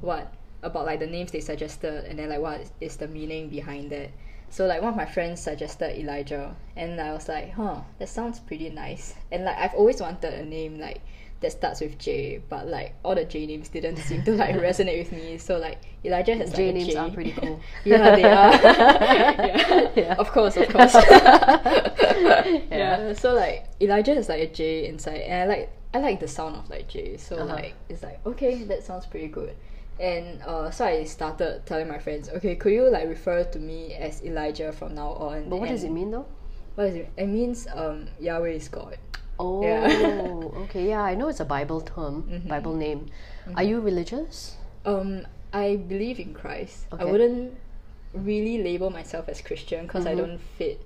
what 0.00 0.32
about 0.62 0.86
like 0.86 1.00
the 1.00 1.06
names 1.06 1.30
they 1.32 1.40
suggested 1.40 2.04
and 2.04 2.18
then 2.18 2.28
like 2.28 2.40
what 2.40 2.60
is 2.80 2.96
the 2.96 3.08
meaning 3.08 3.48
behind 3.48 3.92
it. 3.92 4.12
So 4.50 4.66
like 4.66 4.80
one 4.80 4.90
of 4.90 4.96
my 4.96 5.06
friends 5.06 5.40
suggested 5.42 5.98
Elijah 5.98 6.54
and 6.76 7.00
I 7.00 7.12
was 7.12 7.28
like, 7.28 7.52
huh, 7.52 7.80
that 7.98 8.08
sounds 8.08 8.40
pretty 8.40 8.70
nice. 8.70 9.14
And 9.32 9.44
like 9.44 9.56
I've 9.58 9.74
always 9.74 10.00
wanted 10.00 10.32
a 10.34 10.44
name 10.44 10.78
like 10.78 11.00
that 11.40 11.52
starts 11.52 11.82
with 11.82 11.98
J, 11.98 12.40
but 12.48 12.66
like 12.66 12.94
all 13.04 13.14
the 13.14 13.24
J 13.26 13.44
names 13.44 13.68
didn't 13.68 13.96
seem 13.98 14.22
to 14.24 14.32
like 14.32 14.54
resonate 14.66 14.98
with 14.98 15.12
me. 15.12 15.36
So 15.36 15.58
like 15.58 15.78
Elijah 16.04 16.34
has 16.36 16.50
like 16.56 16.74
names 16.74 16.86
J. 16.86 16.96
are 16.96 17.10
pretty 17.10 17.32
cool. 17.32 17.60
yeah, 17.84 18.16
they 18.16 18.24
are. 18.24 18.52
yeah. 18.62 19.90
Yeah. 19.94 20.14
Of 20.18 20.30
course, 20.32 20.56
of 20.56 20.68
course. 20.68 20.94
Yeah. 20.94 22.62
yeah. 22.70 23.12
So 23.12 23.34
like 23.34 23.66
Elijah 23.80 24.14
has 24.14 24.28
like 24.28 24.40
a 24.40 24.46
J 24.52 24.86
inside, 24.88 25.20
and 25.22 25.50
I 25.50 25.54
like 25.56 25.70
I 25.94 25.98
like 25.98 26.20
the 26.20 26.28
sound 26.28 26.56
of 26.56 26.68
like 26.70 26.88
J. 26.88 27.16
So 27.16 27.36
Uh-huh. 27.36 27.54
like 27.54 27.74
it's 27.88 28.02
like 28.02 28.24
okay, 28.26 28.62
that 28.64 28.82
sounds 28.84 29.06
pretty 29.06 29.28
good. 29.28 29.54
And 29.98 30.42
uh, 30.42 30.70
so 30.70 30.84
I 30.84 31.04
started 31.04 31.62
telling 31.64 31.88
my 31.88 31.98
friends, 31.98 32.28
okay, 32.28 32.54
could 32.56 32.72
you 32.72 32.90
like 32.90 33.08
refer 33.08 33.44
to 33.44 33.58
me 33.58 33.94
as 33.94 34.22
Elijah 34.22 34.72
from 34.72 34.94
now 34.94 35.10
on? 35.12 35.48
But 35.48 35.56
what 35.60 35.68
does 35.68 35.84
it 35.84 35.90
mean 35.90 36.10
though? 36.10 36.26
What 36.74 36.88
is 36.88 36.94
it? 36.96 37.10
It 37.16 37.26
means 37.26 37.66
um 37.74 38.08
Yahweh 38.20 38.50
is 38.50 38.68
God. 38.68 38.98
Oh, 39.38 39.62
Yeah. 39.62 39.88
okay. 40.64 40.88
Yeah, 40.88 41.02
I 41.02 41.14
know 41.14 41.28
it's 41.28 41.40
a 41.40 41.44
Bible 41.44 41.80
term, 41.80 42.24
Mhm. 42.28 42.48
Bible 42.48 42.74
name. 42.74 43.06
Are 43.54 43.62
you 43.62 43.80
religious? 43.80 44.56
Um, 44.84 45.26
I 45.52 45.76
believe 45.76 46.20
in 46.20 46.34
Christ. 46.34 46.86
Okay. 46.92 47.02
I 47.02 47.06
wouldn't 47.10 47.54
really 48.12 48.62
label 48.62 48.90
myself 48.90 49.28
as 49.28 49.40
Christian 49.40 49.86
because 49.86 50.06
I 50.06 50.12
Mhm. 50.14 50.18
don't 50.18 50.40
fit. 50.40 50.80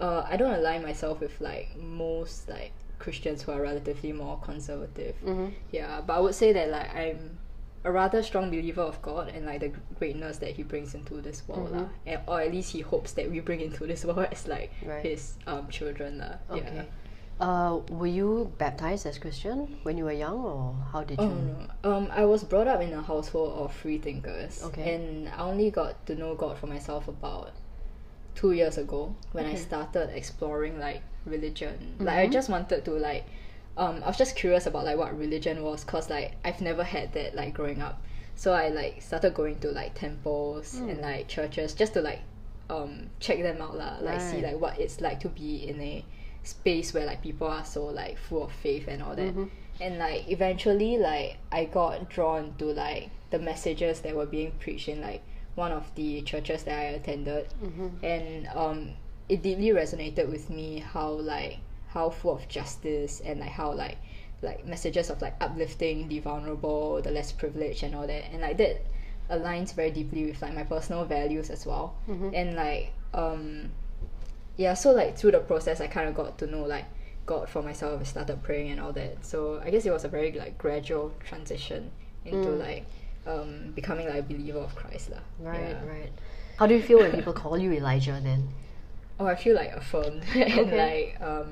Uh, 0.00 0.24
I 0.28 0.36
don't 0.36 0.52
align 0.54 0.82
myself 0.82 1.20
with 1.20 1.40
like 1.40 1.76
most 1.76 2.48
like 2.48 2.72
Christians 2.98 3.42
who 3.42 3.52
are 3.52 3.60
relatively 3.60 4.12
more 4.12 4.38
conservative. 4.42 5.16
Mm-hmm. 5.24 5.50
Yeah, 5.70 6.00
but 6.00 6.14
I 6.16 6.20
would 6.20 6.34
say 6.34 6.52
that 6.52 6.68
like 6.70 6.94
I'm 6.94 7.38
a 7.84 7.92
rather 7.92 8.22
strong 8.22 8.48
believer 8.50 8.80
of 8.82 9.00
God 9.02 9.28
and 9.28 9.44
like 9.46 9.60
the 9.60 9.72
greatness 9.98 10.38
that 10.38 10.50
He 10.56 10.62
brings 10.62 10.94
into 10.94 11.20
this 11.20 11.46
world, 11.46 11.70
lah. 11.72 11.88
And, 12.06 12.20
or 12.26 12.40
at 12.40 12.50
least 12.52 12.72
He 12.72 12.80
hopes 12.80 13.12
that 13.12 13.30
we 13.30 13.40
bring 13.40 13.60
into 13.60 13.86
this 13.86 14.04
world 14.08 14.26
as 14.32 14.48
like 14.48 14.72
Right. 14.84 15.04
His 15.04 15.36
um 15.46 15.68
children, 15.68 16.18
lah. 16.18 16.36
Okay. 16.50 16.84
Yeah. 16.84 16.84
Uh, 17.40 17.82
were 17.90 18.06
you 18.06 18.52
baptized 18.58 19.06
as 19.06 19.18
Christian 19.18 19.78
when 19.82 19.98
you 19.98 20.04
were 20.04 20.14
young, 20.14 20.38
or 20.38 20.72
how 20.92 21.02
did 21.02 21.18
you? 21.18 21.26
Oh. 21.84 21.90
Um, 21.90 22.08
I 22.14 22.24
was 22.24 22.44
brought 22.44 22.68
up 22.68 22.80
in 22.80 22.92
a 22.94 23.02
household 23.02 23.58
of 23.58 23.74
free 23.74 23.98
thinkers. 23.98 24.62
Okay. 24.70 24.94
And 24.94 25.28
I 25.28 25.38
only 25.42 25.70
got 25.70 26.06
to 26.06 26.14
know 26.14 26.36
God 26.36 26.56
for 26.56 26.68
myself 26.68 27.08
about 27.08 27.50
two 28.34 28.52
years 28.52 28.78
ago 28.78 29.14
when 29.32 29.46
I 29.46 29.54
started 29.56 30.10
exploring 30.14 30.78
like 30.78 31.02
religion. 31.26 31.96
Like 31.98 32.18
I 32.18 32.26
Mhm. 32.26 32.32
just 32.32 32.48
wanted 32.48 32.84
to 32.84 32.92
like 32.92 33.26
um 33.76 34.02
I 34.04 34.08
was 34.08 34.16
just 34.18 34.36
curious 34.36 34.66
about 34.66 34.84
like 34.84 34.96
what 34.96 35.16
religion 35.18 35.62
was 35.62 35.84
cause 35.84 36.08
like 36.10 36.32
I've 36.44 36.60
never 36.60 36.84
had 36.84 37.12
that 37.14 37.34
like 37.34 37.54
growing 37.54 37.80
up. 37.82 38.00
So 38.36 38.52
I 38.52 38.68
like 38.68 39.02
started 39.02 39.34
going 39.34 39.58
to 39.60 39.70
like 39.70 39.94
temples 39.94 40.74
and 40.74 40.98
Mm. 40.98 41.02
like 41.02 41.28
churches 41.28 41.74
just 41.74 41.94
to 41.94 42.00
like 42.02 42.20
um 42.70 43.10
check 43.20 43.42
them 43.42 43.60
out 43.60 43.76
lah. 43.76 43.96
Like 44.00 44.20
see 44.20 44.40
like 44.42 44.58
what 44.60 44.78
it's 44.78 45.00
like 45.00 45.20
to 45.20 45.28
be 45.28 45.68
in 45.68 45.80
a 45.80 46.04
space 46.42 46.92
where 46.94 47.06
like 47.06 47.22
people 47.22 47.46
are 47.46 47.64
so 47.64 47.86
like 47.86 48.18
full 48.18 48.44
of 48.44 48.52
faith 48.52 48.86
and 48.88 49.02
all 49.02 49.14
that 49.16 49.34
Mhm. 49.34 49.48
and 49.80 49.98
like 49.98 50.28
eventually 50.28 50.98
like 50.98 51.38
i 51.50 51.64
got 51.64 52.10
drawn 52.10 52.54
to 52.58 52.66
like 52.66 53.08
the 53.30 53.38
messages 53.38 54.00
that 54.02 54.14
were 54.14 54.26
being 54.26 54.52
preached 54.60 54.88
in 54.88 55.00
like 55.00 55.22
one 55.54 55.72
of 55.72 55.84
the 55.94 56.20
churches 56.20 56.62
that 56.64 56.78
i 56.78 56.82
attended 57.00 57.46
Mhm. 57.62 57.90
and 58.02 58.46
um 58.54 58.90
it 59.30 59.40
deeply 59.42 59.68
resonated 59.70 60.28
with 60.28 60.50
me 60.50 60.80
how 60.80 61.08
like 61.08 61.58
how 61.94 62.10
full 62.10 62.34
of 62.36 62.46
justice 62.48 63.22
and 63.24 63.40
like 63.40 63.50
how 63.50 63.72
like 63.72 63.96
like 64.42 64.66
messages 64.66 65.08
of 65.10 65.22
like 65.22 65.34
uplifting 65.40 66.08
the 66.08 66.18
vulnerable 66.18 67.00
the 67.00 67.10
less 67.10 67.30
privileged 67.32 67.82
and 67.82 67.94
all 67.94 68.06
that 68.06 68.24
and 68.32 68.42
like 68.42 68.58
that 68.58 68.84
aligns 69.30 69.72
very 69.74 69.90
deeply 69.90 70.26
with 70.26 70.42
like 70.42 70.52
my 70.54 70.64
personal 70.64 71.04
values 71.06 71.48
as 71.50 71.64
well 71.64 71.94
Mhm. 72.08 72.30
and 72.34 72.54
like 72.56 72.92
um 73.14 73.70
yeah 74.56 74.74
so 74.74 74.90
like 74.92 75.16
through 75.16 75.30
the 75.32 75.40
process 75.40 75.80
i 75.80 75.86
kind 75.86 76.08
of 76.08 76.14
got 76.14 76.36
to 76.38 76.46
know 76.46 76.64
like 76.64 76.84
god 77.26 77.48
for 77.48 77.62
myself 77.62 78.00
i 78.00 78.04
started 78.04 78.42
praying 78.42 78.70
and 78.70 78.80
all 78.80 78.92
that 78.92 79.24
so 79.24 79.60
i 79.64 79.70
guess 79.70 79.86
it 79.86 79.92
was 79.92 80.04
a 80.04 80.08
very 80.08 80.30
like 80.32 80.58
gradual 80.58 81.12
transition 81.24 81.90
into 82.26 82.48
Mm. 82.50 82.58
like 82.60 82.84
um 83.26 83.72
becoming 83.74 84.06
like 84.08 84.18
a 84.20 84.22
believer 84.22 84.58
of 84.58 84.74
christ 84.76 85.10
lah. 85.10 85.22
Right, 85.40 85.60
Yeah. 85.80 85.88
right. 85.88 86.12
How 86.58 86.66
do 86.66 86.74
you 86.74 86.82
feel 86.82 86.98
when 87.00 87.12
people 87.12 87.32
call 87.32 87.56
you 87.56 87.72
Elijah 87.72 88.20
then? 88.22 88.48
oh 89.20 89.26
i 89.26 89.36
feel 89.36 89.54
like 89.54 89.72
affirmed 89.72 90.22
and 90.34 90.58
Okay. 90.68 90.76
like 90.84 91.20
um 91.22 91.48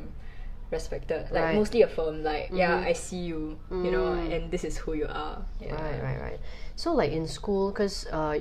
respected 0.72 1.28
like 1.30 1.44
Right. 1.44 1.54
mostly 1.54 1.82
affirmed 1.82 2.24
like 2.24 2.48
yeah 2.52 2.80
Mhm. 2.80 2.86
i 2.90 2.92
see 2.92 3.22
you 3.30 3.58
you 3.70 3.90
know 3.92 4.16
Mm. 4.16 4.32
and 4.34 4.42
this 4.50 4.64
is 4.64 4.76
who 4.78 4.94
you 4.94 5.06
are 5.06 5.44
yeah. 5.60 5.74
Right, 5.76 6.00
right, 6.02 6.20
right. 6.20 6.40
So, 6.76 6.92
like 6.94 7.12
in 7.12 7.28
school, 7.28 7.70
because 7.70 8.06
uh, 8.10 8.34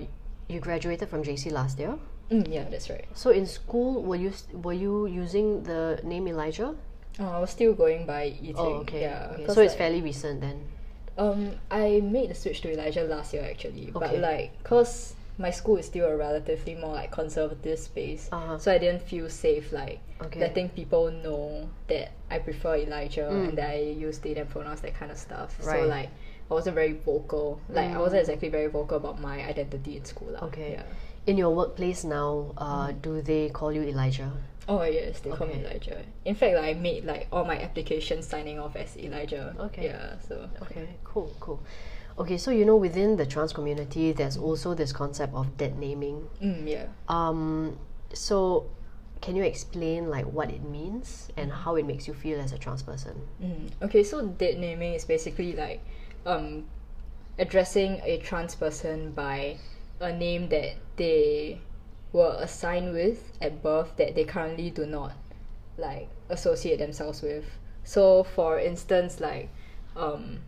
you 0.48 0.60
graduated 0.60 1.10
from 1.10 1.22
JC 1.24 1.52
last 1.52 1.78
year. 1.78 2.00
Mm, 2.32 2.48
yeah 2.48 2.64
that's 2.72 2.90
right 2.90 3.06
So 3.14 3.30
in 3.30 3.46
school, 3.46 4.02
were 4.08 4.16
you 4.16 4.32
were 4.64 4.74
you 4.86 5.06
using 5.06 5.64
the 5.64 6.00
name 6.04 6.28
Elijah? 6.32 6.74
oh, 7.20 7.28
i 7.38 7.40
was 7.44 7.52
still 7.52 7.74
going 7.76 8.06
by 8.08 8.32
eating 8.42 8.56
Oh, 8.56 8.88
okay. 8.88 9.02
yeah 9.02 9.36
okay. 9.36 9.46
So 9.52 9.60
it's 9.62 9.76
like, 9.76 9.78
fairly 9.84 10.02
recent 10.02 10.40
then. 10.42 10.58
Um, 11.20 11.60
I 11.70 12.00
made 12.00 12.30
the 12.32 12.36
switch 12.36 12.62
to 12.64 12.72
Elijah 12.72 13.04
last 13.04 13.34
year 13.36 13.44
actually, 13.44 13.92
but 13.92 14.16
like, 14.18 14.50
cause 14.64 15.14
my 15.38 15.52
school 15.52 15.76
is 15.78 15.86
still 15.92 16.08
a 16.08 16.16
relatively 16.16 16.76
more 16.76 16.94
like 16.96 17.12
conservative 17.12 17.78
space, 17.80 18.30
Uh-huh. 18.32 18.58
so 18.58 18.72
I 18.72 18.78
didn't 18.80 19.04
feel 19.04 19.28
safe 19.30 19.72
like 19.76 20.00
Okay. 20.00 20.11
Letting 20.36 20.70
people 20.70 21.12
know 21.12 21.70
that 21.88 22.12
I 22.30 22.40
prefer 22.40 22.76
Elijah 22.76 23.30
Mm. 23.32 23.50
and 23.50 23.58
that 23.58 23.70
I 23.72 23.80
use 23.98 24.20
they 24.20 24.34
them 24.34 24.48
pronouns 24.48 24.82
that 24.82 24.94
kind 24.94 25.12
of 25.12 25.18
stuff. 25.18 25.58
Right. 25.66 25.82
So 25.82 25.88
like, 25.88 26.10
I 26.50 26.54
wasn't 26.54 26.76
very 26.76 26.94
vocal. 26.94 27.60
Like, 27.70 27.90
I 27.92 27.96
Mm. 27.96 28.00
wasn't 28.02 28.22
exactly 28.22 28.50
very 28.50 28.68
vocal 28.68 28.98
about 28.98 29.20
my 29.22 29.44
identity 29.44 29.98
in 29.98 30.06
school. 30.06 30.32
lah. 30.32 30.46
Okay. 30.48 30.74
Yeah. 30.74 30.84
In 31.26 31.38
your 31.38 31.54
workplace 31.54 32.04
now, 32.04 32.54
uh, 32.58 32.92
do 33.02 33.22
they 33.22 33.50
call 33.50 33.72
you 33.72 33.84
Elijah? 33.84 34.32
Oh 34.68 34.84
yes, 34.84 35.20
they 35.22 35.30
call 35.32 35.48
me 35.48 35.62
Elijah. 35.66 36.02
In 36.26 36.36
fact, 36.36 36.56
like, 36.56 36.76
I 36.78 36.80
made 36.80 37.06
like 37.06 37.28
all 37.32 37.46
my 37.46 37.60
applications 37.60 38.28
signing 38.28 38.60
off 38.60 38.76
as 38.76 38.96
Elijah. 38.98 39.56
Okay. 39.70 39.86
Yeah. 39.86 40.18
So. 40.28 40.50
Okay, 40.62 40.88
cool, 41.04 41.30
cool. 41.40 41.60
Okay, 42.20 42.38
so 42.38 42.52
you 42.52 42.66
know 42.66 42.76
within 42.76 43.18
the 43.18 43.26
trans 43.26 43.54
community, 43.54 44.12
there's 44.14 44.38
also 44.38 44.74
this 44.76 44.92
concept 44.94 45.34
of 45.34 45.58
dead 45.58 45.78
naming. 45.80 46.28
Mm, 46.42 46.68
yeah. 46.68 46.86
Um, 47.10 47.78
so 48.14 48.66
can 49.22 49.36
you 49.36 49.44
explain 49.44 50.10
like 50.10 50.26
what 50.26 50.50
it 50.50 50.64
means 50.64 51.30
and 51.38 51.52
how 51.52 51.76
it 51.76 51.86
makes 51.86 52.08
you 52.08 52.14
feel 52.14 52.40
as 52.40 52.52
a 52.52 52.58
trans 52.58 52.82
person? 52.82 53.22
Mm. 53.42 53.70
Okay, 53.84 54.04
so 54.04 54.26
dead 54.26 54.58
naming 54.58 54.94
is 54.94 55.06
basically 55.06 55.54
like 55.54 55.82
um, 56.26 56.66
addressing 57.38 58.02
a 58.04 58.18
trans 58.18 58.56
person 58.56 59.12
by 59.12 59.58
a 60.00 60.12
name 60.12 60.50
that 60.50 60.76
they 60.96 61.60
were 62.12 62.36
assigned 62.40 62.94
with 62.94 63.32
at 63.42 63.62
birth 63.62 63.96
that 63.98 64.16
they 64.16 64.24
currently 64.24 64.70
do 64.70 64.86
not 64.86 65.14
like 65.78 66.10
associate 66.30 66.80
themselves 66.80 67.22
with. 67.22 67.46
So, 67.84 68.24
for 68.24 68.60
instance, 68.60 69.20
like 69.20 69.50
um, 69.96 70.40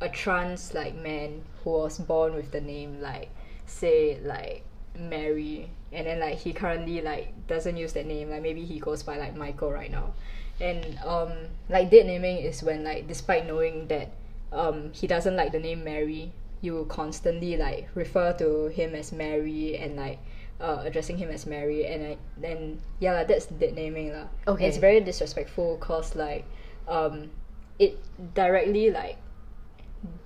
a 0.00 0.08
trans 0.08 0.74
like 0.74 0.94
man 0.94 1.42
who 1.62 1.70
was 1.70 1.98
born 1.98 2.34
with 2.34 2.50
the 2.50 2.60
name 2.60 3.00
like 3.00 3.30
say 3.66 4.18
like 4.24 4.64
Mary 4.98 5.70
and 5.92 6.06
then 6.06 6.20
like 6.20 6.38
he 6.38 6.52
currently 6.52 7.00
like 7.00 7.32
doesn't 7.46 7.76
use 7.76 7.92
that 7.94 8.06
name 8.06 8.30
like 8.30 8.42
maybe 8.42 8.64
he 8.64 8.78
goes 8.78 9.02
by 9.02 9.16
like 9.18 9.34
Michael 9.36 9.70
right 9.72 9.90
now 9.90 10.12
and 10.60 10.98
um 11.04 11.32
like 11.68 11.90
dead 11.90 12.06
naming 12.06 12.38
is 12.38 12.62
when 12.62 12.84
like 12.84 13.08
despite 13.08 13.46
knowing 13.46 13.86
that 13.88 14.10
um 14.52 14.90
he 14.92 15.06
doesn't 15.06 15.36
like 15.36 15.52
the 15.52 15.58
name 15.58 15.84
Mary 15.84 16.32
you 16.60 16.84
constantly 16.88 17.56
like 17.56 17.88
refer 17.94 18.32
to 18.34 18.66
him 18.68 18.94
as 18.94 19.12
Mary 19.12 19.76
and 19.78 19.96
like 19.96 20.18
uh, 20.60 20.82
addressing 20.84 21.16
him 21.16 21.30
as 21.30 21.46
Mary 21.46 21.86
and 21.86 22.04
I, 22.04 22.16
then 22.36 22.82
yeah 22.98 23.14
lah, 23.14 23.24
that's 23.24 23.46
dead 23.46 23.74
naming 23.74 24.12
lah. 24.12 24.28
Okay. 24.46 24.68
It's 24.68 24.76
very 24.76 25.00
disrespectful 25.00 25.78
cause 25.78 26.14
like 26.14 26.44
um 26.86 27.30
it 27.78 27.96
directly 28.34 28.90
like 28.90 29.16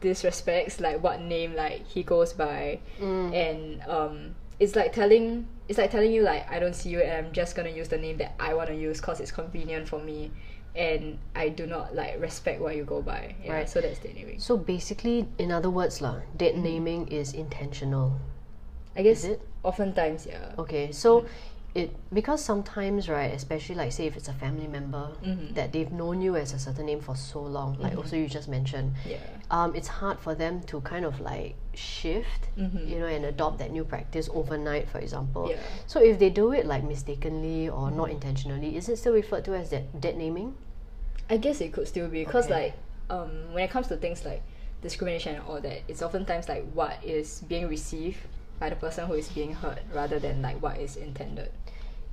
disrespects 0.02 0.80
like 0.80 1.02
what 1.02 1.20
name 1.20 1.54
like 1.54 1.86
he 1.86 2.02
goes 2.02 2.32
by 2.32 2.80
Mm. 3.00 3.30
and 3.34 3.60
um 3.88 4.34
it's 4.60 4.76
like 4.76 4.92
telling 4.92 5.46
it's 5.68 5.78
like 5.78 5.90
telling 5.90 6.12
you 6.12 6.22
like 6.22 6.48
I 6.50 6.58
don't 6.58 6.74
see 6.74 6.90
you 6.90 7.00
and 7.00 7.26
I'm 7.26 7.32
just 7.32 7.56
gonna 7.56 7.70
use 7.70 7.88
the 7.88 7.98
name 7.98 8.18
that 8.18 8.34
I 8.38 8.54
want 8.54 8.68
to 8.68 8.74
use 8.76 9.00
because 9.00 9.20
it's 9.20 9.32
convenient 9.32 9.88
for 9.88 9.98
me 9.98 10.30
and 10.76 11.18
I 11.34 11.48
do 11.50 11.66
not 11.66 11.94
like 11.94 12.20
respect 12.20 12.60
what 12.60 12.76
you 12.76 12.84
go 12.84 13.00
by 13.00 13.34
yeah 13.44 13.52
Right. 13.52 13.68
so 13.68 13.80
that's 13.80 13.98
the 14.00 14.08
naming 14.12 14.40
So 14.40 14.56
basically, 14.56 15.26
in 15.38 15.52
other 15.52 15.70
words, 15.70 16.02
lah, 16.02 16.22
dead 16.36 16.58
naming 16.58 17.06
is 17.08 17.32
intentional. 17.32 18.18
I 18.96 19.02
guess 19.02 19.24
it? 19.24 19.40
oftentimes 19.64 20.26
yeah 20.26 20.52
Okay, 20.58 20.90
so 20.92 21.24
it 21.74 21.90
because 22.12 22.42
sometimes 22.44 23.08
right, 23.08 23.32
especially 23.34 23.74
like 23.74 23.90
say 23.92 24.06
if 24.06 24.16
it's 24.16 24.28
a 24.28 24.32
family 24.32 24.68
member 24.68 25.10
Mhm. 25.22 25.54
that 25.54 25.72
they've 25.72 25.90
known 25.90 26.20
you 26.20 26.36
as 26.36 26.52
a 26.52 26.58
certain 26.58 26.86
name 26.86 27.00
for 27.00 27.16
so 27.16 27.40
long, 27.42 27.76
like 27.80 27.96
also 27.96 28.16
you 28.16 28.28
just 28.28 28.48
mentioned, 28.48 28.92
yeah 29.08 29.18
um, 29.50 29.74
it's 29.74 29.88
hard 29.88 30.18
for 30.18 30.34
them 30.34 30.62
to 30.62 30.80
kind 30.80 31.04
of 31.04 31.20
like 31.20 31.54
shift, 31.74 32.48
Mhm. 32.56 32.88
you 32.88 32.98
know, 32.98 33.06
and 33.06 33.24
adopt 33.26 33.58
that 33.58 33.70
new 33.72 33.84
practice 33.84 34.28
overnight, 34.32 34.88
for 34.88 34.98
example. 34.98 35.50
Yeah. 35.50 35.56
So 35.86 36.00
if 36.00 36.18
they 36.18 36.30
do 36.30 36.52
it 36.52 36.64
like 36.64 36.82
mistakenly 36.82 37.68
or 37.68 37.90
not 37.90 38.10
intentionally, 38.10 38.76
is 38.76 38.88
it 38.88 38.96
still 38.96 39.12
referred 39.12 39.44
to 39.44 39.54
as 39.54 39.70
dead, 39.70 40.00
dead 40.00 40.16
naming? 40.16 40.54
I 41.28 41.36
guess 41.36 41.60
it 41.60 41.72
could 41.72 41.88
still 41.88 42.08
be 42.08 42.24
because 42.24 42.46
Okay. 42.46 42.54
like 42.54 42.74
um 43.10 43.52
when 43.52 43.64
it 43.64 43.70
comes 43.70 43.88
to 43.88 43.96
things 43.96 44.24
like 44.24 44.42
discrimination 44.80 45.34
and 45.36 45.44
all 45.44 45.60
that, 45.60 45.82
it's 45.88 46.02
oftentimes 46.02 46.48
like 46.48 46.64
what 46.72 47.02
is 47.04 47.40
being 47.48 47.68
received 47.68 48.18
by 48.58 48.70
the 48.70 48.76
person 48.76 49.06
who 49.06 49.14
is 49.14 49.28
being 49.28 49.54
hurt 49.54 49.80
rather 49.92 50.18
than 50.18 50.42
like 50.42 50.60
what 50.62 50.78
is 50.78 50.96
intended. 50.96 51.50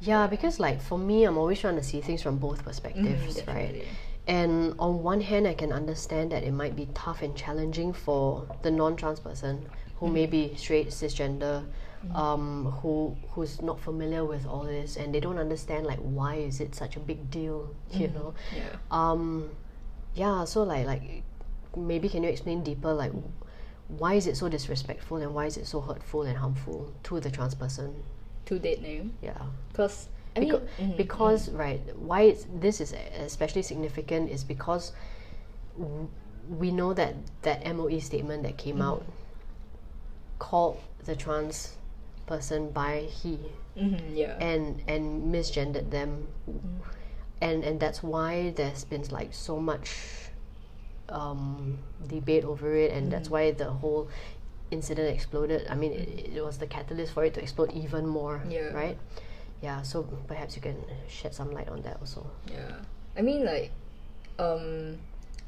Yeah, 0.02 0.28
because 0.28 0.60
like 0.60 0.82
for 0.82 0.98
me, 0.98 1.24
I'm 1.26 1.38
always 1.38 1.60
trying 1.60 1.76
to 1.76 1.84
see 1.84 2.02
things 2.02 2.22
from 2.24 2.38
both 2.38 2.64
perspectives, 2.64 3.38
Mhm, 3.42 3.48
right? 3.48 3.86
And 4.28 4.76
on 4.80 5.04
one 5.04 5.22
hand, 5.22 5.48
I 5.48 5.54
can 5.54 5.72
understand 5.72 6.32
that 6.32 6.44
it 6.44 6.52
might 6.52 6.76
be 6.76 6.88
tough 6.94 7.22
and 7.22 7.36
challenging 7.36 7.94
for 7.94 8.48
the 8.62 8.72
non-trans 8.72 9.20
person 9.20 9.70
who 10.00 10.08
may 10.08 10.26
be 10.26 10.54
straight, 10.56 10.88
cisgender, 10.90 11.66
um, 12.16 12.72
who 12.82 13.16
who's 13.30 13.62
not 13.62 13.80
familiar 13.80 14.26
with 14.26 14.46
all 14.48 14.64
this 14.64 14.98
and 14.98 15.14
they 15.14 15.20
don't 15.20 15.38
understand 15.38 15.86
like 15.86 16.00
why 16.00 16.36
is 16.36 16.60
it 16.60 16.74
such 16.74 16.96
a 16.98 17.00
big 17.00 17.30
deal, 17.30 17.70
you 17.92 18.08
know? 18.08 18.34
Yeah. 18.56 18.64
Um, 18.90 19.50
yeah. 20.16 20.46
So 20.46 20.64
like 20.64 20.88
like 20.88 21.24
maybe 21.78 22.10
can 22.10 22.24
you 22.24 22.30
explain 22.30 22.64
deeper 22.64 22.92
like 22.94 23.12
why 23.98 24.14
is 24.16 24.28
it 24.28 24.38
so 24.38 24.50
disrespectful 24.50 25.18
and 25.18 25.34
why 25.34 25.46
is 25.46 25.58
it 25.58 25.68
so 25.68 25.82
hurtful 25.82 26.24
and 26.24 26.38
harmful 26.38 26.94
to 27.04 27.20
the 27.20 27.30
trans 27.32 27.56
person? 27.56 28.04
To 28.46 28.60
dead 28.60 28.82
name. 28.82 29.14
Yeah. 29.22 29.38
Because 29.70 30.10
I 30.36 30.40
mean 30.42 30.52
Beca- 30.54 30.68
mhm, 30.80 30.98
because 30.98 31.50
right 31.50 31.82
why 31.98 32.22
it's, 32.22 32.46
this 32.54 32.80
is 32.82 32.94
especially 33.20 33.62
significant 33.64 34.30
is 34.30 34.44
because 34.44 34.94
w- 35.78 36.10
we 36.50 36.72
know 36.72 36.94
that 36.94 37.16
that 37.44 37.66
MOE 37.66 38.00
statement 38.00 38.44
that 38.44 38.58
came 38.58 38.82
out 38.82 39.04
called 40.40 40.80
the 41.06 41.16
trans 41.16 41.76
person 42.26 42.72
by 42.72 43.02
he 43.02 43.38
mhm, 43.78 44.00
yeah. 44.16 44.38
and 44.40 44.82
and 44.88 45.34
misgendered 45.34 45.90
them 45.92 46.28
and 47.42 47.64
and 47.64 47.80
that's 47.80 48.02
why 48.04 48.52
there's 48.56 48.84
been 48.86 49.04
like 49.10 49.34
so 49.34 49.60
much 49.60 50.31
um, 51.12 51.78
debate 52.08 52.44
over 52.46 52.74
it 52.76 52.92
and 52.92 53.12
that's 53.12 53.30
why 53.30 53.52
the 53.52 53.66
whole 53.70 54.08
incident 54.72 55.14
exploded 55.14 55.68
i 55.70 55.76
mean 55.76 55.92
it, 55.92 56.32
it 56.38 56.42
was 56.46 56.58
the 56.58 56.66
catalyst 56.68 57.12
for 57.14 57.26
it 57.26 57.34
to 57.34 57.42
explode 57.42 57.72
even 57.74 58.08
more 58.08 58.42
Yeah. 58.50 58.72
right 58.72 58.98
yeah 59.62 59.82
so 59.82 60.04
perhaps 60.28 60.56
you 60.56 60.62
can 60.62 60.78
shed 61.10 61.34
some 61.36 61.52
light 61.52 61.68
on 61.68 61.82
that 61.82 61.98
also 62.00 62.26
Yeah. 62.50 62.76
I 63.18 63.22
mean 63.22 63.44
like 63.46 63.72
um 64.40 64.98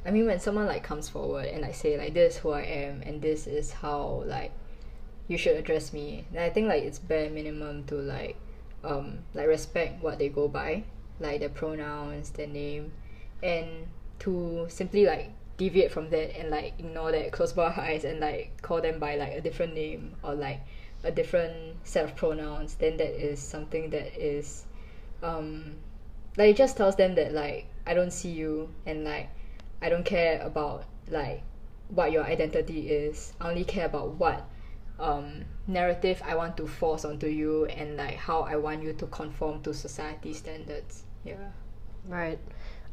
I 0.06 0.12
mean 0.12 0.26
when 0.26 0.40
someone 0.42 0.66
like 0.66 0.84
comes 0.84 1.08
forward 1.08 1.46
and 1.46 1.62
like 1.62 1.76
say 1.76 1.98
like 1.98 2.14
this 2.14 2.36
is 2.36 2.40
who 2.42 2.52
I 2.52 2.62
am 2.64 3.02
and 3.04 3.22
this 3.22 3.48
is 3.48 3.72
how 3.72 4.24
like 4.26 4.52
you 5.30 5.38
should 5.38 5.56
address 5.56 5.94
me 5.94 6.26
then 6.34 6.44
I 6.44 6.50
think 6.50 6.68
like 6.68 6.84
it's 6.84 7.00
bare 7.00 7.30
minimum 7.30 7.86
to 7.86 7.96
like 7.96 8.36
um 8.84 9.20
like 9.34 9.48
respect 9.48 10.04
what 10.04 10.20
they 10.20 10.28
go 10.28 10.50
by 10.50 10.84
like 11.22 11.40
their 11.40 11.48
pronouns 11.50 12.32
their 12.32 12.48
name 12.48 12.92
and 13.42 13.88
to 14.20 14.66
simply 14.70 15.06
like 15.06 15.32
deviate 15.58 15.92
from 15.92 16.10
that 16.10 16.38
and 16.38 16.50
like 16.50 16.74
ignore 16.80 17.12
that 17.12 17.32
close 17.32 17.56
our 17.58 17.80
eyes 17.80 18.04
and 18.04 18.20
like 18.20 18.60
call 18.62 18.82
them 18.82 19.00
by 19.00 19.16
like 19.16 19.34
a 19.34 19.42
different 19.42 19.74
name 19.74 20.16
or 20.24 20.34
like 20.34 20.60
a 21.04 21.12
different 21.12 21.76
set 21.84 22.06
of 22.06 22.16
pronouns 22.16 22.76
then 22.76 22.98
that 22.98 23.14
is 23.14 23.40
something 23.40 23.90
that 23.90 24.16
is 24.20 24.66
um 25.22 25.76
like 26.38 26.50
it 26.52 26.58
just 26.58 26.78
tells 26.78 26.96
them 26.96 27.16
that 27.16 27.34
like 27.34 27.68
I 27.86 27.94
don't 27.94 28.12
see 28.12 28.32
you 28.32 28.70
and 28.86 29.04
like 29.04 29.30
I 29.82 29.90
don't 29.90 30.06
care 30.06 30.42
about 30.42 30.86
like 31.10 31.44
what 31.90 32.12
your 32.12 32.24
identity 32.24 32.90
is. 32.90 33.34
I 33.40 33.50
only 33.50 33.66
care 33.66 33.86
about 33.86 34.14
what 34.16 34.48
um 35.00 35.46
narrative 35.68 36.22
I 36.26 36.36
want 36.36 36.58
to 36.58 36.68
force 36.68 37.04
onto 37.06 37.28
you 37.28 37.66
and 37.66 37.98
like 37.98 38.16
how 38.16 38.42
I 38.42 38.56
want 38.56 38.84
you 38.84 38.94
to 38.94 39.08
conform 39.08 39.62
to 39.64 39.74
society 39.74 40.34
standards. 40.34 41.04
Yeah. 41.24 41.52
right 42.08 42.40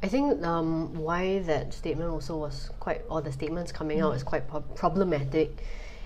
i 0.03 0.09
think 0.09 0.44
um, 0.44 0.94
why 0.94 1.40
that 1.40 1.72
statement 1.74 2.11
also 2.11 2.36
was 2.36 2.70
quite 2.80 3.03
or 3.09 3.20
the 3.20 3.32
statements 3.32 3.72
coming 3.72 4.01
out 4.01 4.14
is 4.14 4.22
mm. 4.22 4.26
quite 4.26 4.48
pro- 4.48 4.61
problematic 4.61 5.62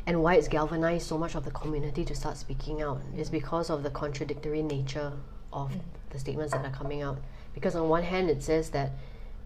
and 0.06 0.22
why 0.22 0.34
it's 0.34 0.48
galvanized 0.48 1.06
so 1.06 1.16
much 1.16 1.34
of 1.34 1.44
the 1.44 1.50
community 1.50 2.04
to 2.04 2.14
start 2.14 2.36
speaking 2.36 2.82
out 2.82 3.00
is 3.16 3.30
because 3.30 3.70
of 3.70 3.82
the 3.82 3.90
contradictory 3.90 4.62
nature 4.62 5.12
of 5.52 5.70
mm. 5.70 5.80
the 6.10 6.18
statements 6.18 6.52
that 6.52 6.64
are 6.64 6.70
coming 6.70 7.02
out. 7.02 7.18
Because 7.54 7.74
on 7.74 7.88
one 7.88 8.02
hand 8.02 8.28
it 8.28 8.42
says 8.42 8.70
that 8.70 8.92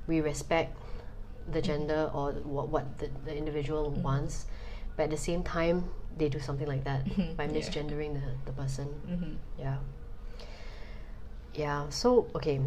we 0.06 0.20
respect 0.20 0.76
the 1.50 1.60
mm. 1.60 1.64
gender 1.64 2.10
or 2.12 2.32
what, 2.32 2.68
what 2.68 2.98
the, 2.98 3.08
the 3.24 3.36
individual 3.36 3.90
wants 3.90 4.46
but 4.96 5.04
at 5.04 5.10
the 5.10 5.16
same 5.16 5.42
time 5.44 5.88
they 6.16 6.28
do 6.28 6.40
something 6.40 6.66
like 6.66 6.82
that 6.84 7.04
mm-hmm. 7.04 7.34
by 7.34 7.44
Yeah. 7.44 7.50
misgendering 7.50 8.14
the, 8.14 8.34
the 8.46 8.52
person. 8.52 8.88
Mm-hmm. 9.08 9.34
yeah. 9.60 9.76
Yeah 11.54 11.88
so 11.90 12.26
okay 12.34 12.60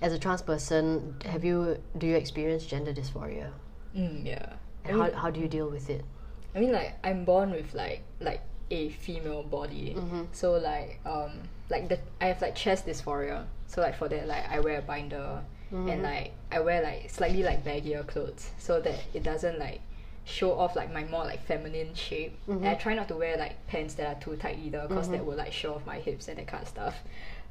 as 0.00 0.12
a 0.12 0.18
trans 0.18 0.42
person 0.42 1.14
have 1.26 1.44
you 1.44 1.78
do 1.98 2.06
you 2.06 2.16
experience 2.16 2.64
gender 2.66 2.92
dysphoria 2.92 3.50
Mm, 3.94 4.24
yeah. 4.24 4.54
I 4.86 4.92
mean, 4.92 4.98
how, 5.00 5.12
how 5.12 5.30
do 5.30 5.38
you 5.38 5.48
deal 5.48 5.68
with 5.68 5.90
it 5.90 6.02
I 6.54 6.60
mean 6.60 6.72
like 6.72 6.94
I'm 7.04 7.24
born 7.24 7.50
with 7.50 7.74
like 7.74 8.02
like 8.20 8.40
a 8.70 8.88
female 8.88 9.42
body. 9.42 9.94
So 10.32 10.52
like 10.52 10.98
um 11.04 11.32
like 11.68 11.88
the 11.90 11.98
I 12.22 12.26
have 12.28 12.40
like 12.40 12.54
chest 12.54 12.86
dysphoria. 12.86 13.44
So 13.66 13.82
like 13.82 13.96
for 13.96 14.08
that 14.08 14.26
like 14.26 14.48
I 14.50 14.60
wear 14.60 14.78
a 14.78 14.82
binder 14.82 15.42
and 15.70 16.02
like 16.02 16.32
I 16.50 16.60
wear 16.60 16.82
like 16.82 17.10
slightly 17.10 17.42
like 17.42 17.64
baggier 17.64 18.06
clothes 18.06 18.50
so 18.58 18.80
that 18.80 18.98
it 19.14 19.22
doesn't 19.22 19.58
like 19.58 19.80
show 20.24 20.52
off 20.58 20.74
like 20.76 20.92
my 20.92 21.04
more 21.04 21.24
like 21.24 21.42
feminine 21.44 21.94
shape. 21.94 22.36
And 22.48 22.66
I 22.68 22.74
try 22.74 22.94
not 22.94 23.08
to 23.08 23.16
wear 23.16 23.36
like 23.36 23.66
pants 23.66 23.94
that 23.94 24.06
are 24.16 24.20
too 24.20 24.36
tight 24.36 24.58
either 24.64 24.86
because 24.88 25.08
that 25.10 25.24
will 25.26 25.36
like 25.36 25.52
show 25.52 25.74
off 25.74 25.84
my 25.86 25.98
hips 25.98 26.28
and 26.28 26.38
that 26.38 26.46
kind 26.46 26.62
of 26.62 26.68
stuff. 26.68 26.96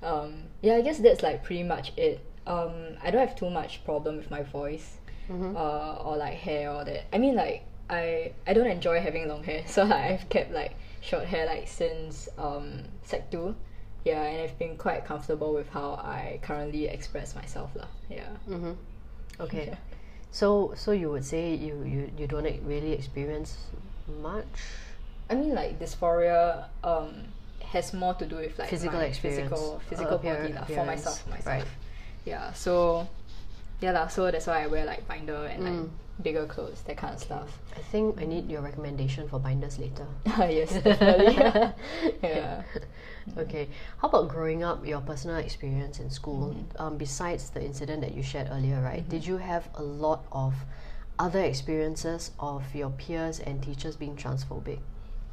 Um 0.02 0.44
yeah, 0.62 0.74
I 0.76 0.82
guess 0.82 0.98
that's 1.00 1.22
like 1.22 1.44
pretty 1.44 1.64
much 1.64 1.94
it. 1.98 2.20
Um 2.48 2.98
I 3.04 3.12
don't 3.12 3.26
have 3.28 3.36
too 3.36 3.50
much 3.50 3.84
problem 3.86 4.18
with 4.18 4.30
my 4.32 4.44
voice 4.44 4.98
uh, 5.32 5.94
or 6.04 6.18
like 6.18 6.34
hair 6.34 6.72
or 6.72 6.84
that. 6.84 7.06
I 7.14 7.18
mean 7.18 7.36
like 7.36 7.64
I 7.90 8.34
I 8.48 8.54
don't 8.54 8.68
enjoy 8.68 9.00
having 9.00 9.28
long 9.28 9.44
hair, 9.44 9.64
so 9.68 9.84
like, 9.84 10.12
I've 10.12 10.30
kept 10.30 10.52
like 10.52 10.74
short 11.02 11.26
hair 11.26 11.46
like 11.46 11.68
since 11.68 12.28
um 12.38 12.84
sec 13.04 13.30
two. 13.32 13.56
Yeah, 14.04 14.24
and 14.24 14.42
I've 14.42 14.58
been 14.58 14.78
quite 14.78 15.06
comfortable 15.06 15.54
with 15.54 15.70
how 15.70 15.94
I 16.02 16.40
currently 16.42 16.88
express 16.88 17.36
myself 17.36 17.70
lah. 17.76 17.86
Yeah. 18.10 18.28
mm-hmm. 18.50 18.74
okay 19.40 19.68
Yeah. 19.68 19.76
so 20.32 20.74
so 20.76 20.92
you 20.92 21.10
would 21.12 21.24
say 21.26 21.54
you, 21.54 21.84
you, 21.86 22.12
you 22.18 22.26
don't 22.28 22.44
really 22.66 22.94
experience 22.94 23.58
much 24.22 24.50
I 25.30 25.36
mean 25.36 25.54
like 25.54 25.80
dysphoria 25.80 26.66
um 26.84 27.30
has 27.62 27.94
more 27.94 28.14
to 28.16 28.26
do 28.26 28.36
with 28.38 28.58
like 28.60 28.70
Physical 28.70 29.00
my 29.00 29.06
experience. 29.06 29.48
physical 29.50 29.76
Uh, 29.76 29.80
physical 29.90 30.16
appear- 30.18 30.36
body 30.42 30.54
lah, 30.54 30.66
for 30.66 30.84
myself 30.86 31.22
for 31.24 31.30
myself. 31.30 31.46
right. 31.48 31.66
Yeah. 32.26 32.54
So 32.54 33.08
yeah 33.82 33.92
lah, 33.92 34.08
so 34.08 34.30
that's 34.30 34.46
why 34.48 34.64
I 34.64 34.68
wear 34.68 34.86
like 34.86 35.08
binder 35.08 35.46
and 35.46 35.64
like 35.64 35.74
Mm. 35.74 35.90
bigger 36.22 36.46
clothes, 36.46 36.82
that 36.86 36.98
kind 36.98 37.16
of 37.16 37.20
stuff. 37.20 37.58
I 37.76 37.82
think 37.82 38.22
I 38.22 38.26
need 38.26 38.46
your 38.50 38.62
recommendation 38.62 39.28
for 39.28 39.40
binders 39.40 39.80
later 39.80 40.06
yes, 40.38 40.70
definitely. 40.84 41.34
yeah. 42.24 42.62
Okay. 43.38 43.70
How 43.98 44.08
about 44.10 44.30
growing 44.30 44.62
up, 44.64 44.86
your 44.86 45.02
personal 45.02 45.38
experience 45.38 46.00
in 46.00 46.10
school? 46.10 46.54
Mm-hmm. 46.54 46.82
Um, 46.82 46.98
besides 46.98 47.50
the 47.50 47.64
incident 47.64 48.02
that 48.02 48.14
you 48.14 48.22
shared 48.22 48.50
earlier, 48.52 48.82
right? 48.82 49.08
Did 49.08 49.26
you 49.26 49.38
have 49.38 49.70
a 49.76 49.82
lot 49.84 50.26
of 50.32 50.54
other 51.18 51.42
experiences 51.42 52.32
of 52.40 52.64
your 52.76 52.90
peers 52.92 53.40
and 53.40 53.62
teachers 53.62 53.96
being 53.96 54.16
transphobic? 54.16 54.80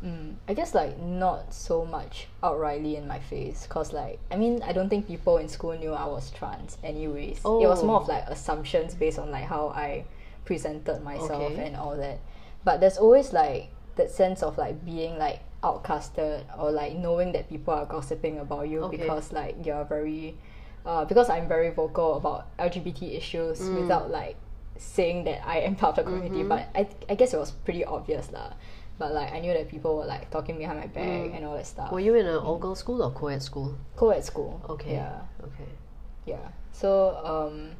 Mm, 0.04 0.34
I 0.46 0.54
guess 0.54 0.74
like 0.74 0.96
not 1.00 1.52
so 1.52 1.84
much 1.84 2.28
outrightly 2.42 2.96
in 2.96 3.08
my 3.08 3.18
face, 3.18 3.66
cause 3.66 3.92
like 3.92 4.20
I 4.30 4.36
mean 4.36 4.62
I 4.62 4.72
don't 4.72 4.88
think 4.88 5.08
people 5.08 5.38
in 5.38 5.48
school 5.48 5.76
knew 5.76 5.92
I 5.92 6.06
was 6.06 6.30
trans. 6.30 6.78
Anyways, 6.84 7.38
it 7.38 7.44
was 7.66 7.82
more 7.82 8.00
of 8.00 8.08
Oh. 8.08 8.12
like 8.12 8.24
assumptions 8.28 8.94
based 8.94 9.18
on 9.18 9.30
like 9.32 9.44
how 9.44 9.68
I 9.70 10.04
presented 10.44 11.02
myself 11.02 11.52
and 11.58 11.74
all 11.76 11.96
that. 11.96 12.20
But 12.64 12.78
there's 12.80 12.96
always 12.98 13.32
like 13.32 13.70
that 13.96 14.10
sense 14.10 14.42
of 14.44 14.56
like 14.56 14.84
being 14.84 15.18
like 15.18 15.40
outcasted 15.64 16.44
or 16.56 16.70
like 16.70 16.94
knowing 16.94 17.32
that 17.32 17.48
people 17.48 17.74
are 17.74 17.84
gossiping 17.86 18.38
about 18.38 18.68
you 18.68 18.82
Okay. 18.84 18.98
because 18.98 19.32
like 19.32 19.56
you're 19.66 19.84
very, 19.84 20.36
uh, 20.86 21.04
because 21.06 21.28
I'm 21.28 21.48
very 21.48 21.70
vocal 21.70 22.14
about 22.16 22.56
LGBT 22.58 23.16
issues 23.16 23.58
Mm. 23.60 23.82
without 23.82 24.10
like 24.12 24.36
saying 24.76 25.24
that 25.24 25.44
I 25.44 25.58
am 25.66 25.74
part 25.74 25.98
of 25.98 26.04
the 26.04 26.12
community, 26.12 26.44
Mm-hmm. 26.44 26.48
but 26.48 26.68
I 26.74 26.86
I 27.10 27.14
guess 27.16 27.34
it 27.34 27.38
was 27.38 27.50
pretty 27.50 27.84
obvious 27.84 28.30
lah. 28.30 28.52
But 28.98 29.14
like 29.14 29.32
I 29.32 29.38
knew 29.40 29.52
that 29.54 29.68
people 29.68 29.96
were 29.96 30.04
like 30.06 30.30
talking 30.30 30.58
behind 30.58 30.80
my 30.80 30.86
back 30.86 31.04
Mm. 31.06 31.36
and 31.36 31.44
all 31.44 31.54
that 31.56 31.66
stuff. 31.66 31.92
Were 31.92 32.00
you 32.00 32.14
in 32.16 32.26
an 32.26 32.36
all 32.36 32.58
girls 32.58 32.80
school 32.80 33.02
or 33.02 33.10
co 33.12 33.28
ed 33.28 33.42
school? 33.42 33.78
co-ed 33.96 34.24
school? 34.24 34.60
Okay. 34.68 34.92
Yeah. 34.92 35.20
Okay. 35.42 35.70
Yeah. 36.26 36.48
So 36.72 37.16
um 37.24 37.70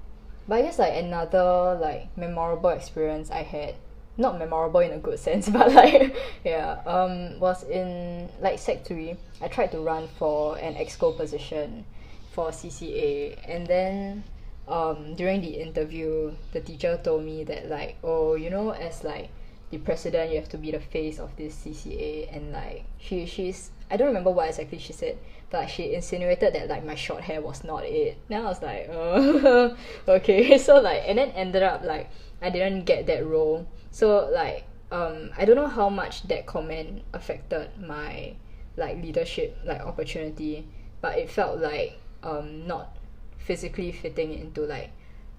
but 0.46 0.56
I 0.56 0.62
guess 0.62 0.78
like 0.78 0.94
another 0.94 1.76
like 1.80 2.16
memorable 2.16 2.70
experience 2.70 3.30
I 3.30 3.42
had 3.42 3.74
not 4.16 4.38
memorable 4.38 4.80
in 4.80 4.92
a 4.92 4.98
good 4.98 5.18
sense, 5.18 5.48
but 5.58 5.72
like 5.72 6.16
yeah, 6.44 6.80
um 6.86 7.38
was 7.40 7.64
in 7.64 8.28
like 8.40 8.58
sec 8.58 8.84
three. 8.84 9.16
I 9.40 9.48
tried 9.48 9.72
to 9.72 9.80
run 9.80 10.08
for 10.18 10.56
an 10.58 10.74
exco 10.74 11.16
position 11.16 11.84
for 12.30 12.50
CCA 12.50 13.36
and 13.48 13.66
then 13.66 14.24
um 14.68 15.14
during 15.16 15.40
the 15.40 15.48
interview 15.60 16.30
the 16.52 16.60
teacher 16.60 17.00
told 17.02 17.24
me 17.24 17.42
that 17.44 17.68
like 17.68 17.96
oh 18.04 18.34
you 18.36 18.50
know 18.50 18.70
as 18.70 19.02
like 19.02 19.30
the 19.70 19.78
president 19.78 20.30
you 20.30 20.38
have 20.38 20.48
to 20.48 20.58
be 20.58 20.70
the 20.70 20.80
face 20.80 21.18
of 21.18 21.34
this 21.36 21.54
CCA 21.56 22.34
and 22.34 22.52
like 22.52 22.84
she 22.98 23.26
she's 23.26 23.70
I 23.90 23.96
don't 23.96 24.08
remember 24.08 24.30
what 24.30 24.48
exactly 24.48 24.78
she 24.78 24.92
said 24.92 25.18
but 25.50 25.66
she 25.66 25.94
insinuated 25.94 26.54
that 26.54 26.68
like 26.68 26.84
my 26.84 26.94
short 26.94 27.22
hair 27.22 27.40
was 27.40 27.64
not 27.64 27.84
it. 27.84 28.18
Then 28.28 28.42
I 28.42 28.44
was 28.44 28.62
like 28.62 28.88
uh, 28.90 29.74
okay. 30.08 30.58
So 30.58 30.80
like 30.80 31.02
and 31.06 31.18
then 31.18 31.30
ended 31.30 31.62
up 31.62 31.84
like 31.84 32.10
I 32.40 32.50
didn't 32.50 32.84
get 32.84 33.06
that 33.06 33.26
role. 33.26 33.66
So 33.90 34.30
like 34.32 34.64
um 34.90 35.30
I 35.36 35.44
don't 35.44 35.56
know 35.56 35.66
how 35.68 35.88
much 35.88 36.22
that 36.28 36.46
comment 36.46 37.02
affected 37.12 37.70
my 37.80 38.34
like 38.76 39.02
leadership 39.02 39.58
like 39.64 39.80
opportunity 39.80 40.66
but 41.00 41.18
it 41.18 41.28
felt 41.28 41.58
like 41.58 41.98
um 42.22 42.66
not 42.66 42.96
physically 43.38 43.92
fitting 43.92 44.32
into 44.32 44.62
like 44.62 44.90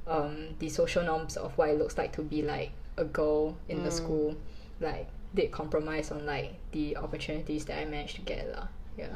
um 0.07 0.55
the 0.59 0.69
social 0.69 1.03
norms 1.03 1.37
of 1.37 1.57
what 1.57 1.69
it 1.69 1.77
looks 1.77 1.97
like 1.97 2.11
to 2.13 2.21
be 2.21 2.41
like 2.41 2.71
a 2.99 3.05
girl 3.05 3.55
in 3.69 3.83
the 3.83 3.91
school 3.91 4.35
like 4.79 5.07
did 5.33 5.51
compromise 5.51 6.11
on 6.11 6.25
like 6.25 6.53
the 6.71 6.97
opportunities 6.97 7.65
that 7.65 7.79
I 7.79 7.85
managed 7.85 8.15
to 8.15 8.21
get 8.21 8.51
lah. 8.51 8.67
Yeah. 8.97 9.07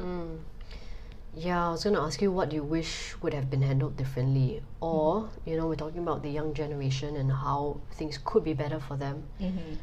Yeah, 1.36 1.66
I 1.66 1.70
was 1.72 1.82
going 1.82 1.96
to 1.96 2.02
ask 2.02 2.22
you 2.22 2.30
what 2.30 2.52
you 2.52 2.62
wish 2.62 3.16
would 3.20 3.34
have 3.34 3.50
been 3.50 3.62
handled 3.62 3.96
differently. 3.96 4.62
Or, 4.80 5.28
you 5.44 5.56
know, 5.56 5.66
we're 5.66 5.74
talking 5.74 5.98
about 5.98 6.22
the 6.22 6.30
young 6.30 6.54
generation 6.54 7.16
and 7.16 7.32
how 7.32 7.80
things 7.94 8.20
could 8.22 8.44
be 8.44 8.54
better 8.54 8.78
for 8.78 8.96
them. 8.96 9.24
Mm-hmm. 9.40 9.74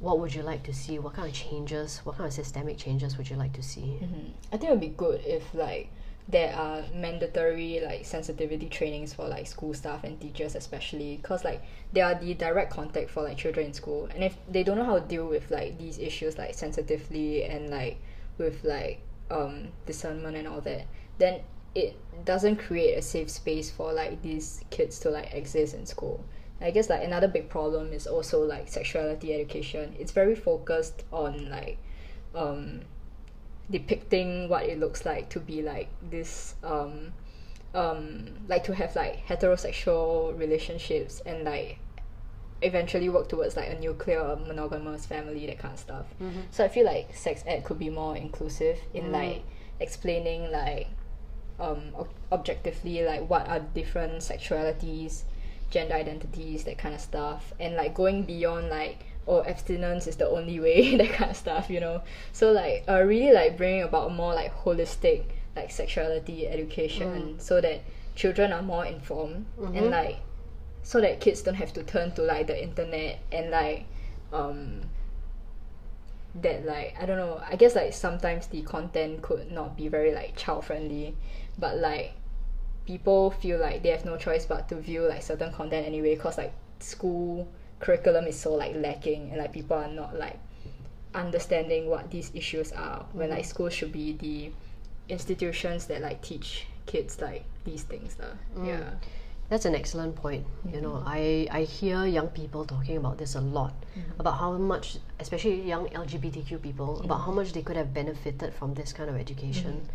What 0.00 0.18
would 0.20 0.34
you 0.34 0.42
like 0.42 0.62
to 0.62 0.72
see? 0.72 0.98
What 0.98 1.12
kind 1.12 1.28
of 1.28 1.34
changes, 1.34 2.00
what 2.04 2.16
kind 2.16 2.26
of 2.26 2.32
systemic 2.32 2.78
changes 2.78 3.18
would 3.18 3.28
you 3.28 3.36
like 3.36 3.52
to 3.52 3.62
see? 3.62 3.98
Mm-hmm. 4.00 4.30
I 4.52 4.56
think 4.56 4.64
it 4.64 4.70
would 4.70 4.80
be 4.80 4.94
good 4.96 5.20
if 5.26 5.52
like 5.52 5.92
there 6.28 6.54
are 6.54 6.82
mandatory 6.94 7.80
like 7.82 8.04
sensitivity 8.04 8.68
trainings 8.68 9.14
for 9.14 9.26
like 9.26 9.46
school 9.46 9.72
staff 9.72 10.04
and 10.04 10.20
teachers 10.20 10.54
especially 10.54 11.16
because 11.16 11.42
like 11.42 11.62
they 11.92 12.02
are 12.02 12.14
the 12.16 12.34
direct 12.34 12.70
contact 12.70 13.08
for 13.08 13.22
like 13.22 13.38
children 13.38 13.66
in 13.66 13.72
school 13.72 14.06
and 14.14 14.22
if 14.22 14.36
they 14.48 14.62
don't 14.62 14.76
know 14.76 14.84
how 14.84 14.98
to 14.98 15.06
deal 15.08 15.26
with 15.26 15.50
like 15.50 15.78
these 15.78 15.98
issues 15.98 16.36
like 16.36 16.54
sensitively 16.54 17.44
and 17.44 17.70
like 17.70 17.98
with 18.36 18.62
like 18.62 19.00
um 19.30 19.68
discernment 19.86 20.36
and 20.36 20.46
all 20.46 20.60
that 20.60 20.86
then 21.16 21.40
it 21.74 21.96
doesn't 22.24 22.56
create 22.56 22.94
a 22.94 23.02
safe 23.02 23.30
space 23.30 23.70
for 23.70 23.92
like 23.92 24.20
these 24.22 24.62
kids 24.70 24.98
to 24.98 25.08
like 25.10 25.32
exist 25.32 25.74
in 25.74 25.86
school 25.86 26.22
I 26.60 26.70
guess 26.72 26.90
like 26.90 27.04
another 27.04 27.28
big 27.28 27.48
problem 27.48 27.92
is 27.92 28.06
also 28.06 28.42
like 28.42 28.68
sexuality 28.68 29.32
education. 29.32 29.94
It's 29.98 30.10
very 30.10 30.34
focused 30.34 31.04
on 31.12 31.48
like 31.48 31.78
um 32.34 32.80
depicting 33.70 34.48
what 34.48 34.64
it 34.64 34.78
looks 34.78 35.04
like 35.04 35.28
to 35.28 35.40
be 35.40 35.62
like 35.62 35.88
this 36.10 36.54
um 36.64 37.12
um 37.74 38.26
like 38.48 38.64
to 38.64 38.74
have 38.74 38.94
like 38.96 39.26
heterosexual 39.26 40.38
relationships 40.38 41.20
and 41.26 41.44
like 41.44 41.78
eventually 42.62 43.08
work 43.08 43.28
towards 43.28 43.56
like 43.56 43.68
a 43.70 43.78
nuclear 43.78 44.36
monogamous 44.46 45.06
family 45.06 45.46
that 45.46 45.58
kind 45.58 45.74
of 45.74 45.78
stuff. 45.80 46.06
So 46.50 46.64
i 46.64 46.68
feel 46.68 46.84
like 46.86 47.14
sex 47.14 47.44
ed 47.46 47.64
could 47.64 47.78
be 47.78 47.90
more 47.90 48.16
inclusive 48.16 48.78
in 48.94 49.12
like 49.12 49.44
explaining 49.80 50.50
like 50.50 50.88
um 51.60 51.92
ob- 51.96 52.08
objectively 52.32 53.04
like 53.04 53.28
what 53.28 53.46
are 53.48 53.60
different 53.60 54.14
sexualities 54.22 55.22
gender 55.70 55.94
identities 55.94 56.64
that 56.64 56.78
kind 56.78 56.94
of 56.94 57.00
stuff. 57.00 57.52
And 57.60 57.76
like 57.76 57.94
going 57.94 58.24
beyond 58.24 58.70
like 58.70 59.04
oh 59.28 59.44
abstinence 59.44 60.06
is 60.06 60.16
the 60.16 60.26
only 60.28 60.58
way 60.58 60.96
that 61.00 61.10
kind 61.12 61.30
of 61.30 61.36
stuff 61.36 61.70
you 61.70 61.80
know. 61.80 62.02
So 62.32 62.52
like 62.52 62.84
uh, 62.88 63.02
really 63.02 63.32
like 63.32 63.56
bringing 63.56 63.82
about 63.82 64.14
more 64.14 64.34
like 64.34 64.54
holistic 64.54 65.24
like 65.54 65.70
sexuality 65.70 66.46
education 66.48 67.38
so 67.38 67.60
that 67.60 67.82
children 68.14 68.52
are 68.52 68.62
more 68.62 68.84
informed 68.86 69.46
and 69.58 69.90
like 69.90 70.18
so 70.82 71.00
that 71.00 71.20
kids 71.20 71.42
don't 71.42 71.54
have 71.54 71.72
to 71.72 71.82
turn 71.82 72.12
to 72.12 72.22
like 72.22 72.46
the 72.46 72.62
internet 72.62 73.20
and 73.32 73.50
like 73.50 73.84
um 74.32 74.80
that 76.34 76.64
like 76.64 76.96
I 77.00 77.06
don't 77.06 77.16
know 77.16 77.42
I 77.48 77.56
guess 77.56 77.74
like 77.74 77.92
sometimes 77.92 78.46
the 78.48 78.62
content 78.62 79.22
could 79.22 79.50
not 79.50 79.76
be 79.76 79.88
very 79.88 80.14
like 80.14 80.36
child 80.36 80.64
friendly 80.64 81.16
but 81.58 81.78
like 81.78 82.12
people 82.86 83.30
feel 83.30 83.58
like 83.58 83.82
they 83.82 83.90
have 83.90 84.04
no 84.04 84.16
choice 84.16 84.46
but 84.46 84.68
to 84.68 84.76
view 84.76 85.02
like 85.02 85.22
certain 85.22 85.52
content 85.52 85.86
anyway 85.86 86.14
because 86.14 86.38
like 86.38 86.54
school 86.80 87.48
curriculum 87.80 88.26
is 88.26 88.38
so 88.38 88.54
like 88.54 88.74
lacking 88.76 89.30
and 89.30 89.38
like 89.38 89.52
people 89.52 89.76
are 89.76 89.88
not 89.88 90.18
like 90.18 90.38
understanding 91.14 91.88
what 91.88 92.10
these 92.10 92.30
issues 92.34 92.72
are 92.72 93.06
when 93.12 93.30
like 93.30 93.40
mm-hmm. 93.40 93.48
school 93.48 93.68
should 93.68 93.92
be 93.92 94.12
the 94.12 94.50
institutions 95.12 95.86
that 95.86 96.02
like 96.02 96.20
teach 96.22 96.66
kids 96.86 97.20
like 97.20 97.44
these 97.64 97.82
things 97.82 98.16
lah. 98.18 98.34
Mm. 98.56 98.66
yeah 98.66 98.90
That's 99.48 99.64
an 99.64 99.74
excellent 99.74 100.14
point. 100.14 100.44
You 100.68 100.80
know, 100.84 101.00
mm-hmm. 101.00 101.08
I, 101.08 101.48
I 101.50 101.62
hear 101.64 102.04
young 102.04 102.28
people 102.28 102.66
talking 102.66 102.98
about 102.98 103.16
this 103.16 103.34
a 103.34 103.40
lot 103.40 103.72
mm-hmm. 103.96 104.20
about 104.20 104.36
how 104.36 104.52
much, 104.60 104.98
especially 105.20 105.62
young 105.64 105.88
LGBTQ 105.88 106.60
people, 106.60 107.00
about 107.00 107.24
how 107.24 107.32
much 107.32 107.54
they 107.54 107.62
could 107.62 107.76
have 107.76 107.94
benefited 107.94 108.52
from 108.52 108.74
this 108.74 108.92
kind 108.92 109.08
of 109.08 109.16
education. 109.16 109.88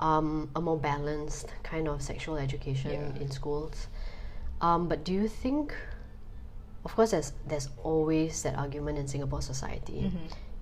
Um, 0.00 0.48
a 0.56 0.60
more 0.60 0.78
balanced 0.78 1.52
kind 1.64 1.86
of 1.88 2.00
sexual 2.00 2.38
education 2.38 2.92
Yeah. 2.92 3.20
in 3.20 3.30
schools. 3.30 3.88
Um, 4.62 4.88
but 4.88 5.04
do 5.04 5.12
you 5.12 5.28
think, 5.28 5.74
of 6.88 6.94
course, 6.96 7.10
there's, 7.10 7.32
there's 7.46 7.68
always 7.84 8.42
that 8.44 8.56
argument 8.56 8.96
in 8.96 9.06
Singapore 9.06 9.42
society. 9.42 10.10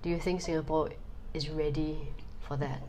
Do 0.01 0.09
you 0.09 0.19
think 0.19 0.41
Singapore 0.41 0.89
is 1.33 1.49
ready 1.49 2.09
for 2.41 2.57
that? 2.57 2.81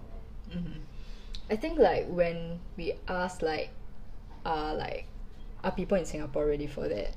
I 1.49 1.55
think 1.55 1.79
like 1.79 2.09
when 2.09 2.59
we 2.77 2.95
ask 3.07 3.41
like 3.41 3.71
uh 4.45 4.75
like 4.77 5.07
are 5.63 5.71
people 5.71 5.97
in 5.97 6.05
Singapore 6.05 6.47
ready 6.47 6.67
for 6.67 6.89
that? 6.89 7.15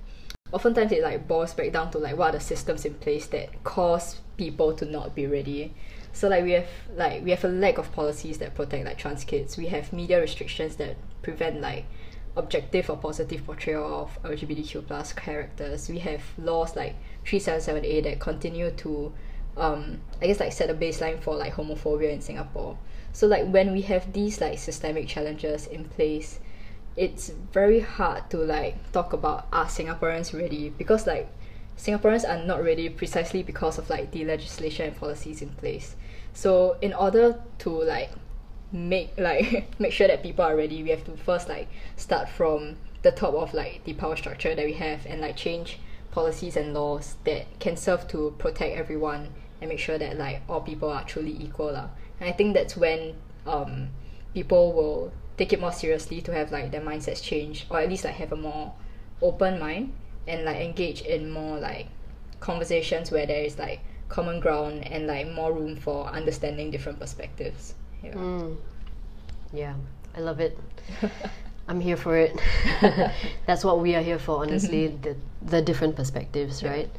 Oftentimes 0.51 0.91
it 0.91 1.01
like 1.01 1.27
boils 1.27 1.55
back 1.55 1.71
down 1.71 1.89
to 1.91 1.97
like 1.97 2.15
what 2.17 2.29
are 2.29 2.37
the 2.37 2.39
systems 2.39 2.85
in 2.85 2.93
place 2.93 3.25
that 3.27 3.63
cause 3.63 4.21
people 4.37 4.73
to 4.75 4.85
not 4.85 5.15
be 5.15 5.25
ready. 5.25 5.73
So 6.13 6.29
like 6.29 6.43
we 6.43 6.51
have 6.51 6.67
like 6.95 7.23
we 7.23 7.31
have 7.31 7.43
a 7.43 7.47
lack 7.47 7.79
of 7.79 7.91
policies 7.93 8.37
that 8.37 8.53
protect 8.53 8.85
like 8.85 8.99
trans 8.99 9.23
kids. 9.23 9.57
We 9.57 9.67
have 9.67 9.91
media 9.91 10.21
restrictions 10.21 10.75
that 10.75 10.97
prevent 11.23 11.61
like 11.61 11.85
objective 12.35 12.89
or 12.89 12.97
positive 12.97 13.45
portrayal 13.45 14.01
of 14.03 14.23
LGBTQ 14.23 14.87
plus 14.87 15.13
characters. 15.13 15.89
We 15.89 15.99
have 15.99 16.21
laws 16.37 16.75
like 16.75 16.95
377A 17.25 18.03
that 18.03 18.19
continue 18.19 18.71
to 18.71 19.13
um 19.57 19.99
I 20.21 20.27
guess 20.27 20.39
like 20.39 20.53
set 20.53 20.69
a 20.69 20.73
baseline 20.73 21.21
for 21.21 21.35
like 21.35 21.53
homophobia 21.53 22.11
in 22.11 22.21
Singapore. 22.21 22.77
So 23.13 23.27
like 23.27 23.47
when 23.47 23.73
we 23.73 23.81
have 23.81 24.13
these 24.13 24.39
like 24.39 24.59
systemic 24.59 25.07
challenges 25.07 25.67
in 25.67 25.85
place, 25.85 26.39
it's 26.95 27.29
very 27.51 27.81
hard 27.81 28.29
to 28.29 28.37
like 28.37 28.91
talk 28.91 29.13
about 29.13 29.47
are 29.51 29.65
Singaporeans 29.65 30.37
ready 30.37 30.69
because 30.69 31.05
like 31.05 31.29
Singaporeans 31.77 32.27
are 32.27 32.45
not 32.45 32.63
ready 32.63 32.89
precisely 32.89 33.43
because 33.43 33.77
of 33.77 33.89
like 33.89 34.11
the 34.11 34.23
legislation 34.23 34.87
and 34.87 34.95
policies 34.95 35.41
in 35.41 35.49
place. 35.49 35.95
So 36.33 36.77
in 36.81 36.93
order 36.93 37.41
to 37.59 37.69
like 37.69 38.11
make 38.71 39.13
like 39.17 39.73
make 39.79 39.91
sure 39.91 40.07
that 40.07 40.23
people 40.23 40.45
are 40.45 40.55
ready, 40.55 40.83
we 40.83 40.89
have 40.89 41.03
to 41.05 41.17
first 41.17 41.49
like 41.49 41.67
start 41.95 42.29
from 42.29 42.77
the 43.01 43.11
top 43.11 43.33
of 43.33 43.53
like 43.53 43.83
the 43.83 43.93
power 43.93 44.15
structure 44.15 44.53
that 44.55 44.65
we 44.65 44.73
have 44.73 45.05
and 45.05 45.21
like 45.21 45.35
change 45.35 45.79
policies 46.11 46.55
and 46.55 46.73
laws 46.73 47.15
that 47.23 47.59
can 47.59 47.75
serve 47.75 48.07
to 48.07 48.35
protect 48.37 48.77
everyone 48.77 49.29
and 49.59 49.69
make 49.69 49.79
sure 49.79 49.97
that 49.97 50.17
like 50.17 50.41
all 50.47 50.61
people 50.61 50.89
are 50.89 51.03
truly 51.03 51.35
equal 51.39 51.71
lah. 51.71 51.89
And 52.19 52.29
I 52.29 52.33
think 52.33 52.53
that's 52.53 52.77
when 52.77 53.15
um 53.45 53.89
people 54.33 54.73
will 54.73 55.11
take 55.37 55.53
it 55.53 55.59
more 55.59 55.71
seriously 55.71 56.21
to 56.21 56.33
have 56.33 56.51
like 56.51 56.71
their 56.71 56.81
mindsets 56.81 57.23
change 57.23 57.65
or 57.69 57.79
at 57.79 57.89
least 57.89 58.05
like 58.05 58.15
have 58.15 58.31
a 58.31 58.35
more 58.35 58.73
open 59.21 59.59
mind 59.59 59.93
and 60.27 60.45
like 60.45 60.57
engage 60.57 61.01
in 61.01 61.29
more 61.29 61.57
like 61.59 61.87
conversations 62.39 63.11
where 63.11 63.25
there 63.25 63.43
is 63.43 63.57
like 63.57 63.79
common 64.09 64.39
ground 64.39 64.85
and 64.85 65.07
like 65.07 65.27
more 65.27 65.51
room 65.53 65.75
for 65.75 66.05
understanding 66.07 66.69
different 66.69 66.99
perspectives. 66.99 67.75
Yeah. 68.03 68.13
Mm. 68.13 68.57
Yeah, 69.53 69.75
I 70.15 70.19
love 70.19 70.39
it. 70.39 70.57
I'm 71.67 71.79
here 71.79 71.97
for 71.97 72.17
it. 72.17 72.35
That's 73.45 73.63
what 73.63 73.79
we 73.79 73.95
are 73.95 74.01
here 74.01 74.19
for, 74.19 74.41
honestly. 74.41 74.87
the 74.87 75.15
the 75.41 75.61
different 75.61 75.95
perspectives, 75.95 76.63
right? 76.63 76.89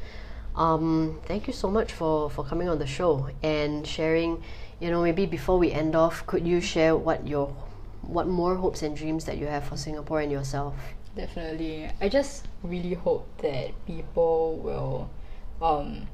Um, 0.55 1.19
thank 1.25 1.47
you 1.47 1.53
so 1.53 1.69
much 1.69 1.91
for 1.91 2.29
for 2.29 2.43
coming 2.45 2.69
on 2.69 2.79
the 2.79 2.87
show 2.87 3.29
and 3.43 3.85
sharing. 3.85 4.41
You 4.79 4.91
know, 4.91 5.01
maybe 5.03 5.25
before 5.25 5.57
we 5.59 5.71
end 5.71 5.95
off, 5.95 6.25
could 6.25 6.47
you 6.47 6.61
share 6.61 6.95
what 6.95 7.27
your 7.27 7.47
what 8.01 8.27
more 8.27 8.55
hopes 8.55 8.81
and 8.81 8.95
dreams 8.95 9.25
that 9.25 9.37
you 9.37 9.47
have 9.47 9.63
for 9.63 9.77
Singapore 9.77 10.21
and 10.21 10.31
yourself? 10.31 10.75
definitely. 11.15 11.89
I 12.01 12.09
just 12.09 12.47
really 12.63 12.93
hope 12.93 13.27
that 13.41 13.71
people 13.85 14.57
will, 14.57 15.09
um, 15.61 16.07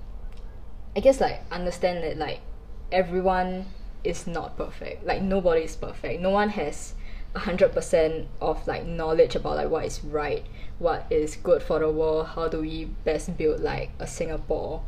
I 0.96 1.00
guess 1.00 1.22
like 1.22 1.42
understand 1.52 2.04
that 2.04 2.18
like 2.18 2.42
everyone 2.92 3.66
is 4.04 4.28
not 4.28 4.58
perfect. 4.58 5.06
Like 5.06 5.22
nobody 5.22 5.62
is 5.64 5.76
perfect. 5.76 6.22
No 6.22 6.30
one 6.30 6.50
has 6.50 6.94
a 7.36 7.40
hundred 7.40 7.74
percent 7.74 8.28
of 8.42 8.66
like 8.68 8.86
knowledge 8.86 9.36
about 9.36 9.58
like 9.58 9.70
what 9.70 9.86
is 9.86 10.04
right, 10.04 10.46
what 10.80 11.06
is 11.10 11.36
good 11.36 11.62
for 11.62 11.80
the 11.80 11.90
world. 11.90 12.28
How 12.28 12.48
do 12.48 12.62
we 12.62 12.86
best 12.86 13.38
build 13.38 13.62
like 13.62 13.92
a 14.00 14.08
Singapore, 14.08 14.82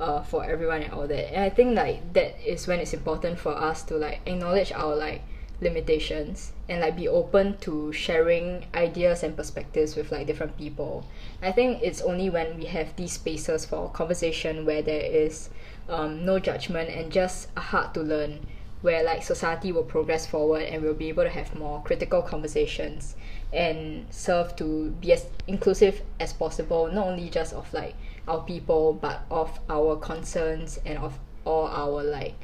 uh, 0.00 0.22
for 0.22 0.44
everyone 0.44 0.82
and 0.82 0.92
all 0.92 1.06
that. 1.06 1.34
And 1.34 1.42
I 1.42 1.50
think 1.50 1.76
like 1.76 2.12
that 2.12 2.36
is 2.44 2.66
when 2.66 2.80
it's 2.80 2.94
important 2.94 3.38
for 3.38 3.52
us 3.56 3.82
to 3.84 3.96
like 3.96 4.20
acknowledge 4.26 4.72
our 4.72 4.94
like 4.94 5.22
limitations 5.60 6.52
and 6.68 6.80
like 6.80 6.96
be 6.96 7.08
open 7.08 7.58
to 7.58 7.92
sharing 7.92 8.64
ideas 8.74 9.24
and 9.24 9.36
perspectives 9.36 9.96
with 9.96 10.12
like 10.12 10.26
different 10.26 10.56
people. 10.56 11.04
I 11.42 11.52
think 11.52 11.82
it's 11.82 12.00
only 12.00 12.30
when 12.30 12.56
we 12.56 12.66
have 12.66 12.94
these 12.96 13.12
spaces 13.12 13.64
for 13.64 13.90
conversation 13.90 14.64
where 14.64 14.82
there 14.82 15.02
is 15.02 15.50
um, 15.88 16.24
no 16.24 16.38
judgment 16.38 16.90
and 16.90 17.10
just 17.10 17.48
a 17.56 17.60
heart 17.60 17.94
to 17.94 18.00
learn 18.02 18.46
where 18.82 19.02
like 19.02 19.22
society 19.22 19.72
will 19.72 19.82
progress 19.82 20.26
forward 20.26 20.62
and 20.62 20.82
we'll 20.82 20.94
be 20.94 21.08
able 21.08 21.24
to 21.24 21.28
have 21.28 21.54
more 21.58 21.82
critical 21.82 22.22
conversations 22.22 23.16
and 23.52 24.06
serve 24.10 24.54
to 24.56 24.90
be 25.00 25.12
as 25.12 25.26
inclusive 25.46 26.02
as 26.20 26.32
possible 26.32 26.86
not 26.92 27.06
only 27.06 27.28
just 27.28 27.52
of 27.54 27.72
like 27.72 27.94
our 28.28 28.40
people 28.42 28.92
but 28.92 29.22
of 29.30 29.58
our 29.68 29.96
concerns 29.96 30.78
and 30.84 30.98
of 30.98 31.18
all 31.44 31.66
our 31.66 32.04
like 32.04 32.34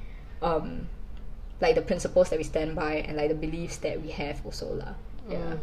um 0.43 0.89
like 1.61 1.75
the 1.75 1.83
principles 1.83 2.31
that 2.31 2.39
we 2.39 2.45
stand 2.45 2.75
by 2.75 2.95
and 2.95 3.17
like 3.17 3.29
the 3.29 3.35
beliefs 3.35 3.77
that 3.79 4.01
we 4.03 4.11
have 4.11 4.45
also 4.45 4.75
lah 4.75 4.95
yeah 5.31 5.57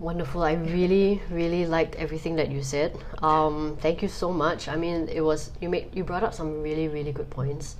Wonderful. 0.00 0.44
I 0.44 0.52
really, 0.52 1.20
really 1.28 1.66
liked 1.66 1.96
everything 1.96 2.36
that 2.36 2.52
you 2.52 2.62
said. 2.62 2.96
Um, 3.20 3.76
thank 3.80 4.00
you 4.00 4.06
so 4.06 4.32
much. 4.32 4.68
I 4.68 4.76
mean, 4.76 5.08
it 5.08 5.22
was 5.22 5.50
you 5.60 5.68
made 5.68 5.90
you 5.92 6.04
brought 6.04 6.22
up 6.22 6.32
some 6.32 6.62
really, 6.62 6.86
really 6.86 7.10
good 7.10 7.30
points, 7.30 7.74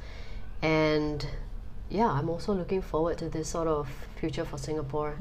and 0.61 1.25
yeah, 1.91 2.09
I'm 2.11 2.29
also 2.29 2.53
looking 2.53 2.83
forward 2.83 3.19
to 3.19 3.29
this 3.29 3.49
sort 3.49 3.69
of 3.69 3.89
future 4.17 4.45
for 4.45 4.59
Singapore. 4.59 5.17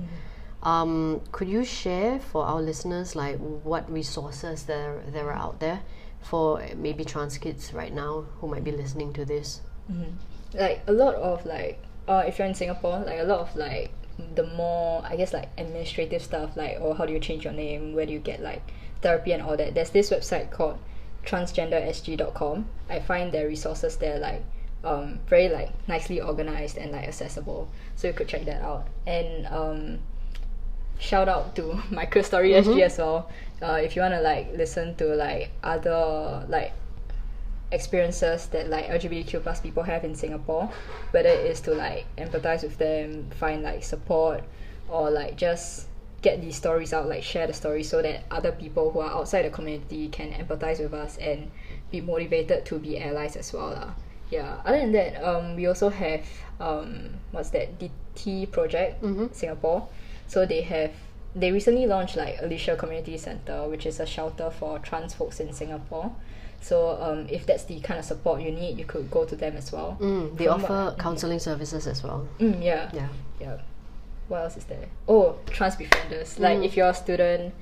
Um, 0.64 1.22
could 1.32 1.48
you 1.48 1.64
share 1.64 2.20
for 2.20 2.44
our 2.44 2.62
listeners 2.62 3.16
like 3.16 3.38
what 3.38 3.90
resources 3.92 4.64
there 4.64 5.02
there 5.08 5.28
are 5.32 5.38
out 5.38 5.60
there 5.60 5.82
for 6.22 6.62
maybe 6.76 7.06
trans 7.06 7.38
kids 7.38 7.74
right 7.74 7.94
now 7.94 8.26
who 8.40 8.48
might 8.48 8.64
be 8.64 8.72
listening 8.72 9.14
to 9.14 9.26
this? 9.26 9.62
like 10.54 10.82
a 10.88 10.92
lot 10.92 11.16
of 11.16 11.46
like 11.46 11.80
uh 12.08 12.24
if 12.26 12.40
you're 12.40 12.48
in 12.48 12.56
Singapore 12.56 13.04
like 13.06 13.20
a 13.20 13.24
lot 13.24 13.40
of 13.40 13.56
like 13.56 13.92
the 14.36 14.44
more 14.44 15.04
I 15.06 15.16
guess 15.16 15.34
like 15.34 15.50
administrative 15.58 16.22
stuff 16.22 16.58
like 16.58 16.78
or 16.82 16.96
how 16.96 17.06
do 17.06 17.14
you 17.14 17.20
change 17.20 17.44
your 17.44 17.54
name? 17.54 17.94
Where 17.94 18.06
do 18.06 18.14
you 18.14 18.20
get 18.20 18.42
like 18.42 18.62
therapy 19.02 19.32
and 19.32 19.44
all 19.44 19.56
that? 19.58 19.76
There's 19.76 19.92
this 19.92 20.10
website 20.10 20.52
called 20.52 20.80
transgendersg.com 21.26 22.68
I 22.90 23.00
find 23.00 23.32
their 23.32 23.48
resources 23.48 23.98
there 23.98 24.18
like 24.18 24.44
um 24.88 25.20
very 25.28 25.50
like 25.50 25.70
nicely 25.88 26.22
organized 26.22 26.78
and 26.78 26.92
like 26.92 27.08
accessible 27.08 27.68
so 27.96 28.08
you 28.08 28.14
could 28.14 28.28
check 28.28 28.46
that 28.46 28.62
out 28.62 28.88
and 29.06 29.46
um 29.48 30.00
shout 31.00 31.28
out 31.28 31.56
to 31.56 31.62
MyQueerStory 31.92 32.52
SG 32.64 32.82
as 32.82 32.98
well 32.98 33.30
uh, 33.62 33.80
if 33.84 33.96
you 33.96 34.02
want 34.02 34.14
to 34.14 34.22
like 34.22 34.54
listen 34.56 34.96
to 34.96 35.06
like 35.16 35.52
other 35.64 36.46
like 36.48 36.74
experiences 37.72 38.48
that 38.48 38.70
like 38.70 38.88
LGBTQ 38.88 39.44
plus 39.44 39.60
people 39.60 39.84
have 39.84 40.04
in 40.04 40.16
Singapore, 40.16 40.72
whether 41.12 41.30
it 41.30 41.46
is 41.46 41.60
to 41.62 41.74
like 41.74 42.06
empathize 42.18 42.64
with 42.64 42.78
them, 42.78 43.30
find 43.32 43.64
like 43.64 43.84
support, 43.84 44.44
or 44.88 45.10
like 45.10 45.36
just 45.36 45.88
get 46.22 46.42
these 46.42 46.56
stories 46.56 46.94
out, 46.94 47.08
like 47.08 47.24
share 47.24 47.48
the 47.48 47.54
stories 47.54 47.90
so 47.90 48.02
that 48.02 48.24
other 48.32 48.52
people 48.52 48.92
who 48.92 49.00
are 49.00 49.12
outside 49.12 49.44
the 49.44 49.50
community 49.50 50.08
can 50.08 50.32
empathize 50.32 50.80
with 50.80 50.94
us 50.94 51.18
and 51.18 51.52
be 51.92 52.02
motivated 52.02 52.66
to 52.66 52.80
be 52.80 53.00
allies 53.02 53.36
as 53.36 53.52
well. 53.52 53.72
Lah. 53.72 53.94
Yeah. 54.30 54.58
Other 54.66 54.80
than 54.80 54.92
that, 54.94 55.24
um, 55.24 55.56
we 55.56 55.68
also 55.68 55.90
have 55.90 56.26
um, 56.60 57.10
what's 57.32 57.50
that 57.52 57.80
the 57.80 57.90
T 58.16 58.46
project 58.46 59.04
Singapore. 59.36 59.88
So 60.28 60.46
they 60.46 60.62
have 60.62 60.92
they 61.36 61.52
recently 61.52 61.86
launched 61.86 62.16
like 62.18 62.38
Alicia 62.42 62.76
Community 62.76 63.18
Center, 63.18 63.68
which 63.70 63.86
is 63.86 64.00
a 64.00 64.06
shelter 64.06 64.50
for 64.50 64.80
trans 64.80 65.14
folks 65.14 65.40
in 65.40 65.54
Singapore. 65.54 66.12
So 66.60 66.98
um, 67.00 67.28
if 67.30 67.46
that's 67.46 67.66
the 67.66 67.80
kind 67.82 68.00
of 68.00 68.06
support 68.06 68.42
you 68.42 68.52
need, 68.52 68.80
you 68.80 68.86
could 68.86 69.12
go 69.12 69.24
to 69.26 69.36
them 69.36 69.56
as 69.56 69.72
well. 69.72 69.98
Mm, 70.02 70.36
they 70.38 70.46
From 70.48 70.62
what- 70.64 70.72
offer 70.72 70.96
counseling 71.00 71.40
services 71.40 71.86
as 71.88 72.04
well. 72.04 72.28
Mm, 72.40 72.64
yeah. 72.64 72.90
Yeah. 72.94 73.08
Yeah. 73.40 73.58
What 74.28 74.42
else 74.42 74.58
is 74.58 74.66
there? 74.66 74.88
Oh, 75.08 75.38
trans 75.46 75.76
befrienders. 75.78 76.40
Like 76.40 76.60
if 76.64 76.76
you're 76.76 76.90
a 76.90 76.94
student 76.94 77.54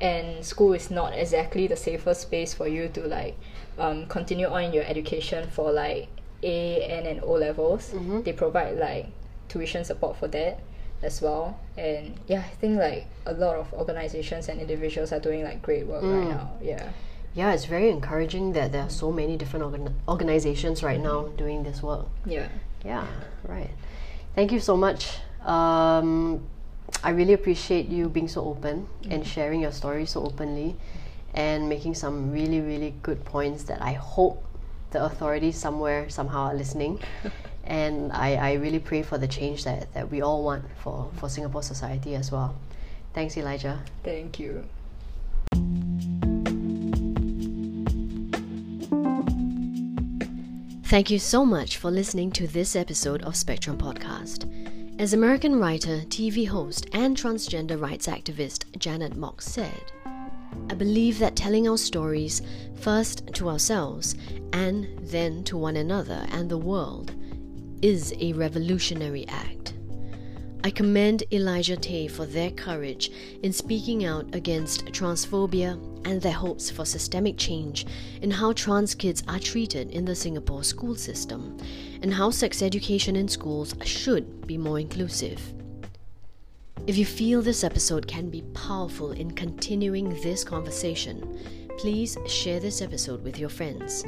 and 0.00 0.44
school 0.44 0.72
is 0.72 0.90
not 0.90 1.12
exactly 1.14 1.66
the 1.66 1.76
safest 1.76 2.22
space 2.22 2.52
for 2.54 2.66
you 2.68 2.88
to 2.88 3.00
like 3.06 3.36
um, 3.78 4.06
continue 4.06 4.46
on 4.46 4.64
in 4.64 4.72
your 4.72 4.84
education 4.84 5.48
for 5.50 5.72
like 5.72 6.08
A, 6.42 6.82
N 6.84 7.06
and 7.06 7.22
O 7.22 7.32
levels, 7.32 7.94
they 8.24 8.32
provide 8.32 8.78
like 8.78 9.06
tuition 9.48 9.84
support 9.84 10.16
for 10.16 10.28
that 10.28 10.60
as 11.02 11.20
well. 11.22 11.58
And 11.76 12.14
yeah, 12.26 12.40
I 12.40 12.54
think 12.60 12.78
like 12.78 13.06
a 13.26 13.32
lot 13.34 13.56
of 13.56 13.72
organizations 13.72 14.48
and 14.48 14.60
individuals 14.60 15.12
are 15.12 15.20
doing 15.20 15.44
like 15.44 15.62
great 15.62 15.86
work 15.86 16.02
right 16.02 16.28
now. 16.28 16.50
Yeah. 16.62 16.88
Yeah, 17.34 17.52
it's 17.52 17.64
very 17.64 17.90
encouraging 17.90 18.52
that 18.52 18.70
there 18.70 18.82
are 18.82 18.90
so 18.90 19.10
many 19.10 19.36
different 19.36 19.64
organ- 19.64 19.94
organizations 20.06 20.82
right 20.84 21.00
now 21.00 21.28
doing 21.36 21.64
this 21.64 21.82
work. 21.82 22.06
Yeah. 22.24 22.46
Yeah, 22.84 23.06
right. 23.42 23.70
Thank 24.36 24.52
you 24.52 24.60
so 24.60 24.76
much. 24.76 25.18
Um, 25.44 26.46
I 27.02 27.10
really 27.10 27.32
appreciate 27.32 27.88
you 27.88 28.08
being 28.08 28.28
so 28.28 28.44
open 28.44 28.86
and 29.10 29.26
sharing 29.26 29.60
your 29.60 29.72
story 29.72 30.06
so 30.06 30.24
openly 30.24 30.76
and 31.34 31.68
making 31.68 31.94
some 31.94 32.30
really, 32.30 32.60
really 32.60 32.94
good 33.02 33.24
points 33.24 33.64
that 33.64 33.82
I 33.82 33.92
hope 33.92 34.44
the 34.90 35.04
authorities 35.04 35.56
somewhere 35.56 36.08
somehow 36.08 36.44
are 36.44 36.54
listening. 36.54 37.00
and 37.64 38.12
I, 38.12 38.34
I 38.36 38.52
really 38.54 38.78
pray 38.78 39.02
for 39.02 39.18
the 39.18 39.26
change 39.26 39.64
that, 39.64 39.92
that 39.94 40.10
we 40.10 40.22
all 40.22 40.44
want 40.44 40.64
for, 40.82 41.10
for 41.16 41.28
Singapore 41.28 41.62
society 41.62 42.14
as 42.14 42.30
well. 42.30 42.54
Thanks, 43.12 43.36
Elijah. 43.36 43.82
Thank 44.02 44.38
you. 44.38 44.64
Thank 50.86 51.10
you 51.10 51.18
so 51.18 51.44
much 51.44 51.76
for 51.76 51.90
listening 51.90 52.30
to 52.32 52.46
this 52.46 52.76
episode 52.76 53.22
of 53.22 53.34
Speqtrum 53.34 53.78
Podcast. 53.78 54.44
As 54.96 55.12
American 55.12 55.58
writer, 55.58 56.02
TV 56.06 56.46
host, 56.46 56.86
and 56.92 57.16
transgender 57.16 57.80
rights 57.80 58.06
activist 58.06 58.78
Janet 58.78 59.16
Mock 59.16 59.42
said, 59.42 59.90
I 60.70 60.74
believe 60.74 61.18
that 61.18 61.34
telling 61.34 61.68
our 61.68 61.76
stories 61.76 62.42
first 62.76 63.26
to 63.34 63.48
ourselves 63.48 64.14
and 64.52 64.86
then 65.00 65.42
to 65.44 65.56
one 65.56 65.76
another 65.76 66.24
and 66.30 66.48
the 66.48 66.58
world 66.58 67.12
is 67.82 68.14
a 68.20 68.34
revolutionary 68.34 69.26
act. 69.26 69.53
I 70.66 70.70
commend 70.70 71.24
Elijah 71.30 71.76
Tay 71.76 72.08
for 72.08 72.24
their 72.24 72.50
courage 72.50 73.10
in 73.42 73.52
speaking 73.52 74.06
out 74.06 74.34
against 74.34 74.86
transphobia 74.86 75.74
and 76.06 76.22
their 76.22 76.32
hopes 76.32 76.70
for 76.70 76.86
systemic 76.86 77.36
change 77.36 77.86
in 78.22 78.30
how 78.30 78.54
trans 78.54 78.94
kids 78.94 79.22
are 79.28 79.38
treated 79.38 79.90
in 79.90 80.06
the 80.06 80.14
Singapore 80.14 80.64
school 80.64 80.94
system 80.94 81.58
and 82.00 82.14
how 82.14 82.30
sex 82.30 82.62
education 82.62 83.14
in 83.14 83.28
schools 83.28 83.74
should 83.84 84.46
be 84.46 84.56
more 84.56 84.80
inclusive. 84.80 85.38
If 86.86 86.96
you 86.96 87.04
feel 87.04 87.42
this 87.42 87.62
episode 87.62 88.06
can 88.06 88.30
be 88.30 88.40
powerful 88.54 89.12
in 89.12 89.32
continuing 89.32 90.18
this 90.22 90.44
conversation, 90.44 91.38
please 91.76 92.16
share 92.26 92.58
this 92.58 92.80
episode 92.80 93.22
with 93.22 93.38
your 93.38 93.50
friends. 93.50 94.02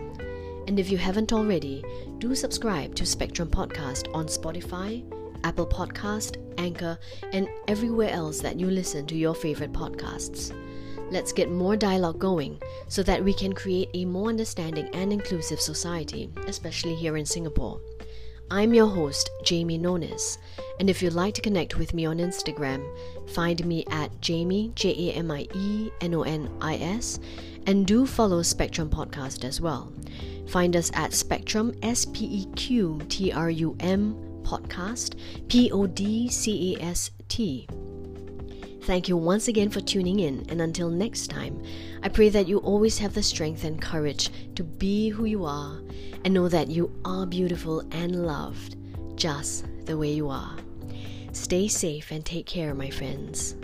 And 0.67 0.81
if 0.81 0.91
you 0.91 0.97
haven't 0.97 1.35
already, 1.35 1.85
do 2.17 2.35
subscribe 2.35 2.95
to 2.95 3.05
Speqtrum 3.05 3.49
Podcast 3.49 4.09
on 4.15 4.25
Spotify, 4.25 5.05
Apple 5.45 5.66
Podcast, 5.66 6.37
Anchor, 6.59 6.99
and 7.32 7.49
everywhere 7.68 8.11
else 8.11 8.41
that 8.41 8.59
you 8.59 8.70
listen 8.70 9.07
to 9.07 9.16
your 9.16 9.34
favorite 9.34 9.72
podcasts. 9.72 10.53
Let's 11.11 11.32
get 11.32 11.51
more 11.51 11.76
dialogue 11.76 12.18
going 12.18 12.61
so 12.89 13.03
that 13.05 13.22
we 13.22 13.32
can 13.32 13.53
create 13.53 13.91
a 13.95 14.05
more 14.05 14.28
understanding 14.28 14.89
and 14.95 15.12
inclusive 15.12 15.61
society, 15.61 16.30
especially 16.47 16.95
here 16.95 17.16
in 17.16 17.24
Singapore. 17.24 17.80
I'm 18.51 18.74
your 18.74 18.87
host, 18.87 19.28
Jamie 19.45 19.78
Nonis, 19.78 20.39
and 20.78 20.89
if 20.89 21.03
you'd 21.03 21.12
like 21.12 21.34
to 21.34 21.41
connect 21.41 21.78
with 21.78 21.95
me 21.95 22.07
on 22.07 22.18
Instagram, 22.18 22.84
find 23.30 23.64
me 23.66 23.84
at 23.91 24.20
Jamie, 24.20 24.70
J 24.76 25.11
A 25.11 25.14
M 25.14 25.30
I 25.30 25.49
E 25.53 25.91
N 26.01 26.14
O 26.14 26.22
N 26.22 26.49
I 26.61 26.76
S, 26.76 27.18
and 27.66 27.87
do 27.87 28.07
follow 28.07 28.43
Speqtrum 28.43 28.89
Podcast 28.89 29.45
as 29.45 29.61
well. 29.61 29.93
Find 30.49 30.76
us 30.76 30.93
at 30.95 31.11
Speqtrum, 31.11 31.76
S 31.82 32.05
P 32.05 32.24
E 32.24 32.47
Q 32.55 33.01
T 33.09 33.32
R 33.32 33.51
U 33.51 33.76
M 33.80 34.26
Podcast, 34.47 35.19
P 35.49 35.71
O 35.73 35.87
D 35.87 36.29
C 36.29 36.77
A 36.77 36.83
S 36.83 37.11
T. 37.29 37.67
Thank 38.83 39.09
you 39.09 39.17
once 39.17 39.49
again 39.49 39.69
for 39.69 39.81
tuning 39.81 40.21
in, 40.21 40.47
and 40.49 40.63
until 40.63 40.89
next 40.89 41.27
time, 41.27 41.61
I 42.05 42.09
pray 42.09 42.29
that 42.29 42.47
you 42.47 42.59
always 42.59 42.99
have 42.99 43.15
the 43.15 43.23
strength 43.23 43.65
and 43.65 43.83
courage 43.83 44.31
to 44.55 44.63
be 44.63 45.09
who 45.09 45.25
you 45.25 45.45
are 45.45 45.81
and 46.25 46.33
know 46.33 46.49
that 46.49 46.71
you 46.71 46.93
are 47.05 47.27
beautiful 47.27 47.81
and 47.91 48.25
loved 48.25 48.77
just 49.17 49.67
the 49.87 49.99
way 49.99 50.13
you 50.13 50.29
are. 50.29 50.57
Stay 51.33 51.67
safe 51.67 52.13
and 52.13 52.25
take 52.25 52.47
care, 52.47 52.75
my 52.75 52.91
friends. 52.91 53.57